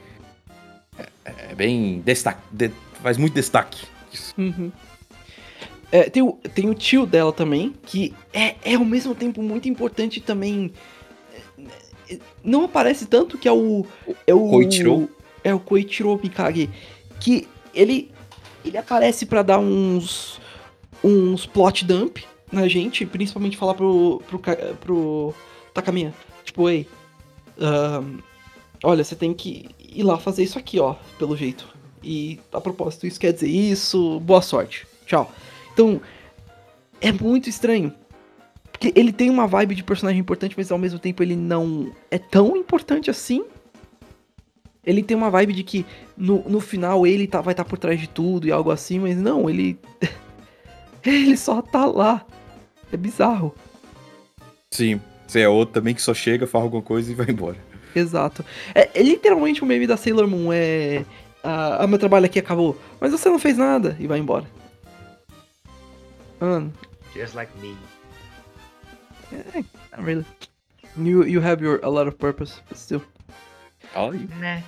É, 0.97 1.07
é 1.51 1.55
bem. 1.55 2.01
Destaque. 2.03 2.41
de- 2.51 2.71
faz 3.03 3.17
muito 3.17 3.33
destaque. 3.33 3.85
Uhum. 4.37 4.71
É, 5.91 6.09
tem, 6.09 6.23
o, 6.23 6.33
tem 6.53 6.69
o 6.69 6.73
tio 6.73 7.05
dela 7.05 7.31
também, 7.31 7.73
que 7.85 8.13
é, 8.33 8.55
é 8.63 8.75
ao 8.75 8.83
mesmo 8.85 9.13
tempo 9.13 9.41
muito 9.43 9.69
importante 9.69 10.19
também. 10.19 10.73
é, 11.59 12.13
é, 12.15 12.19
Não 12.43 12.65
aparece 12.65 13.05
tanto 13.05 13.37
que 13.37 13.47
é 13.47 13.51
o. 13.51 13.85
É 14.25 14.33
o 14.33 14.49
Koichiro? 14.49 15.09
É 15.43 15.53
o 15.53 15.59
Koichiro 15.59 16.19
Mikage. 16.21 16.69
Que 17.19 17.47
ele. 17.73 18.11
Ele 18.63 18.77
aparece 18.77 19.27
pra 19.27 19.43
dar 19.43 19.59
uns. 19.59 20.41
Uns 21.07 21.45
plot 21.45 21.85
dump 21.85 22.17
na 22.51 22.67
gente, 22.67 23.05
principalmente 23.05 23.57
falar 23.57 23.75
pro. 23.75 24.23
pro, 24.27 24.41
pro 24.81 25.33
Takamiya. 25.73 26.13
Tipo, 26.43 26.67
ei. 26.67 26.87
ahn, 27.59 28.19
olha, 28.83 29.03
você 29.03 29.15
tem 29.15 29.33
que 29.33 29.69
ir 29.79 30.03
lá 30.03 30.17
fazer 30.17 30.43
isso 30.43 30.57
aqui, 30.57 30.79
ó, 30.79 30.95
pelo 31.19 31.37
jeito. 31.37 31.67
E 32.03 32.39
a 32.51 32.59
propósito, 32.59 33.05
isso 33.05 33.19
quer 33.19 33.33
dizer 33.33 33.49
isso, 33.49 34.19
boa 34.21 34.41
sorte. 34.41 34.87
Tchau. 35.05 35.31
Então, 35.73 36.01
é 37.01 37.11
muito 37.11 37.49
estranho. 37.49 37.93
Porque 38.71 38.91
ele 38.95 39.13
tem 39.13 39.29
uma 39.29 39.47
vibe 39.47 39.75
de 39.75 39.83
personagem 39.83 40.19
importante, 40.19 40.53
mas 40.57 40.71
ao 40.71 40.77
mesmo 40.77 40.99
tempo 40.99 41.23
ele 41.23 41.35
não 41.35 41.91
é 42.11 42.17
tão 42.17 42.55
importante 42.57 43.09
assim. 43.09 43.43
Ele 44.83 45.01
tem 45.01 45.15
uma 45.15 45.29
vibe 45.29 45.53
de 45.53 45.63
que 45.63 45.85
no, 46.15 46.43
no 46.47 46.59
final 46.59 47.07
ele 47.07 47.25
tá, 47.25 47.41
vai 47.41 47.53
estar 47.53 47.65
por 47.65 47.77
trás 47.79 47.99
de 47.99 48.07
tudo 48.07 48.47
e 48.47 48.51
algo 48.51 48.71
assim, 48.71 48.99
mas 48.99 49.17
não, 49.17 49.49
ele. 49.49 49.79
ele 51.09 51.37
só 51.37 51.61
tá 51.61 51.85
lá. 51.85 52.25
É 52.91 52.97
bizarro. 52.97 53.55
Sim. 54.71 54.99
Você 55.27 55.41
é 55.41 55.49
outro 55.49 55.73
também 55.73 55.95
que 55.95 56.01
só 56.01 56.13
chega, 56.13 56.45
fala 56.45 56.65
alguma 56.65 56.83
coisa 56.83 57.11
e 57.11 57.15
vai 57.15 57.27
embora. 57.29 57.57
Exato. 57.95 58.45
É, 58.73 58.89
é 58.93 59.01
literalmente 59.01 59.63
o 59.63 59.65
meme 59.65 59.87
da 59.87 59.97
Sailor 59.97 60.27
Moon. 60.27 60.51
É. 60.53 61.05
Ah, 61.43 61.83
ah, 61.83 61.87
meu 61.87 61.97
trabalho 61.97 62.25
aqui 62.25 62.39
acabou. 62.39 62.79
Mas 62.99 63.11
você 63.11 63.29
não 63.29 63.39
fez 63.39 63.57
nada 63.57 63.95
e 63.99 64.07
vai 64.07 64.19
embora. 64.19 64.45
Mano, 66.39 66.73
Just 67.15 67.33
like 67.33 67.51
me. 67.59 67.77
not 69.31 70.03
really. 70.03 70.25
You, 70.97 71.25
you 71.25 71.41
have 71.41 71.63
your 71.63 71.79
a 71.83 71.89
lot 71.89 72.07
of 72.07 72.17
purpose, 72.17 72.61
but 72.67 72.77
still. 72.77 73.01
Olha 73.95 74.19
aí. 74.19 74.27
Né? 74.39 74.63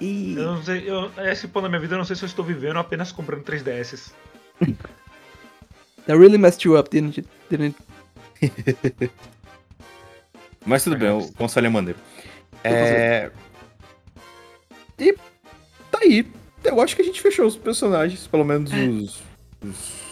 E. 0.00 0.34
Eu 0.36 0.54
não 0.54 0.62
sei. 0.62 0.88
Eu, 0.88 1.10
esse 1.24 1.48
ponto 1.48 1.64
da 1.64 1.68
minha 1.68 1.80
vida 1.80 1.94
eu 1.94 1.98
não 1.98 2.04
sei 2.04 2.14
se 2.14 2.22
eu 2.22 2.28
estou 2.28 2.44
vivendo 2.44 2.76
ou 2.76 2.80
apenas 2.80 3.10
comprando 3.10 3.42
3DS. 3.42 4.12
That 6.06 6.16
really 6.18 6.38
messed 6.38 6.64
you 6.64 6.76
up, 6.78 6.88
didn't 6.90 7.18
it? 7.18 7.28
Didn't 7.50 7.74
it? 8.40 9.10
Mas 10.64 10.84
tudo 10.84 10.96
bem, 10.96 11.10
o 11.10 11.32
conselho 11.32 11.66
é 11.66 11.70
maneiro. 11.70 11.98
É. 12.64 13.30
E 14.98 15.12
tá 15.90 15.98
aí. 16.02 16.26
Eu 16.64 16.80
acho 16.80 16.96
que 16.96 17.02
a 17.02 17.04
gente 17.04 17.20
fechou 17.20 17.46
os 17.46 17.56
personagens, 17.56 18.26
pelo 18.26 18.44
menos 18.44 18.70
os. 18.72 19.22
os- 19.62 20.06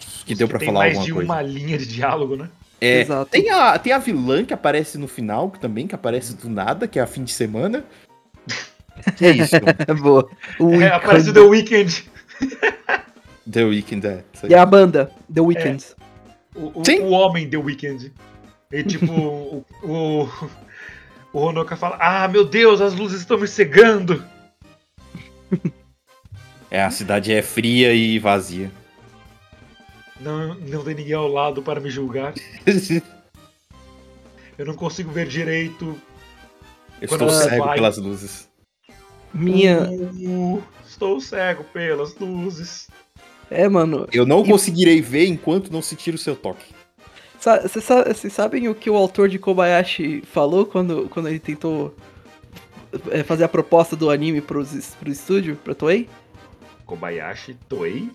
os 0.00 0.22
que 0.24 0.34
deu 0.34 0.48
pra 0.48 0.58
tem 0.58 0.66
falar 0.66 0.80
mais 0.80 0.92
alguma 0.96 1.06
de 1.06 1.12
coisa. 1.12 1.32
uma 1.32 1.42
linha 1.42 1.76
de 1.76 1.86
diálogo, 1.86 2.34
né? 2.36 2.48
É, 2.80 3.00
Exato. 3.02 3.30
Tem 3.30 3.50
a, 3.50 3.78
tem 3.78 3.92
a 3.92 3.98
vilã 3.98 4.42
que 4.44 4.54
aparece 4.54 4.96
no 4.98 5.06
final 5.06 5.50
que 5.50 5.58
também, 5.60 5.86
que 5.86 5.94
aparece 5.94 6.34
do 6.34 6.48
nada, 6.48 6.88
que 6.88 6.98
é 6.98 7.02
a 7.02 7.06
fim 7.06 7.24
de 7.24 7.32
semana. 7.32 7.84
Que 9.16 9.26
é 9.26 9.30
isso? 9.32 9.54
Boa. 10.02 10.28
O 10.58 10.72
É, 10.80 10.88
aparece 10.92 11.28
o 11.30 11.34
The 11.34 11.40
Weeknd. 11.40 12.04
The 13.50 13.64
Weeknd, 13.64 14.06
é. 14.06 14.24
E 14.48 14.54
a 14.54 14.64
banda, 14.64 15.10
The 15.32 15.40
Weeknd. 15.40 15.84
O, 16.54 16.80
o, 16.80 16.84
Sim. 16.84 17.00
o 17.00 17.10
homem 17.10 17.48
The 17.48 17.56
Weeknd. 17.56 18.12
E 18.72 18.82
tipo, 18.82 19.12
o, 19.12 19.64
o, 19.82 20.28
o 21.32 21.38
Honoka 21.38 21.76
fala: 21.76 21.96
Ah, 22.00 22.26
meu 22.28 22.44
Deus, 22.44 22.80
as 22.80 22.94
luzes 22.94 23.20
estão 23.20 23.38
me 23.38 23.46
cegando. 23.46 24.24
É, 26.70 26.82
a 26.82 26.90
cidade 26.90 27.32
é 27.32 27.40
fria 27.40 27.92
e 27.94 28.18
vazia. 28.18 28.70
Não, 30.20 30.54
não 30.54 30.82
tem 30.82 30.94
ninguém 30.94 31.12
ao 31.14 31.28
lado 31.28 31.62
para 31.62 31.80
me 31.80 31.90
julgar. 31.90 32.34
Eu 34.56 34.66
não 34.66 34.74
consigo 34.74 35.10
ver 35.10 35.26
direito. 35.26 36.00
Eu 37.00 37.06
estou 37.06 37.28
cego 37.28 37.64
vai- 37.64 37.74
pelas 37.74 37.98
luzes. 37.98 38.48
Minha. 39.32 39.90
Uh, 39.90 40.62
estou 40.86 41.20
cego 41.20 41.64
pelas 41.64 42.16
luzes. 42.16 42.88
É, 43.50 43.68
mano. 43.68 44.06
Eu 44.12 44.24
não 44.26 44.44
E- 44.44 44.48
conseguirei 44.48 45.00
ver 45.00 45.26
enquanto 45.26 45.70
não 45.72 45.82
sentir 45.82 46.14
o 46.14 46.18
seu 46.18 46.34
toque. 46.34 46.74
Vocês 47.40 48.32
sabem 48.32 48.68
o 48.68 48.74
que 48.74 48.88
o 48.88 48.96
autor 48.96 49.28
de 49.28 49.38
Kobayashi 49.38 50.22
falou 50.32 50.64
quando, 50.64 51.08
quando 51.10 51.28
ele 51.28 51.38
tentou 51.38 51.94
é, 53.10 53.22
fazer 53.22 53.44
a 53.44 53.48
proposta 53.48 53.94
do 53.94 54.08
anime 54.10 54.40
pros, 54.40 54.94
pro 54.98 55.10
estúdio, 55.10 55.56
pra 55.62 55.74
Toei? 55.74 56.08
Kobayashi 56.86 57.54
Toei? 57.68 58.08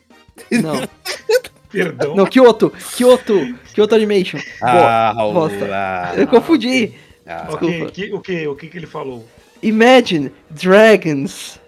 Não. 0.52 0.82
Perdão. 1.72 2.16
Não, 2.16 2.26
Kyoto. 2.26 2.72
Kyoto. 2.98 3.56
Kyoto 3.76 3.94
Animation. 3.94 4.40
Ah, 4.64 5.14
Bo- 5.16 5.34
bosta. 5.34 5.68
ah, 5.72 6.14
Eu 6.18 6.26
confundi. 6.28 6.94
ah. 7.28 7.48
Ok, 7.52 7.68
desculpa. 7.70 7.92
que- 7.92 8.14
o 8.14 8.20
que, 8.22 8.48
o 8.48 8.56
que 8.56 8.68
que 8.68 8.78
ele 8.80 8.88
falou? 8.88 9.28
Imagine 9.62 10.32
Dragons. 10.50 11.60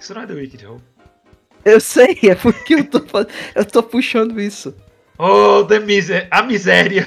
Isso 0.00 0.14
não 0.14 0.22
é 0.22 0.26
The 0.26 0.32
Wicked 0.32 0.66
Hope. 0.66 0.82
Eu 1.72 1.80
sei, 1.80 2.18
é 2.22 2.34
porque 2.34 2.74
eu 2.74 2.84
tô, 2.84 3.00
eu 3.54 3.64
tô 3.64 3.82
puxando 3.82 4.40
isso. 4.40 4.74
Oh, 5.18 5.64
the 5.64 5.78
miser 5.80 6.28
a 6.30 6.42
miséria. 6.42 7.06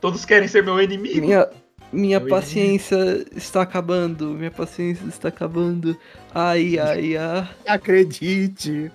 Todos 0.00 0.24
querem 0.24 0.46
ser 0.48 0.62
meu 0.62 0.80
inimigo. 0.80 1.20
Minha, 1.20 1.48
minha 1.92 2.20
Oi. 2.22 2.28
paciência 2.28 3.26
está 3.34 3.62
acabando. 3.62 4.28
Minha 4.30 4.50
paciência 4.50 5.04
está 5.08 5.28
acabando. 5.28 5.96
Ai, 6.34 6.78
ai, 6.78 7.16
ai. 7.16 7.48
Acredite. 7.66 8.90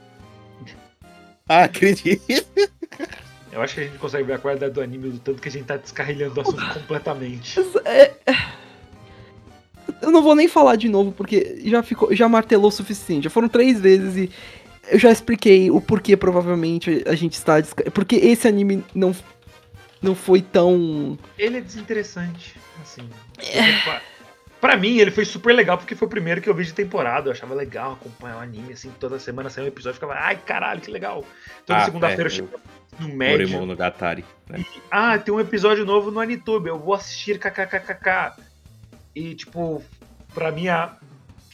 Acredite. 1.47 2.45
Eu 3.51 3.61
acho 3.61 3.75
que 3.75 3.81
a 3.81 3.83
gente 3.83 3.97
consegue 3.97 4.23
ver 4.23 4.33
a 4.33 4.37
qualidade 4.39 4.73
do 4.73 4.81
anime 4.81 5.09
do 5.09 5.19
tanto 5.19 5.41
que 5.41 5.49
a 5.49 5.51
gente 5.51 5.65
tá 5.65 5.77
descarrilhando 5.77 6.37
o 6.37 6.41
assunto 6.41 6.63
completamente. 6.73 7.59
É- 7.85 8.13
Eu 10.01 10.09
não 10.11 10.23
vou 10.23 10.35
nem 10.35 10.47
falar 10.47 10.75
de 10.77 10.87
novo, 10.89 11.11
porque 11.11 11.61
já 11.65 11.83
ficou, 11.83 12.15
já 12.15 12.27
martelou 12.29 12.69
o 12.69 12.71
suficiente. 12.71 13.25
Já 13.25 13.29
foram 13.29 13.49
três 13.49 13.79
vezes 13.79 14.15
e 14.15 14.31
eu 14.91 14.99
já 14.99 15.11
expliquei 15.11 15.69
o 15.71 15.79
porquê 15.81 16.15
provavelmente 16.17 17.03
a 17.07 17.15
gente 17.15 17.33
está. 17.33 17.55
Porque 17.93 18.15
esse 18.15 18.47
anime 18.47 18.83
não, 18.93 19.15
não 20.01 20.15
foi 20.15 20.41
tão. 20.41 21.17
Ele 21.37 21.57
é 21.57 21.61
desinteressante, 21.61 22.55
assim. 22.81 23.07
Pra, 23.83 24.01
pra 24.61 24.77
mim, 24.77 24.97
ele 24.97 25.11
foi 25.11 25.25
super 25.25 25.53
legal 25.53 25.77
porque 25.77 25.95
foi 25.95 26.07
o 26.07 26.11
primeiro 26.11 26.41
que 26.41 26.49
eu 26.49 26.53
vi 26.55 26.63
de 26.65 26.73
temporada. 26.73 27.27
Eu 27.29 27.31
achava 27.33 27.53
legal 27.53 27.93
acompanhar 27.93 28.37
o 28.37 28.39
anime, 28.39 28.73
assim, 28.73 28.91
toda 28.99 29.19
semana 29.19 29.49
saiu 29.49 29.65
um 29.65 29.67
episódio. 29.69 29.95
Ficava, 29.95 30.13
ai 30.15 30.37
caralho, 30.37 30.81
que 30.81 30.91
legal. 30.91 31.25
Toda 31.65 31.79
Ah, 31.79 31.85
segunda-feira 31.85 32.23
é, 32.23 32.27
eu 32.27 32.29
chegava 32.29 32.59
no 32.99 33.07
médio. 33.09 33.65
No 33.65 33.75
Gatari. 33.75 34.23
né? 34.49 34.63
Ah, 34.91 35.17
tem 35.17 35.33
um 35.33 35.39
episódio 35.39 35.85
novo 35.85 36.11
no 36.11 36.19
Anitube, 36.19 36.69
eu 36.69 36.77
vou 36.79 36.93
assistir 36.93 37.39
kkkk. 37.39 38.33
E, 39.15 39.35
tipo, 39.35 39.83
pra 40.33 40.51
mim, 40.51 40.67
a- 40.67 40.95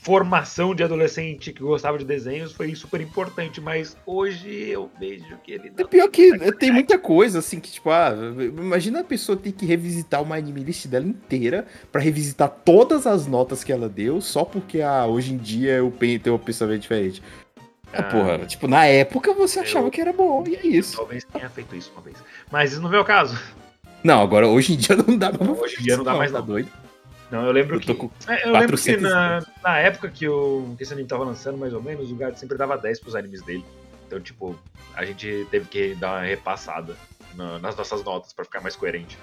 formação 0.01 0.73
de 0.73 0.81
adolescente 0.83 1.51
que 1.51 1.61
gostava 1.61 1.97
de 1.97 2.05
desenhos 2.05 2.53
foi 2.53 2.73
super 2.73 3.01
importante, 3.01 3.59
mas 3.59 3.97
hoje 4.05 4.49
eu 4.69 4.89
vejo 4.99 5.37
que 5.43 5.51
ele 5.51 5.67
É 5.77 5.81
não. 5.81 5.89
pior 5.89 6.07
que 6.09 6.37
tem 6.53 6.71
muita 6.71 6.97
coisa, 6.97 7.39
assim, 7.39 7.59
que, 7.59 7.69
tipo, 7.71 7.89
ah, 7.89 8.13
imagina 8.57 9.01
a 9.01 9.03
pessoa 9.03 9.37
ter 9.37 9.51
que 9.51 9.65
revisitar 9.65 10.21
uma 10.23 10.35
anime 10.37 10.63
list 10.63 10.87
dela 10.87 11.05
inteira 11.05 11.65
pra 11.91 11.99
revisitar 12.01 12.49
todas 12.49 13.05
as 13.05 13.27
notas 13.27 13.63
que 13.63 13.71
ela 13.71 13.89
deu, 13.89 14.21
só 14.21 14.45
porque, 14.45 14.81
ah, 14.81 15.05
hoje 15.05 15.33
em 15.33 15.37
dia 15.37 15.73
eu 15.73 15.91
tenho 15.91 16.35
um 16.35 16.39
pensamento 16.39 16.81
diferente. 16.81 17.21
Ah, 17.91 17.99
Ah. 17.99 18.03
porra, 18.03 18.37
tipo, 18.45 18.67
na 18.67 18.85
época 18.85 19.33
você 19.33 19.59
Eu- 19.59 19.63
achava 19.63 19.89
que 19.91 19.99
era 19.99 20.13
bom, 20.13 20.43
e 20.47 20.55
é 20.55 20.65
isso. 20.65 20.95
Talvez 20.95 21.25
tenha 21.25 21.49
feito 21.49 21.75
isso 21.75 21.91
uma 21.93 22.01
vez. 22.01 22.17
Mas 22.51 22.71
isso 22.71 22.81
não 22.81 22.89
veio 22.89 23.01
ao 23.01 23.05
caso. 23.05 23.37
Não, 24.03 24.21
agora 24.21 24.47
hoje 24.47 24.73
em 24.73 24.77
dia 24.77 24.95
não 24.95 25.17
dá 25.17 25.29
pra 25.31 25.51
Hoje 25.51 25.75
em 25.79 25.83
dia 25.83 25.97
não 25.97 26.03
dá 26.05 26.13
mais, 26.15 26.31
tá 26.31 26.39
não. 26.39 26.45
doido? 26.45 26.69
Não, 27.31 27.45
eu 27.45 27.51
lembro 27.51 27.75
Eu 27.75 27.81
tô 27.81 27.93
que. 27.93 27.99
com 27.99 28.11
É, 28.27 28.47
eu 28.47 28.53
lembro 28.53 28.77
que 28.77 28.91
400 28.97 29.03
na, 29.11 29.45
na 29.63 29.77
época 29.79 30.09
que, 30.09 30.27
o, 30.27 30.73
que 30.77 30.83
esse 30.83 30.93
anime 30.93 31.07
tava 31.07 31.23
lançando, 31.23 31.57
mais 31.57 31.73
ou 31.73 31.81
menos, 31.81 32.11
o 32.11 32.15
Gad 32.15 32.35
sempre 32.35 32.57
dava 32.57 32.77
10 32.77 32.99
pros 32.99 33.15
animes 33.15 33.41
dele. 33.43 33.63
Então, 34.07 34.19
tipo, 34.19 34.57
a 34.95 35.05
gente 35.05 35.47
teve 35.51 35.67
que 35.67 35.93
dar 35.95 36.13
uma 36.15 36.21
repassada 36.21 36.95
na- 37.35 37.59
nas 37.59 37.75
nossas 37.75 38.03
notas 38.03 38.33
pra 38.33 38.43
ficar 38.43 38.61
mais 38.61 38.75
coerente. 38.75 39.17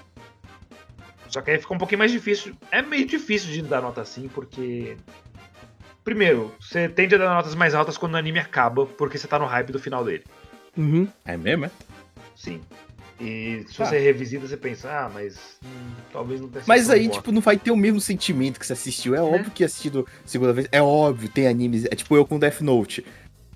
Só 1.27 1.41
que 1.41 1.51
aí 1.51 1.59
ficou 1.59 1.75
um 1.75 1.77
pouquinho 1.79 1.99
mais 1.99 2.11
difícil. 2.11 2.55
É 2.71 2.81
meio 2.81 3.05
difícil 3.05 3.51
de 3.51 3.61
dar 3.61 3.81
nota 3.81 3.99
assim, 4.01 4.29
porque. 4.29 4.95
Primeiro, 6.03 6.55
você 6.61 6.87
tende 6.87 7.15
a 7.15 7.17
dar 7.17 7.35
notas 7.35 7.53
mais 7.53 7.75
altas 7.75 7.97
quando 7.97 8.13
o 8.13 8.17
anime 8.17 8.39
acaba, 8.39 8.85
porque 8.85 9.17
você 9.17 9.27
tá 9.27 9.37
no 9.37 9.45
hype 9.45 9.73
do 9.73 9.79
final 9.79 10.05
dele. 10.05 10.23
Uhum. 10.77 11.05
É 11.25 11.35
mesmo, 11.35 11.65
é? 11.65 11.71
Sim. 12.33 12.61
E 13.19 13.63
se 13.67 13.75
Tá. 13.75 13.85
você 13.85 13.97
revisita, 13.97 14.47
você 14.47 14.55
pensa, 14.57 14.89
ah, 14.89 15.09
mas 15.11 15.57
hum, 15.65 15.91
talvez 16.13 16.39
não 16.39 16.47
tenha 16.49 16.63
Mas 16.67 16.89
aí, 16.89 17.09
tipo, 17.09 17.31
não 17.31 17.41
vai 17.41 17.57
ter 17.57 17.71
o 17.71 17.75
mesmo 17.75 17.99
sentimento 17.99 18.59
que 18.59 18.65
você 18.65 18.73
assistiu. 18.73 19.15
É 19.15 19.17
Né? 19.17 19.23
óbvio 19.23 19.51
que 19.51 19.63
assistido 19.63 20.07
segunda 20.25 20.53
vez. 20.53 20.67
É 20.71 20.81
óbvio, 20.81 21.27
tem 21.29 21.47
animes. 21.47 21.85
É 21.85 21.95
tipo 21.95 22.15
eu 22.15 22.25
com 22.25 22.37
Death 22.37 22.61
Note. 22.61 23.03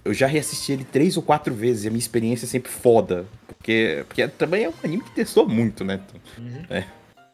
Eu 0.04 0.14
já 0.16 0.26
reassisti 0.26 0.72
ele 0.72 0.84
três 0.84 1.16
ou 1.16 1.22
quatro 1.22 1.54
vezes 1.54 1.84
e 1.84 1.88
a 1.88 1.92
minha 1.92 2.00
experiência 2.00 2.46
é 2.46 2.50
sempre 2.50 2.72
foda. 2.72 3.28
Porque, 3.46 4.04
porque 4.08 4.28
também 4.30 4.64
é 4.64 4.70
um 4.70 4.74
anime 4.84 5.04
que 5.04 5.12
testou 5.12 5.48
muito, 5.48 5.84
né? 5.84 6.00
Uhum. 6.40 6.84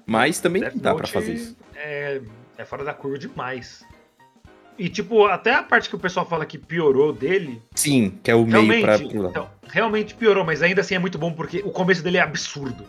Mas 0.06 0.40
também 0.42 0.62
Death 0.62 0.76
não 0.76 0.82
dá 0.82 0.90
pra 0.92 1.00
Note 1.04 1.14
fazer 1.14 1.34
isso. 1.34 1.56
É, 1.76 2.20
é 2.58 2.66
fora 2.66 2.84
da 2.84 2.94
curva 2.94 3.18
demais. 3.18 3.86
E, 4.78 4.90
tipo, 4.90 5.26
até 5.26 5.56
a 5.56 5.64
parte 5.64 5.90
que 5.90 5.96
o 5.96 6.00
pessoal 6.00 6.26
fala 6.26 6.46
que 6.46 6.58
piorou 6.58 7.12
dele, 7.12 7.62
Sim, 7.74 8.14
que 8.22 8.30
é 8.30 8.36
o 8.36 8.46
meio 8.46 8.82
pra 8.84 9.00
pular. 9.00 9.30
então, 9.30 9.50
realmente 9.68 10.14
piorou, 10.14 10.46
mas 10.46 10.62
ainda 10.62 10.82
assim 10.82 10.94
é 10.94 11.00
muito 11.00 11.18
bom 11.18 11.32
porque 11.32 11.64
o 11.66 11.72
começo 11.72 12.04
dele 12.04 12.18
é 12.18 12.22
absurdo. 12.22 12.86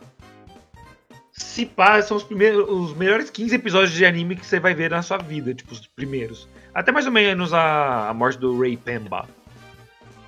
Se 1.32 1.64
pá, 1.64 2.02
são 2.02 2.16
os, 2.16 2.22
primeiros, 2.22 2.68
os 2.68 2.94
melhores 2.94 3.30
15 3.30 3.54
episódios 3.54 3.92
de 3.92 4.04
anime 4.04 4.36
que 4.36 4.44
você 4.44 4.60
vai 4.60 4.74
ver 4.74 4.90
na 4.90 5.02
sua 5.02 5.18
vida, 5.18 5.54
tipo, 5.54 5.72
os 5.72 5.86
primeiros. 5.86 6.46
Até 6.74 6.92
mais 6.92 7.06
ou 7.06 7.12
menos 7.12 7.54
a, 7.54 8.08
a 8.08 8.14
morte 8.14 8.38
do 8.38 8.60
Ray 8.60 8.76
Pemba 8.76 9.26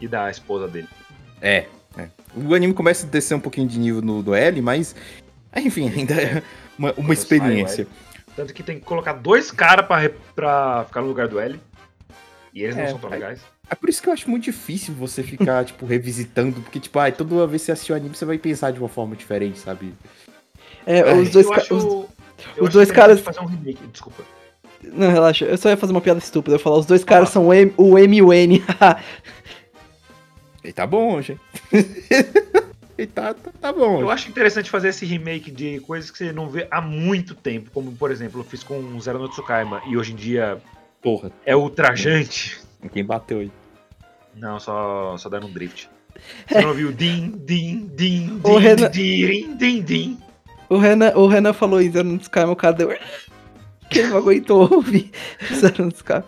e 0.00 0.08
da 0.08 0.30
esposa 0.30 0.66
dele. 0.66 0.88
É, 1.42 1.66
é. 1.98 2.08
O 2.34 2.54
anime 2.54 2.72
começa 2.72 3.06
a 3.06 3.10
descer 3.10 3.34
um 3.34 3.40
pouquinho 3.40 3.68
de 3.68 3.78
nível 3.78 4.00
no 4.00 4.22
do 4.22 4.34
L, 4.34 4.62
mas. 4.62 4.94
Enfim, 5.56 5.92
ainda 5.94 6.14
é 6.14 6.42
uma, 6.78 6.92
uma 6.96 7.12
experiência. 7.12 7.86
Tanto 8.40 8.54
que 8.54 8.62
tem 8.62 8.78
que 8.78 8.86
colocar 8.86 9.12
dois 9.12 9.50
caras 9.50 9.84
pra, 9.86 10.08
pra 10.34 10.84
ficar 10.86 11.02
no 11.02 11.08
lugar 11.08 11.28
do 11.28 11.38
L. 11.38 11.60
E 12.54 12.62
eles 12.62 12.74
não 12.74 12.84
É, 12.84 12.88
são 12.88 12.98
tão 12.98 13.10
aí- 13.12 13.18
legais. 13.18 13.42
É 13.68 13.74
por 13.74 13.90
isso 13.90 14.02
que 14.02 14.08
eu 14.08 14.14
acho 14.14 14.30
muito 14.30 14.44
difícil 14.44 14.94
você 14.94 15.22
ficar, 15.22 15.62
tipo, 15.66 15.84
revisitando, 15.84 16.58
porque, 16.62 16.80
tipo, 16.80 16.98
ai, 16.98 17.12
toda 17.12 17.46
vez 17.46 17.60
que 17.60 17.66
você 17.66 17.72
assistir 17.72 17.92
o 17.92 17.96
anime, 17.96 18.16
você 18.16 18.24
vai 18.24 18.38
pensar 18.38 18.70
de 18.72 18.78
uma 18.78 18.88
forma 18.88 19.14
diferente, 19.14 19.58
sabe? 19.58 19.92
É, 20.86 21.02
Ai, 21.02 21.20
os 21.20 21.28
dois, 21.30 21.44
eu 21.44 21.52
ca- 21.52 21.60
acho, 21.60 21.74
os- 21.74 21.84
eu 21.84 22.08
os 22.64 22.70
dois 22.70 22.88
interessante 22.88 22.92
caras- 22.94 23.20
fazer 23.20 23.40
um 23.40 23.44
remake, 23.44 23.86
desculpa. 23.88 24.22
Não, 24.82 25.10
relaxa. 25.10 25.44
Eu 25.44 25.58
só 25.58 25.68
ia 25.68 25.76
fazer 25.76 25.92
uma 25.92 26.00
piada 26.00 26.18
estúpida. 26.18 26.54
Eu 26.54 26.58
ia 26.58 26.62
falar, 26.64 26.78
os 26.78 26.86
dois 26.86 27.04
caras 27.04 27.28
são 27.28 27.48
o 27.48 27.52
M, 27.52 27.74
o 27.76 27.98
M 27.98 28.16
e 28.16 28.22
o 28.22 28.32
N. 28.32 28.64
E 30.64 30.72
tá 30.72 30.86
bom, 30.86 31.20
gente. 31.22 31.40
e 33.02 33.06
tá, 33.06 33.34
tá, 33.34 33.50
tá 33.60 33.72
bom. 33.72 34.00
Eu 34.00 34.10
acho 34.10 34.28
interessante 34.28 34.70
fazer 34.70 34.88
esse 34.88 35.04
remake 35.06 35.50
de 35.50 35.80
coisas 35.80 36.10
que 36.10 36.18
você 36.18 36.32
não 36.32 36.48
vê 36.48 36.66
há 36.70 36.80
muito 36.80 37.34
tempo, 37.34 37.70
como 37.72 37.92
por 37.92 38.10
exemplo, 38.10 38.40
eu 38.40 38.44
fiz 38.44 38.62
com 38.62 38.98
Zero 39.00 39.18
no 39.18 39.28
Tsukaima 39.28 39.82
e 39.86 39.96
hoje 39.96 40.12
em 40.12 40.16
dia 40.16 40.58
Porra, 41.02 41.30
é 41.44 41.56
ultrajante. 41.56 42.60
quem 42.92 43.04
bateu 43.04 43.40
aí? 43.40 43.50
Não, 44.34 44.60
só, 44.60 45.16
só 45.18 45.28
dando 45.28 45.46
um 45.46 45.52
drift. 45.52 45.88
Você 46.46 46.60
não 46.60 46.68
ouviu 46.70 46.92
din, 46.92 47.32
din, 47.44 47.90
din, 47.94 48.40
O 48.44 48.50
din, 48.50 48.58
Renan- 48.58 48.90
din, 48.90 49.56
din, 49.56 49.82
din. 49.82 50.18
o, 50.68 50.76
Renan, 50.76 51.12
o 51.16 51.26
Renan 51.26 51.52
falou 51.52 51.80
isso 51.80 52.02
no 52.04 52.16
Skyrim, 52.16 52.50
o 52.50 52.56
cara 52.56 52.74
deu... 52.74 52.96
Que 53.88 54.00
ele 54.00 54.08
não 54.08 54.18
aguentou 54.18 54.72
ouvir 54.72 55.10
Zero 55.52 55.84
no 55.86 55.90
Skyrim. 55.92 56.22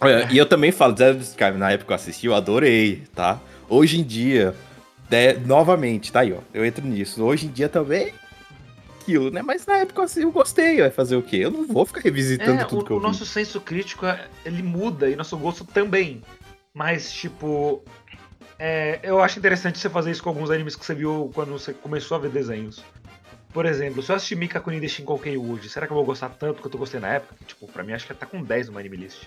Olha, 0.00 0.28
e 0.30 0.38
eu 0.38 0.46
também 0.46 0.70
falo, 0.70 0.96
Zero 0.96 1.16
do 1.16 1.22
Sky, 1.22 1.50
na 1.56 1.70
época 1.72 1.86
que 1.86 1.92
eu 1.92 1.96
assisti, 1.96 2.26
eu 2.26 2.34
adorei, 2.34 3.02
tá? 3.14 3.40
Hoje 3.68 3.98
em 3.98 4.04
dia, 4.04 4.54
novamente, 5.46 6.10
tá 6.12 6.20
aí, 6.20 6.32
ó. 6.32 6.38
Eu 6.52 6.64
entro 6.64 6.84
nisso. 6.86 7.22
Hoje 7.24 7.46
em 7.46 7.50
dia 7.50 7.68
também. 7.68 8.12
Aquilo, 9.00 9.30
né? 9.30 9.42
Mas 9.42 9.66
na 9.66 9.76
época 9.78 10.02
assim, 10.02 10.22
eu 10.22 10.32
gostei, 10.32 10.80
vai 10.80 10.90
fazer 10.90 11.14
o 11.16 11.22
quê? 11.22 11.36
Eu 11.36 11.50
não 11.50 11.66
vou 11.66 11.84
ficar 11.84 12.00
revisitando 12.00 12.62
É, 12.62 12.64
tudo 12.64 12.80
o, 12.80 12.84
que 12.84 12.90
eu 12.90 12.96
o 12.96 13.00
vi. 13.00 13.06
nosso 13.06 13.26
senso 13.26 13.60
crítico, 13.60 14.06
é- 14.06 14.28
ele 14.46 14.62
muda 14.62 15.10
e 15.10 15.14
nosso 15.16 15.36
gosto 15.36 15.62
também. 15.64 16.22
Mas, 16.72 17.12
tipo, 17.12 17.84
é, 18.58 19.00
eu 19.02 19.20
acho 19.20 19.38
interessante 19.38 19.78
você 19.78 19.90
fazer 19.90 20.10
isso 20.10 20.22
com 20.22 20.30
alguns 20.30 20.50
animes 20.50 20.74
que 20.74 20.84
você 20.86 20.94
viu 20.94 21.30
quando 21.34 21.52
você 21.52 21.74
começou 21.74 22.16
a 22.16 22.20
ver 22.20 22.30
desenhos. 22.30 22.82
Por 23.52 23.66
exemplo, 23.66 24.02
se 24.02 24.10
eu 24.10 24.16
assistir 24.16 24.36
Mika 24.36 24.58
Kuni 24.58 24.80
de 24.80 24.88
Shinkoukei 24.88 25.36
hoje, 25.36 25.68
será 25.68 25.86
que 25.86 25.92
eu 25.92 25.96
vou 25.96 26.04
gostar 26.04 26.30
tanto 26.30 26.62
quanto 26.62 26.74
eu 26.74 26.78
gostei 26.80 26.98
na 26.98 27.08
época? 27.08 27.34
Que, 27.38 27.44
tipo, 27.44 27.68
pra 27.68 27.84
mim 27.84 27.92
acho 27.92 28.06
que 28.06 28.14
tá 28.14 28.24
com 28.26 28.42
10 28.42 28.68
no 28.70 28.78
anime 28.78 28.96
list. 28.96 29.24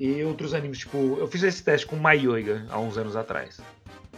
E 0.00 0.24
outros 0.24 0.54
animes, 0.54 0.78
tipo, 0.78 0.96
eu 1.20 1.28
fiz 1.28 1.42
esse 1.42 1.62
teste 1.62 1.86
com 1.86 1.94
Maioiga 1.96 2.64
há 2.70 2.80
uns 2.80 2.96
anos 2.96 3.14
atrás. 3.16 3.60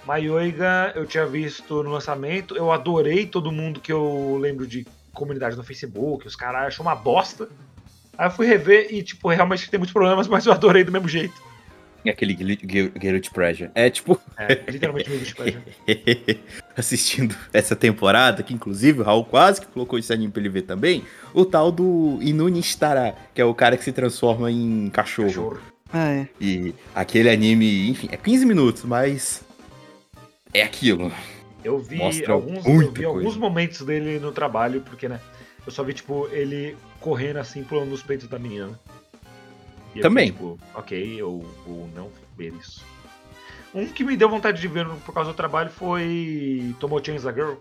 Maioiga 0.06 0.92
eu 0.94 1.06
tinha 1.06 1.26
visto 1.26 1.82
no 1.82 1.90
lançamento, 1.90 2.56
eu 2.56 2.72
adorei 2.72 3.26
todo 3.26 3.52
mundo 3.52 3.80
que 3.80 3.92
eu 3.92 4.36
lembro 4.40 4.66
de 4.66 4.86
comunidade 5.12 5.56
no 5.56 5.62
Facebook, 5.62 6.26
os 6.26 6.34
caras 6.36 6.68
acham 6.68 6.84
uma 6.84 6.94
bosta. 6.94 7.48
Aí 8.18 8.26
eu 8.26 8.30
fui 8.30 8.46
rever 8.46 8.88
e, 8.90 9.02
tipo, 9.02 9.28
realmente 9.28 9.70
tem 9.70 9.78
muitos 9.78 9.92
problemas, 9.92 10.26
mas 10.28 10.44
eu 10.46 10.52
adorei 10.52 10.84
do 10.84 10.92
mesmo 10.92 11.08
jeito. 11.08 11.34
É 12.04 12.10
aquele 12.10 12.34
Guil- 12.34 12.56
Guil- 12.64 12.90
Guilty 12.90 13.30
Pressure. 13.30 13.70
É 13.76 13.88
tipo, 13.88 14.20
É, 14.36 14.54
literalmente 14.68 15.08
bicho 15.08 15.36
pleasure. 15.36 15.62
assistindo 16.76 17.34
essa 17.52 17.76
temporada, 17.76 18.42
que 18.42 18.52
inclusive 18.52 19.00
o 19.00 19.04
Raul 19.04 19.24
quase 19.24 19.60
que 19.60 19.66
colocou 19.68 19.98
esse 19.98 20.12
anime 20.12 20.32
pra 20.32 20.40
ele 20.40 20.48
ver 20.48 20.62
também, 20.62 21.04
o 21.32 21.44
tal 21.44 21.70
do 21.70 22.18
Inunistara, 22.20 23.14
que 23.32 23.40
é 23.40 23.44
o 23.44 23.54
cara 23.54 23.76
que 23.76 23.84
se 23.84 23.92
transforma 23.92 24.50
em 24.50 24.90
cachorro. 24.90 25.28
Cachorro. 25.28 25.60
Ah, 25.92 26.08
é. 26.08 26.28
E 26.40 26.74
aquele 26.94 27.30
anime, 27.30 27.88
enfim, 27.88 28.08
é 28.10 28.16
15 28.16 28.46
minutos, 28.46 28.82
mas 28.84 29.44
é 30.52 30.62
aquilo. 30.62 31.12
Eu 31.64 31.78
vi, 31.78 31.96
Mostra 31.96 32.32
alguns, 32.32 32.64
eu 32.66 32.90
vi 32.92 33.04
alguns 33.04 33.36
momentos 33.36 33.82
dele 33.82 34.18
no 34.18 34.32
trabalho, 34.32 34.80
porque, 34.80 35.08
né? 35.08 35.20
Eu 35.64 35.70
só 35.70 35.82
vi, 35.84 35.92
tipo, 35.94 36.26
ele 36.32 36.76
correndo 37.00 37.36
assim, 37.38 37.62
pulando 37.62 37.90
nos 37.90 38.02
peitos 38.02 38.26
da 38.28 38.38
menina. 38.38 38.78
E 39.94 39.98
eu 39.98 40.02
Também. 40.02 40.32
fiquei, 40.32 40.48
tipo, 40.50 40.58
ok, 40.74 41.20
eu 41.20 41.38
vou 41.64 41.88
não 41.94 42.10
ver 42.36 42.52
isso. 42.54 42.84
Um 43.74 43.86
que 43.86 44.04
me 44.04 44.16
deu 44.16 44.28
vontade 44.28 44.60
de 44.60 44.68
ver 44.68 44.86
por 45.06 45.14
causa 45.14 45.30
do 45.30 45.36
trabalho 45.36 45.70
foi 45.70 46.74
Tomo 46.80 47.02
Chains 47.04 47.24
a 47.26 47.32
Girl. 47.32 47.54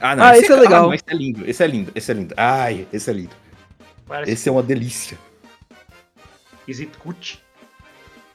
Ah, 0.00 0.16
não, 0.16 0.24
Ah, 0.24 0.38
esse 0.38 0.50
é 0.50 0.56
legal. 0.56 0.84
não, 0.84 0.94
esse 0.94 1.04
é 1.08 1.14
lindo, 1.14 1.50
esse 1.50 1.62
é 1.62 1.66
lindo, 1.66 1.92
esse 1.94 2.10
é 2.10 2.14
lindo. 2.14 2.34
Ai, 2.36 2.86
esse 2.92 3.10
é 3.10 3.12
lindo. 3.12 3.34
Parece 4.06 4.32
Esse 4.32 4.48
é 4.48 4.52
uma 4.52 4.62
delícia. 4.62 5.18
Is 6.66 6.80
It 6.80 6.96
Cute? 6.98 7.42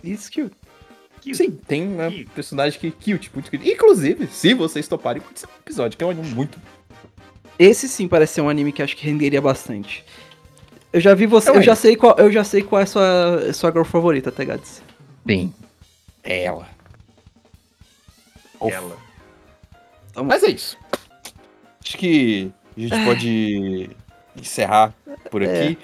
Isso 0.03 0.29
que... 0.29 0.49
Cute. 1.25 1.35
Sim, 1.37 1.51
tem 1.67 1.87
uma 1.87 2.05
Cute. 2.11 2.25
personagem 2.35 2.79
que 2.79 2.91
cute, 2.91 3.31
muito 3.33 3.49
cute. 3.49 3.69
Inclusive, 3.69 4.27
se 4.27 4.53
vocês 4.53 4.87
toparem, 4.87 5.21
pode 5.21 5.39
ser 5.39 5.47
um 5.47 5.59
episódio, 5.59 5.97
que 5.97 6.03
é 6.03 6.07
um 6.07 6.11
anime 6.11 6.29
muito. 6.29 6.59
Esse 7.57 7.87
sim 7.87 8.07
parece 8.07 8.33
ser 8.35 8.41
um 8.41 8.49
anime 8.49 8.71
que 8.71 8.83
acho 8.83 8.95
que 8.95 9.05
renderia 9.05 9.41
bastante. 9.41 10.05
Eu 10.93 11.01
já 11.01 11.13
vi 11.13 11.25
você, 11.25 11.49
Então 11.49 11.55
eu 11.55 11.61
é 11.61 11.65
já 11.65 11.75
sei 11.75 11.95
qual, 11.95 12.15
eu 12.17 12.31
já 12.31 12.43
sei 12.43 12.61
qual 12.61 12.79
é 12.79 12.83
a 12.83 12.87
sua, 12.87 13.53
sua 13.53 13.71
girl 13.71 13.83
favorita, 13.83 14.31
tá, 14.31 14.43
Gads? 14.43 14.81
Bem, 15.25 15.53
é 16.23 16.43
ela. 16.43 16.69
Of. 18.59 18.73
Ela. 18.73 18.97
Mas 20.23 20.43
é 20.43 20.51
isso. 20.51 20.77
Acho 21.83 21.97
que 21.97 22.51
a 22.77 22.79
gente 22.79 23.05
pode 23.05 23.89
encerrar 24.37 24.93
por 25.29 25.43
aqui. 25.43 25.77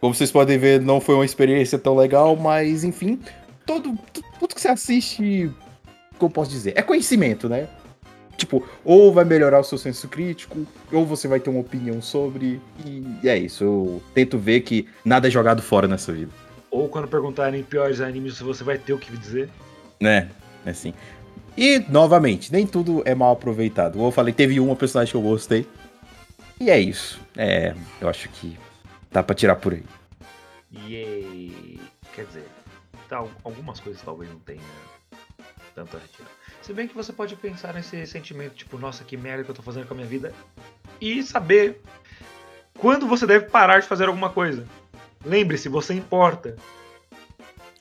Como 0.00 0.14
vocês 0.14 0.30
podem 0.30 0.58
ver, 0.58 0.80
não 0.80 1.00
foi 1.00 1.14
uma 1.14 1.24
experiência 1.24 1.78
tão 1.78 1.96
legal, 1.96 2.36
mas 2.36 2.84
enfim, 2.84 3.20
todo, 3.64 3.96
tudo 4.42 4.56
que 4.56 4.60
você 4.60 4.68
assiste, 4.68 5.48
como 6.18 6.28
eu 6.30 6.34
posso 6.34 6.50
dizer, 6.50 6.72
é 6.76 6.82
conhecimento, 6.82 7.48
né? 7.48 7.68
Tipo, 8.36 8.66
ou 8.84 9.12
vai 9.12 9.24
melhorar 9.24 9.60
o 9.60 9.64
seu 9.64 9.78
senso 9.78 10.08
crítico, 10.08 10.66
ou 10.90 11.06
você 11.06 11.28
vai 11.28 11.38
ter 11.38 11.48
uma 11.48 11.60
opinião 11.60 12.02
sobre, 12.02 12.60
e 12.84 13.28
é 13.28 13.38
isso. 13.38 13.62
Eu 13.62 14.02
tento 14.12 14.36
ver 14.36 14.62
que 14.62 14.88
nada 15.04 15.28
é 15.28 15.30
jogado 15.30 15.62
fora 15.62 15.86
nessa 15.86 16.12
vida. 16.12 16.32
Ou 16.72 16.88
quando 16.88 17.06
perguntarem 17.06 17.62
piores 17.62 18.00
animes, 18.00 18.40
você 18.40 18.64
vai 18.64 18.78
ter 18.78 18.92
o 18.92 18.98
que 18.98 19.16
dizer. 19.16 19.48
né? 20.00 20.28
Assim. 20.66 20.92
E, 21.56 21.78
novamente, 21.88 22.52
nem 22.52 22.66
tudo 22.66 23.00
é 23.04 23.14
mal 23.14 23.32
aproveitado. 23.32 24.02
Eu 24.02 24.10
falei, 24.10 24.34
teve 24.34 24.58
uma 24.58 24.74
personagem 24.74 25.12
que 25.12 25.16
eu 25.16 25.22
gostei. 25.22 25.68
E 26.58 26.68
é 26.68 26.80
isso. 26.80 27.20
É, 27.36 27.74
eu 28.00 28.08
acho 28.08 28.28
que 28.30 28.58
dá 29.10 29.22
pra 29.22 29.36
tirar 29.36 29.54
por 29.56 29.72
aí. 29.74 29.84
Yay! 30.88 31.78
Quer 32.14 32.24
dizer, 32.24 32.44
tal, 33.12 33.30
algumas 33.44 33.78
coisas 33.78 34.00
talvez 34.00 34.30
não 34.30 34.38
tenha 34.38 34.62
tanto 35.74 35.94
a 35.98 36.00
retirar. 36.00 36.30
Se 36.62 36.72
bem 36.72 36.88
que 36.88 36.94
você 36.94 37.12
pode 37.12 37.36
pensar 37.36 37.74
nesse 37.74 38.06
sentimento, 38.06 38.54
tipo, 38.54 38.78
nossa, 38.78 39.04
que 39.04 39.18
merda 39.18 39.44
que 39.44 39.50
eu 39.50 39.54
tô 39.54 39.60
fazendo 39.62 39.86
com 39.86 39.92
a 39.92 39.96
minha 39.98 40.08
vida. 40.08 40.32
E 40.98 41.22
saber 41.22 41.82
quando 42.78 43.06
você 43.06 43.26
deve 43.26 43.46
parar 43.50 43.80
de 43.80 43.86
fazer 43.86 44.06
alguma 44.08 44.30
coisa. 44.30 44.66
Lembre-se, 45.26 45.68
você 45.68 45.92
importa. 45.92 46.56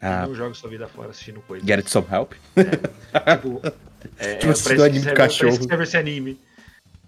Ah, 0.02 0.28
Não 0.28 0.36
jogue 0.36 0.58
sua 0.58 0.70
vida 0.70 0.86
fora 0.88 1.12
assistindo 1.12 1.40
coisas. 1.42 1.66
get 1.66 1.80
it 1.80 1.90
some 1.90 2.06
help? 2.12 2.34
Tipo, 2.34 3.62
é, 4.20 4.36
Tipo, 4.36 4.52
é 4.52 4.76
pra 4.76 4.86
anime 4.86 5.00
serve- 5.00 5.16
cachorro. 5.16 5.58
pra 5.58 5.68
serve 5.68 5.84
esse 5.84 5.98
anime. 5.98 6.40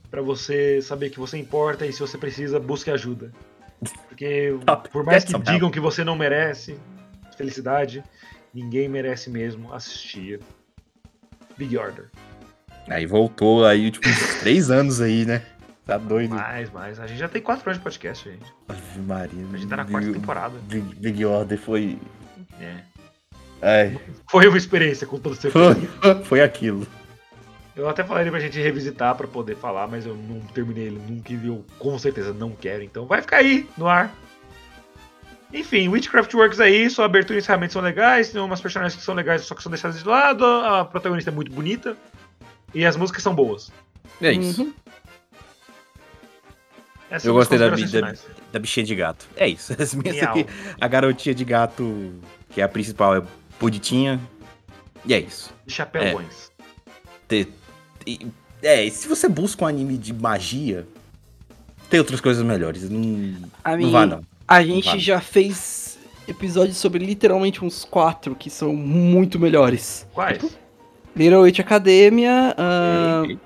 Pra 0.10 0.22
você 0.22 0.82
saber 0.82 1.10
que 1.10 1.20
você 1.20 1.38
importa 1.38 1.86
e 1.86 1.92
se 1.92 2.00
você 2.00 2.18
precisa, 2.18 2.58
busque 2.60 2.90
ajuda. 2.90 3.32
Porque 4.08 4.52
por 4.94 5.04
mais 5.04 5.24
Get 5.24 5.36
que 5.36 5.52
digam 5.52 5.70
que 5.72 5.80
você 5.80 6.04
não 6.06 6.16
merece 6.16 6.78
felicidade, 7.36 8.04
ninguém 8.54 8.88
merece 8.88 9.30
mesmo 9.30 9.74
assistir 9.74 10.40
Big 11.58 11.78
Order. 11.78 12.06
Aí 12.88 13.06
voltou 13.06 13.66
aí, 13.66 13.90
tipo, 13.92 14.08
uns 14.08 14.36
três 14.42 14.70
anos 14.72 15.00
aí, 15.02 15.26
né? 15.26 15.42
Tá 15.86 15.98
doido. 15.98 16.36
Mais, 16.36 16.70
mais. 16.72 17.00
A 17.00 17.08
gente 17.08 17.20
já 17.20 17.28
tem 17.28 17.42
quatro 17.42 17.70
anos 17.70 17.78
de 17.78 17.84
podcast, 17.84 18.30
gente. 18.30 18.46
Ave 18.70 19.00
Maria. 19.02 19.46
A 19.54 19.58
gente 19.58 19.68
tá 19.70 19.78
na 19.78 19.86
quarta 19.86 20.08
Big- 20.08 20.20
temporada. 20.20 20.58
Big, 20.64 20.96
Big 20.96 21.26
Order 21.26 21.58
foi. 21.60 21.98
É. 22.60 22.78
Ai, 23.62 24.00
Foi 24.30 24.48
uma 24.48 24.58
experiência, 24.58 25.08
com 25.08 25.18
toda 25.20 25.36
certeza. 25.36 25.76
foi, 26.02 26.24
foi 26.26 26.42
aquilo. 26.42 26.86
Eu 27.76 27.90
até 27.90 28.04
falaria 28.04 28.30
pra 28.32 28.40
gente 28.40 28.60
revisitar 28.62 29.16
pra 29.16 29.26
poder 29.28 29.56
falar, 29.56 29.88
mas 29.88 30.06
eu 30.06 30.16
não 30.16 30.40
terminei 30.42 30.86
ele 30.88 31.00
nunca 31.10 31.34
e 31.34 31.48
eu 31.48 31.66
com 31.80 31.98
certeza 31.98 32.32
não 32.34 32.52
quero, 32.52 32.84
então 32.84 33.06
vai 33.06 33.22
ficar 33.22 33.38
aí 33.38 33.68
no 33.78 33.88
ar. 33.88 34.14
Enfim, 35.54 35.88
Witchcraft 35.88 36.34
Works 36.34 36.60
aí, 36.60 36.90
sua 36.90 37.06
abertura 37.06 37.38
e 37.38 37.42
encerramento 37.42 37.74
são 37.74 37.82
legais, 37.82 38.32
tem 38.32 38.42
umas 38.42 38.60
personagens 38.60 38.96
que 39.00 39.06
são 39.06 39.14
legais, 39.14 39.44
só 39.44 39.54
que 39.54 39.62
são 39.62 39.70
deixadas 39.72 40.00
de 40.00 40.08
lado, 40.08 40.44
a 40.44 40.84
protagonista 40.84 41.30
é 41.30 41.34
muito 41.34 41.52
bonita 41.52 41.96
e 42.74 42.84
as 42.84 42.96
músicas 42.96 43.22
são 43.22 43.36
boas. 43.36 43.72
É 44.20 44.32
isso. 44.32 44.64
Uhum. 44.64 44.74
Essas 47.10 47.26
Eu 47.26 47.34
gostei 47.36 47.60
da 47.60 47.76
finais. 47.78 48.26
Da 48.52 48.58
bichinha 48.58 48.84
de 48.86 48.96
gato. 48.96 49.28
É 49.36 49.48
isso. 49.48 49.74
As 49.80 49.94
minhas 49.94 50.16
Miau. 50.18 50.32
aqui, 50.32 50.46
a 50.82 50.88
garotinha 50.88 51.36
de 51.36 51.46
gato, 51.46 52.14
que 52.50 52.60
é 52.60 52.64
a 52.64 52.68
principal, 52.70 53.16
é 53.16 53.22
bonitinha. 53.60 54.20
E 55.06 55.14
é 55.14 55.20
isso. 55.20 55.54
De 55.66 55.74
chapéuões. 55.74 56.52
E- 57.30 57.48
é, 58.64 58.84
e 58.86 58.90
se 58.92 59.08
você 59.08 59.28
busca 59.28 59.64
um 59.66 59.68
anime 59.68 59.98
de 59.98 60.14
magia, 60.14 60.88
tem 61.90 62.00
outras 62.00 62.20
coisas 62.22 62.44
melhores. 62.44 62.90
Não, 62.90 63.36
A 63.64 63.72
não 63.72 63.78
minha- 63.78 63.92
vá, 63.92 64.06
não. 64.06 64.24
A 64.48 64.62
gente 64.64 64.86
Vale. 64.86 65.00
já 65.00 65.20
fez 65.22 65.98
episódios 66.28 66.78
sobre 66.78 67.04
literalmente 67.06 67.64
uns 67.64 67.84
quatro 67.86 68.36
que 68.36 68.50
são 68.50 68.74
muito 68.76 69.40
melhores. 69.40 70.06
Quais? 70.14 70.58
Little 71.16 71.42
Witch 71.42 71.60
Academia. 71.60 72.56
Ei, 73.28 73.38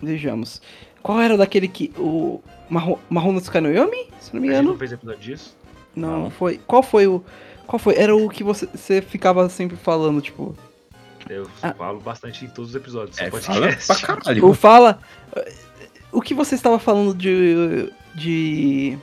vejamos. 0.00 0.60
Qual 1.02 1.20
era 1.20 1.36
daquele 1.36 1.68
que. 1.68 1.92
O. 1.98 2.40
No 2.70 3.40
Tsukayomi? 3.40 4.08
Se 4.20 4.32
não 4.34 4.40
me 4.40 4.48
A 4.48 4.52
gente 4.52 4.60
engano. 4.60 4.70
não 4.70 4.78
fez 4.78 4.92
episódio 4.92 5.20
disso? 5.20 5.56
Não, 5.94 6.24
Não. 6.24 6.30
foi. 6.30 6.58
Qual 6.66 6.82
foi 6.82 7.06
o. 7.06 7.22
Qual 7.66 7.78
foi? 7.78 7.94
Era 7.96 8.14
o 8.16 8.28
que 8.28 8.42
você, 8.44 8.66
você 8.66 9.00
ficava 9.02 9.48
sempre 9.48 9.76
falando, 9.76 10.20
tipo. 10.20 10.56
Eu 11.28 11.48
Ah. 11.62 11.72
falo 11.74 12.00
bastante 12.00 12.44
em 12.44 12.48
todos 12.48 12.70
os 12.70 12.76
episódios. 12.76 13.18
É, 13.18 13.30
fala 13.30 13.68
pra 13.86 13.96
caralho. 13.96 14.46
O 14.46 14.54
fala. 14.54 14.98
O 16.12 16.20
que 16.20 16.34
você 16.34 16.54
estava 16.54 16.78
falando 16.78 17.14
de. 17.14 17.90
de. 18.14 18.98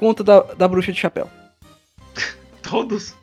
Conta 0.00 0.24
da, 0.24 0.40
da 0.40 0.66
bruxa 0.66 0.90
de 0.92 0.98
chapéu. 0.98 1.28
Todos? 2.62 3.14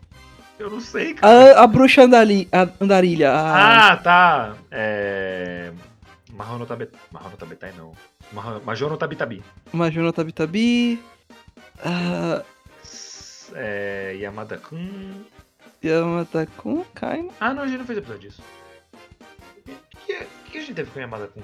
Eu 0.60 0.70
não 0.70 0.80
sei, 0.80 1.16
cara. 1.16 1.60
A, 1.60 1.64
a 1.64 1.68
bruxa 1.68 2.04
andali, 2.04 2.48
a 2.52 2.68
andarilha. 2.80 3.32
A, 3.32 3.94
Ah, 3.94 3.98
tá. 3.98 4.56
É. 4.70 5.72
Marrom 6.34 6.60
no 6.60 6.68
Tabet... 6.68 6.92
Marrom 7.12 7.30
no 7.32 7.38
Tabetai, 7.38 7.74
não. 7.76 7.94
Marrom- 8.32 8.62
Major 8.64 8.92
no 8.92 8.98
Tabitabi. 8.98 9.44
Majuna 9.74 10.14
Tabitabi. 10.14 11.02
A. 11.84 12.44
S- 12.84 13.52
É. 13.56 14.16
Yamada-kun. 14.20 15.24
Yamata-kun, 15.84 16.84
Kaino. 16.94 17.32
Ah, 17.40 17.54
não, 17.56 17.64
a 17.64 17.68
gente 17.68 17.80
não 17.80 17.86
fez 17.86 17.98
episódio 17.98 18.30
disso. 18.30 18.42
O 19.58 19.62
que, 19.64 20.14
que, 20.14 20.26
que 20.52 20.58
a 20.60 20.62
gente 20.62 20.74
teve 20.76 20.92
com 20.92 21.00
Yamada-kun? 21.00 21.42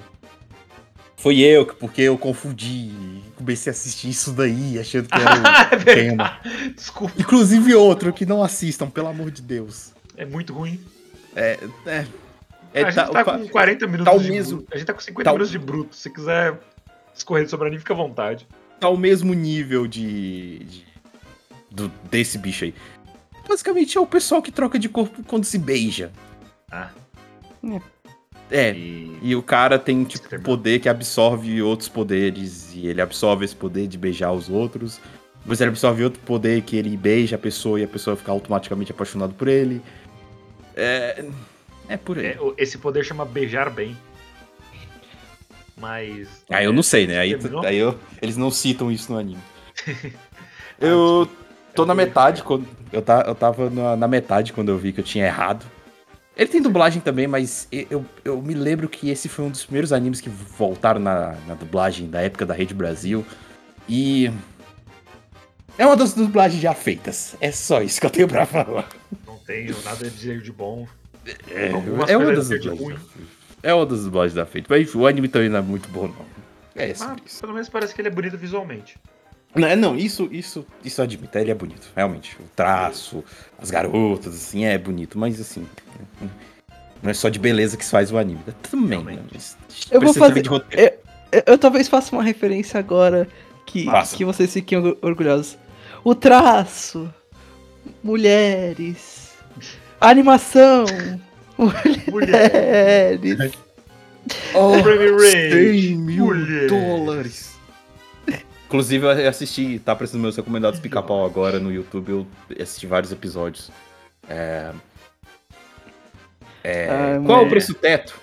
Foi 1.24 1.38
eu, 1.40 1.64
que- 1.64 1.74
porque 1.76 2.02
eu 2.02 2.18
confundi. 2.18 2.92
Comecei 3.34 3.70
a 3.70 3.72
assistir 3.72 4.10
isso 4.10 4.30
daí, 4.30 4.78
achando 4.78 5.08
que 5.08 5.14
era 5.18 5.42
Ah, 5.42 5.68
é 5.72 5.76
o 5.76 5.84
tema. 5.84 6.38
Desculpa. 6.76 7.14
Inclusive 7.18 7.74
outro, 7.74 8.12
que 8.12 8.26
não 8.26 8.42
assistam, 8.42 8.90
pelo 8.90 9.08
amor 9.08 9.30
de 9.30 9.40
Deus. 9.40 9.92
É 10.18 10.26
muito 10.26 10.52
ruim. 10.52 10.78
É. 11.34 11.58
É. 11.86 11.98
a 12.74 12.80
é 12.80 12.84
gente 12.84 12.94
tá- 12.94 13.06
tá 13.24 13.36
o 13.36 13.38
com 13.40 13.48
40 13.48 13.86
minutos 13.86 14.04
tá 14.04 14.12
o 14.14 14.22
de 14.22 14.30
mesmo- 14.30 14.58
bruto. 14.58 14.74
A 14.74 14.76
gente 14.76 14.86
tá 14.86 14.92
com 14.92 15.00
50 15.00 15.24
tá 15.24 15.32
o- 15.32 15.34
minutos 15.34 15.50
de 15.50 15.58
bruto. 15.58 15.96
Se 15.96 16.10
quiser 16.10 16.60
escorrer 17.14 17.48
sobre 17.48 17.68
anime, 17.68 17.80
fica 17.80 17.94
à 17.94 17.96
vontade. 17.96 18.46
tá 18.78 18.86
ao 18.86 18.96
mesmo 18.98 19.32
nível 19.32 19.86
de. 19.86 20.58
de- 20.58 20.84
do, 21.70 21.88
desse 22.10 22.36
bicho 22.36 22.64
aí. 22.66 22.74
Basicamente 23.48 23.96
é 23.96 24.00
o 24.00 24.06
pessoal 24.06 24.42
que 24.42 24.52
troca 24.52 24.78
de 24.78 24.90
corpo 24.90 25.24
quando 25.24 25.44
se 25.44 25.56
beija. 25.56 26.12
Ah, 26.70 26.90
É. 27.64 27.80
e. 28.50 29.04
E 29.22 29.34
o 29.34 29.42
cara 29.42 29.78
tem, 29.78 30.04
tipo, 30.04 30.38
poder 30.40 30.80
que 30.80 30.88
absorve 30.88 31.62
outros 31.62 31.88
poderes. 31.88 32.74
E 32.74 32.86
ele 32.86 33.00
absorve 33.00 33.44
esse 33.44 33.56
poder 33.56 33.86
de 33.86 33.96
beijar 33.96 34.32
os 34.32 34.50
outros. 34.50 35.00
Depois 35.40 35.60
ele 35.60 35.70
absorve 35.70 36.04
outro 36.04 36.20
poder 36.20 36.60
que 36.62 36.76
ele 36.76 36.94
beija 36.96 37.36
a 37.36 37.38
pessoa 37.38 37.80
e 37.80 37.84
a 37.84 37.88
pessoa 37.88 38.16
fica 38.16 38.30
automaticamente 38.32 38.92
apaixonada 38.92 39.32
por 39.32 39.48
ele. 39.48 39.80
É. 40.76 41.24
É 41.88 41.96
por 41.96 42.18
aí. 42.18 42.26
é, 42.26 42.38
esse 42.58 42.78
poder 42.78 43.04
chama 43.04 43.24
beijar 43.24 43.70
bem. 43.70 43.96
Mas. 45.76 46.44
Ah, 46.50 46.62
eu 46.62 46.72
não 46.72 46.82
sei, 46.82 47.06
né? 47.06 47.18
Aí, 47.18 47.36
aí 47.66 47.76
eu- 47.76 47.98
eles 48.22 48.36
não 48.36 48.50
citam 48.50 48.90
isso 48.92 49.12
no 49.12 49.18
anime. 49.18 49.40
eu 50.80 51.28
tô 51.74 51.84
na 51.84 51.94
metade 51.94 52.42
quando. 52.42 52.66
Eu, 52.92 53.02
tá, 53.02 53.24
eu 53.26 53.34
tava 53.34 53.68
na, 53.70 53.96
na 53.96 54.08
metade 54.08 54.52
quando 54.52 54.68
eu 54.68 54.78
vi 54.78 54.92
que 54.92 55.00
eu 55.00 55.04
tinha 55.04 55.26
errado. 55.26 55.64
Ele 56.36 56.48
tem 56.48 56.60
dublagem 56.60 57.00
também, 57.00 57.28
mas 57.28 57.68
eu, 57.70 58.04
eu 58.24 58.42
me 58.42 58.54
lembro 58.54 58.88
que 58.88 59.08
esse 59.08 59.28
foi 59.28 59.44
um 59.44 59.50
dos 59.50 59.64
primeiros 59.64 59.92
animes 59.92 60.20
que 60.20 60.28
voltaram 60.28 60.98
na, 60.98 61.36
na 61.46 61.54
dublagem 61.54 62.10
da 62.10 62.20
época 62.20 62.44
da 62.44 62.54
Rede 62.54 62.74
Brasil. 62.74 63.24
E. 63.88 64.30
É 65.78 65.86
uma 65.86 65.96
das 65.96 66.12
dublagens 66.14 66.60
já 66.60 66.74
feitas. 66.74 67.36
É 67.40 67.52
só 67.52 67.82
isso 67.82 68.00
que 68.00 68.06
eu 68.06 68.10
tenho 68.10 68.28
pra 68.28 68.46
falar. 68.46 68.88
Não 69.26 69.38
tenho 69.38 69.80
nada 69.82 70.06
a 70.06 70.10
dizer 70.10 70.40
de 70.40 70.52
bom. 70.52 70.86
É, 71.50 71.70
Algumas 71.70 72.10
é 72.10 72.16
uma 72.16 72.32
das 72.32 72.48
dublagens. 72.48 73.00
É 73.62 73.72
uma 73.74 73.86
das 73.86 74.04
dublagens 74.04 74.34
já 74.34 74.46
feitas. 74.46 74.68
Mas 74.68 74.94
o 74.94 75.06
anime 75.06 75.28
também 75.28 75.48
não 75.48 75.58
é 75.58 75.62
muito 75.62 75.88
bom, 75.88 76.08
não. 76.08 76.34
É 76.74 76.90
isso. 76.90 77.06
pelo 77.40 77.52
menos 77.52 77.68
parece 77.68 77.94
que 77.94 78.00
ele 78.00 78.08
é 78.08 78.10
bonito 78.10 78.36
visualmente. 78.36 78.96
Não, 79.54 79.68
é, 79.68 79.76
não, 79.76 79.96
isso, 79.96 80.28
isso, 80.32 80.66
isso 80.84 81.00
eu 81.00 81.04
admito, 81.04 81.38
ele 81.38 81.50
é 81.50 81.54
bonito, 81.54 81.88
realmente. 81.94 82.36
O 82.40 82.44
traço, 82.56 83.22
as 83.58 83.70
garotas, 83.70 84.34
assim, 84.34 84.64
é 84.64 84.76
bonito, 84.76 85.16
mas 85.18 85.40
assim. 85.40 85.64
Não 87.02 87.10
é 87.10 87.14
só 87.14 87.28
de 87.28 87.38
beleza 87.38 87.76
que 87.76 87.84
se 87.84 87.90
faz 87.90 88.10
o 88.10 88.18
anime. 88.18 88.40
Também, 88.70 89.04
né? 89.04 89.18
Eu 89.90 90.00
vou 90.00 90.12
fazer- 90.14 90.42
de 90.42 90.48
roteiro. 90.48 90.94
Eu, 91.30 91.42
eu 91.46 91.58
talvez 91.58 91.86
faça 91.88 92.14
uma 92.16 92.22
referência 92.22 92.78
agora 92.80 93.28
que, 93.66 93.86
que 94.16 94.24
vocês 94.24 94.52
fiquem 94.52 94.78
orgu- 94.78 94.98
orgulhosos. 95.02 95.56
O 96.02 96.14
traço, 96.14 97.12
mulheres, 98.02 99.30
animação, 100.00 100.84
Mulher. 101.56 102.04
mulheres. 102.10 103.52
Oh, 104.54 104.82
Prime 104.82 105.10
Rage, 105.10 105.88
100 105.88 105.96
mil 105.98 106.24
mulheres. 106.26 106.70
dólares. 106.70 107.53
Inclusive, 108.74 109.06
eu 109.06 109.28
assisti, 109.28 109.78
tá 109.78 109.92
aparecendo 109.92 110.20
meus 110.20 110.34
recomendados 110.34 110.80
pica-pau 110.80 111.24
agora 111.24 111.60
no 111.60 111.70
YouTube, 111.72 112.10
eu 112.10 112.26
assisti 112.60 112.88
vários 112.88 113.12
episódios. 113.12 113.70
É... 114.28 114.72
É, 116.64 116.88
Ah, 116.90 117.22
Qual 117.24 117.42
é 117.44 117.46
o 117.46 117.48
preço 117.48 117.72
teto? 117.72 118.18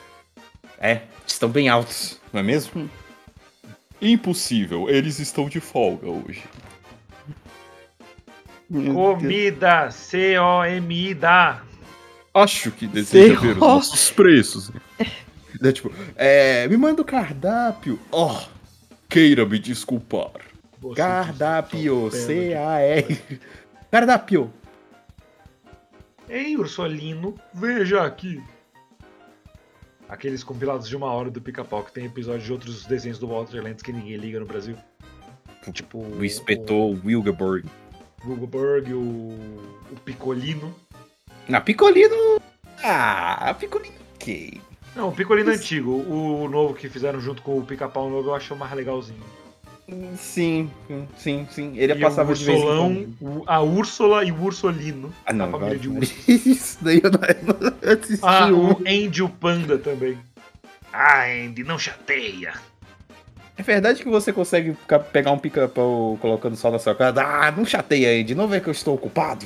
É, 0.78 1.04
estão 1.26 1.48
bem 1.48 1.70
altos, 1.70 2.20
não 2.34 2.42
é 2.42 2.44
mesmo? 2.44 2.82
Hum. 2.82 2.90
Impossível, 4.02 4.90
eles 4.90 5.20
estão 5.20 5.48
de 5.48 5.62
folga 5.62 6.10
hoje. 6.10 6.44
Meu. 8.70 8.94
Comida, 8.94 9.90
C-O-M-I-Da. 9.90 11.62
Acho 12.34 12.72
que 12.72 12.88
deseja 12.88 13.40
ver 13.40 13.52
os 13.54 13.58
nossos 13.58 14.12
preços. 14.12 14.70
É, 15.64 15.72
tipo, 15.72 15.94
é, 16.16 16.68
me 16.70 16.78
manda 16.78 17.02
o 17.02 17.06
cardápio. 17.06 18.00
Oh, 18.10 18.40
queira 19.12 19.46
me 19.46 19.60
desculpar. 19.60 20.32
Você 20.80 20.96
Cardápio, 20.96 22.10
C-A-R. 22.10 23.22
Cardápio. 23.92 24.52
Ei, 26.30 26.56
Ursolino, 26.56 27.36
veja 27.54 28.04
aqui. 28.04 28.42
Aqueles 30.08 30.44
compilados 30.44 30.88
de 30.88 30.96
uma 30.96 31.12
hora 31.12 31.30
do 31.30 31.42
pica-pau 31.42 31.84
que 31.84 31.92
tem 31.92 32.06
episódio 32.06 32.46
de 32.46 32.52
outros 32.52 32.86
desenhos 32.86 33.20
do 33.20 33.28
Walter 33.28 33.62
Lentz 33.62 33.84
que 33.84 33.92
ninguém 33.92 34.16
liga 34.16 34.40
no 34.40 34.46
Brasil. 34.46 34.78
Tipo. 35.74 36.00
O 36.00 36.24
inspetor 36.24 36.98
Wilgeborg. 37.06 37.70
Goldberg, 38.24 38.94
o, 38.94 39.00
o 39.92 39.96
Picolino. 40.06 40.74
Na 41.50 41.60
Picolino. 41.60 42.42
Ah, 42.84 43.54
Picolino 43.60 44.02
ok. 44.16 44.62
Não, 44.96 45.10
o 45.10 45.12
Picolino 45.12 45.52
antigo, 45.52 45.92
o 45.92 46.48
novo 46.50 46.74
que 46.74 46.90
fizeram 46.90 47.20
junto 47.22 47.42
com 47.42 47.58
o 47.58 47.66
Pica-Pau 47.66 48.10
novo, 48.10 48.30
eu 48.30 48.36
acho 48.36 48.56
mais 48.56 48.74
legalzinho. 48.74 49.20
Sim, 50.18 50.70
sim, 51.18 51.48
sim. 51.50 51.74
Ele 51.78 51.94
e 51.94 52.00
passava 52.00 52.32
o 52.32 52.36
de 52.36 52.46
vez 52.46 52.58
em 52.60 52.62
Ursolão, 52.64 53.08
quando. 53.20 53.40
o- 53.40 53.44
a 53.46 53.62
Úrsula 53.62 54.24
e 54.24 54.32
o 54.32 54.42
Ursolino. 54.42 55.14
Ah, 55.26 55.34
não, 55.34 55.46
a 55.48 55.52
família 55.52 55.78
de 55.78 55.90
ursos. 55.90 56.28
Isso 56.28 56.78
daí 56.82 57.02
eu 57.04 57.12
não, 57.12 57.20
eu 57.82 57.94
assisti. 57.98 58.20
Ah, 58.26 58.48
um. 58.48 58.72
o 58.72 58.78
Andy 58.88 59.22
o 59.24 59.30
Panda 59.30 59.78
também. 59.78 60.18
Ah, 60.94 61.26
Andy, 61.26 61.64
não 61.64 61.78
chateia. 61.80 62.54
É 63.58 63.64
verdade 63.64 64.02
que 64.02 64.10
você 64.10 64.32
consegue 64.32 64.76
pegar 65.12 65.32
um 65.32 65.38
pica-pau 65.38 66.18
colocando 66.22 66.56
só 66.56 66.72
na 66.72 66.80
sua 66.80 66.96
cara? 66.96 67.22
Ah, 67.22 67.52
não 67.52 67.66
chateia, 67.66 68.20
Andy. 68.22 68.34
Não 68.34 68.48
vê 68.48 68.60
que 68.62 68.68
eu 68.68 68.72
estou 68.72 68.96
ocupado? 68.96 69.46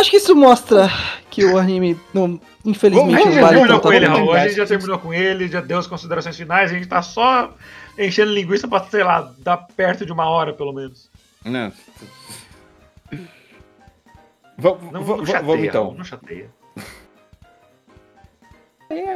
Acho 0.00 0.10
que 0.10 0.16
isso 0.16 0.34
mostra 0.34 0.88
que 1.30 1.44
o 1.44 1.58
anime, 1.58 1.98
não, 2.14 2.40
infelizmente, 2.64 3.14
A 3.14 3.18
Vamos- 3.18 3.24
gente 3.24 3.26
não 3.26 3.34
já 3.34 3.40
vale 3.42 3.54
terminou 3.56 3.80
tanta 3.80 3.88
com 3.88 3.92
ele. 3.92 4.06
Raul. 4.06 4.32
A 4.32 4.46
gente 4.48 4.56
já 4.56 4.66
terminou 4.66 4.98
com 4.98 5.12
ele, 5.14 5.48
já 5.48 5.60
deu 5.60 5.78
as 5.78 5.86
considerações 5.86 6.36
finais. 6.36 6.70
A 6.70 6.74
gente 6.74 6.86
tá 6.88 7.02
só 7.02 7.54
enchendo 7.98 8.32
linguiça 8.32 8.66
pra, 8.66 8.82
sei 8.84 9.04
lá, 9.04 9.32
dar 9.38 9.58
perto 9.58 10.06
de 10.06 10.12
uma 10.12 10.28
hora, 10.28 10.52
pelo 10.54 10.72
menos. 10.72 11.10
Não. 11.44 11.72
Vamos, 14.56 14.92
Não, 14.92 15.02
vamos, 15.02 15.18
não 15.18 15.26
chateia, 15.26 15.42
vamos 15.46 15.64
então. 15.66 15.94
Não 15.94 16.04
chateia. 16.04 16.50
É, 18.90 19.14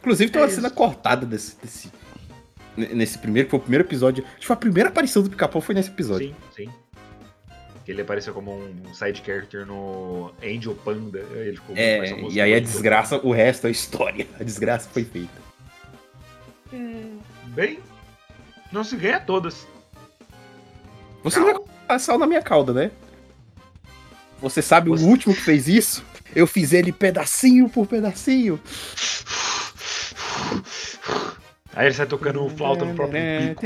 inclusive 0.00 0.30
tem 0.32 0.42
É 0.42 0.44
uma 0.44 0.50
cena 0.50 0.70
cortada 0.70 1.24
desse, 1.26 1.56
desse- 1.62 1.92
Nesse 2.76 3.18
primeiro, 3.18 3.46
que 3.46 3.50
foi 3.50 3.58
o 3.60 3.62
primeiro 3.62 3.84
episódio. 3.84 4.24
Acho 4.24 4.40
que 4.40 4.46
foi 4.48 4.54
a 4.54 4.58
primeira 4.58 4.88
aparição 4.88 5.22
do 5.22 5.30
pica-pau 5.30 5.60
foi 5.62 5.76
nesse 5.76 5.90
episódio. 5.90 6.28
Sim, 6.28 6.34
sim. 6.64 6.70
Que 7.84 7.92
ele 7.92 8.00
apareceu 8.02 8.32
como 8.32 8.52
um 8.56 8.94
side 8.94 9.22
character 9.24 9.66
no 9.66 10.32
Angel 10.42 10.74
Panda. 10.74 11.18
Ele 11.32 11.56
ficou 11.56 11.76
muito 11.76 11.98
mais 11.98 12.10
É, 12.10 12.34
e 12.34 12.40
aí 12.40 12.54
a 12.54 12.60
desgraça, 12.60 13.18
o 13.22 13.30
resto 13.30 13.66
é 13.66 13.70
história. 13.70 14.26
A 14.40 14.42
desgraça 14.44 14.88
foi 14.90 15.04
feita. 15.04 15.42
Panda. 16.70 17.04
Bem, 17.48 17.78
não 18.72 18.82
se 18.82 18.96
ganha 18.96 19.20
todas. 19.20 19.66
Você 21.22 21.38
não 21.38 21.46
vai 21.46 21.54
passar 21.86 22.18
na 22.18 22.26
minha 22.26 22.42
cauda, 22.42 22.72
né? 22.72 22.90
Você 24.40 24.60
sabe 24.60 24.88
Você- 24.90 25.04
o 25.04 25.08
último 25.08 25.34
que 25.34 25.40
fez 25.40 25.68
isso? 25.68 26.04
Eu 26.34 26.46
fiz 26.46 26.72
ele 26.72 26.90
pedacinho 26.92 27.68
por 27.68 27.86
pedacinho. 27.86 28.58
Aí 31.74 31.86
ele 31.86 31.94
sai 31.94 32.06
tocando 32.06 32.48
flauta 32.50 32.84
no 32.84 32.94
próprio 32.94 33.20
pico. 33.54 33.60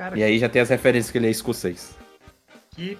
Cara, 0.00 0.18
E 0.18 0.22
aí 0.22 0.38
já 0.38 0.48
tem 0.48 0.62
as 0.62 0.70
referências 0.70 1.12
que 1.12 1.18
ele 1.18 1.26
é 1.26 1.30
escocês. 1.30 1.94
que 2.70 2.96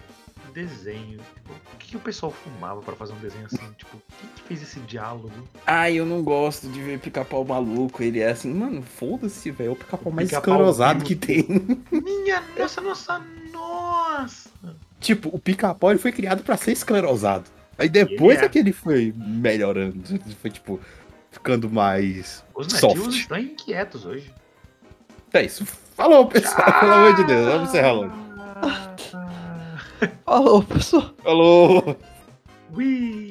desenho. 0.52 1.18
Tipo, 1.34 1.52
o 1.52 1.76
que, 1.78 1.88
que 1.92 1.96
o 1.96 2.00
pessoal 2.00 2.30
fumava 2.30 2.82
pra 2.82 2.94
fazer 2.94 3.14
um 3.14 3.18
desenho 3.20 3.46
assim? 3.46 3.72
Tipo, 3.78 4.02
quem 4.20 4.28
que 4.36 4.42
fez 4.42 4.62
esse 4.62 4.80
diálogo? 4.80 5.32
Ai, 5.66 5.94
eu 5.94 6.04
não 6.04 6.22
gosto 6.22 6.68
de 6.68 6.82
ver 6.82 6.98
pica-pau 6.98 7.42
maluco. 7.42 8.02
Ele 8.02 8.20
é 8.20 8.28
assim, 8.28 8.52
mano, 8.52 8.82
foda-se, 8.82 9.50
velho. 9.50 9.70
É 9.70 9.72
o 9.72 9.76
pica-pau 9.76 10.12
mais 10.12 10.28
Pica-pau 10.28 10.52
esclerosado 10.56 11.02
que 11.02 11.16
tem. 11.16 11.46
Minha 11.90 12.42
nossa, 12.58 12.82
nossa, 12.82 13.24
nossa! 13.50 14.50
tipo, 15.00 15.34
o 15.34 15.38
pica-pau 15.38 15.96
foi 15.96 16.12
criado 16.12 16.42
pra 16.42 16.58
ser 16.58 16.72
esclerosado. 16.72 17.48
Aí 17.78 17.88
depois 17.88 18.42
é. 18.42 18.44
é 18.44 18.48
que 18.50 18.58
ele 18.58 18.74
foi 18.74 19.14
melhorando. 19.16 20.02
Foi, 20.42 20.50
tipo, 20.50 20.78
ficando 21.30 21.70
mais 21.70 22.44
Os 22.54 22.70
nativos 22.70 23.04
soft. 23.04 23.20
estão 23.20 23.38
inquietos 23.38 24.04
hoje. 24.04 24.30
É 25.32 25.42
isso. 25.42 25.64
Falou, 25.94 26.26
pessoal. 26.26 26.72
Pelo 26.80 26.92
amor 26.92 27.16
de 27.16 27.24
Deus. 27.24 27.46
Vamos 27.46 27.68
encerrar 27.68 27.92
logo. 27.92 28.12
Falou, 30.24 30.62
pessoal. 30.62 31.14
Falou. 31.22 31.96
Ui. 32.74 33.30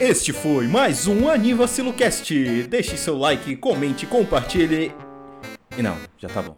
Este 0.00 0.32
foi 0.32 0.68
mais 0.68 1.08
um 1.08 1.28
Anivacilocast. 1.28 2.32
Deixe 2.68 2.96
seu 2.96 3.18
like, 3.18 3.56
comente, 3.56 4.06
compartilhe. 4.06 4.94
E 5.76 5.82
não, 5.82 5.96
já 6.16 6.28
tá 6.28 6.40
bom. 6.40 6.56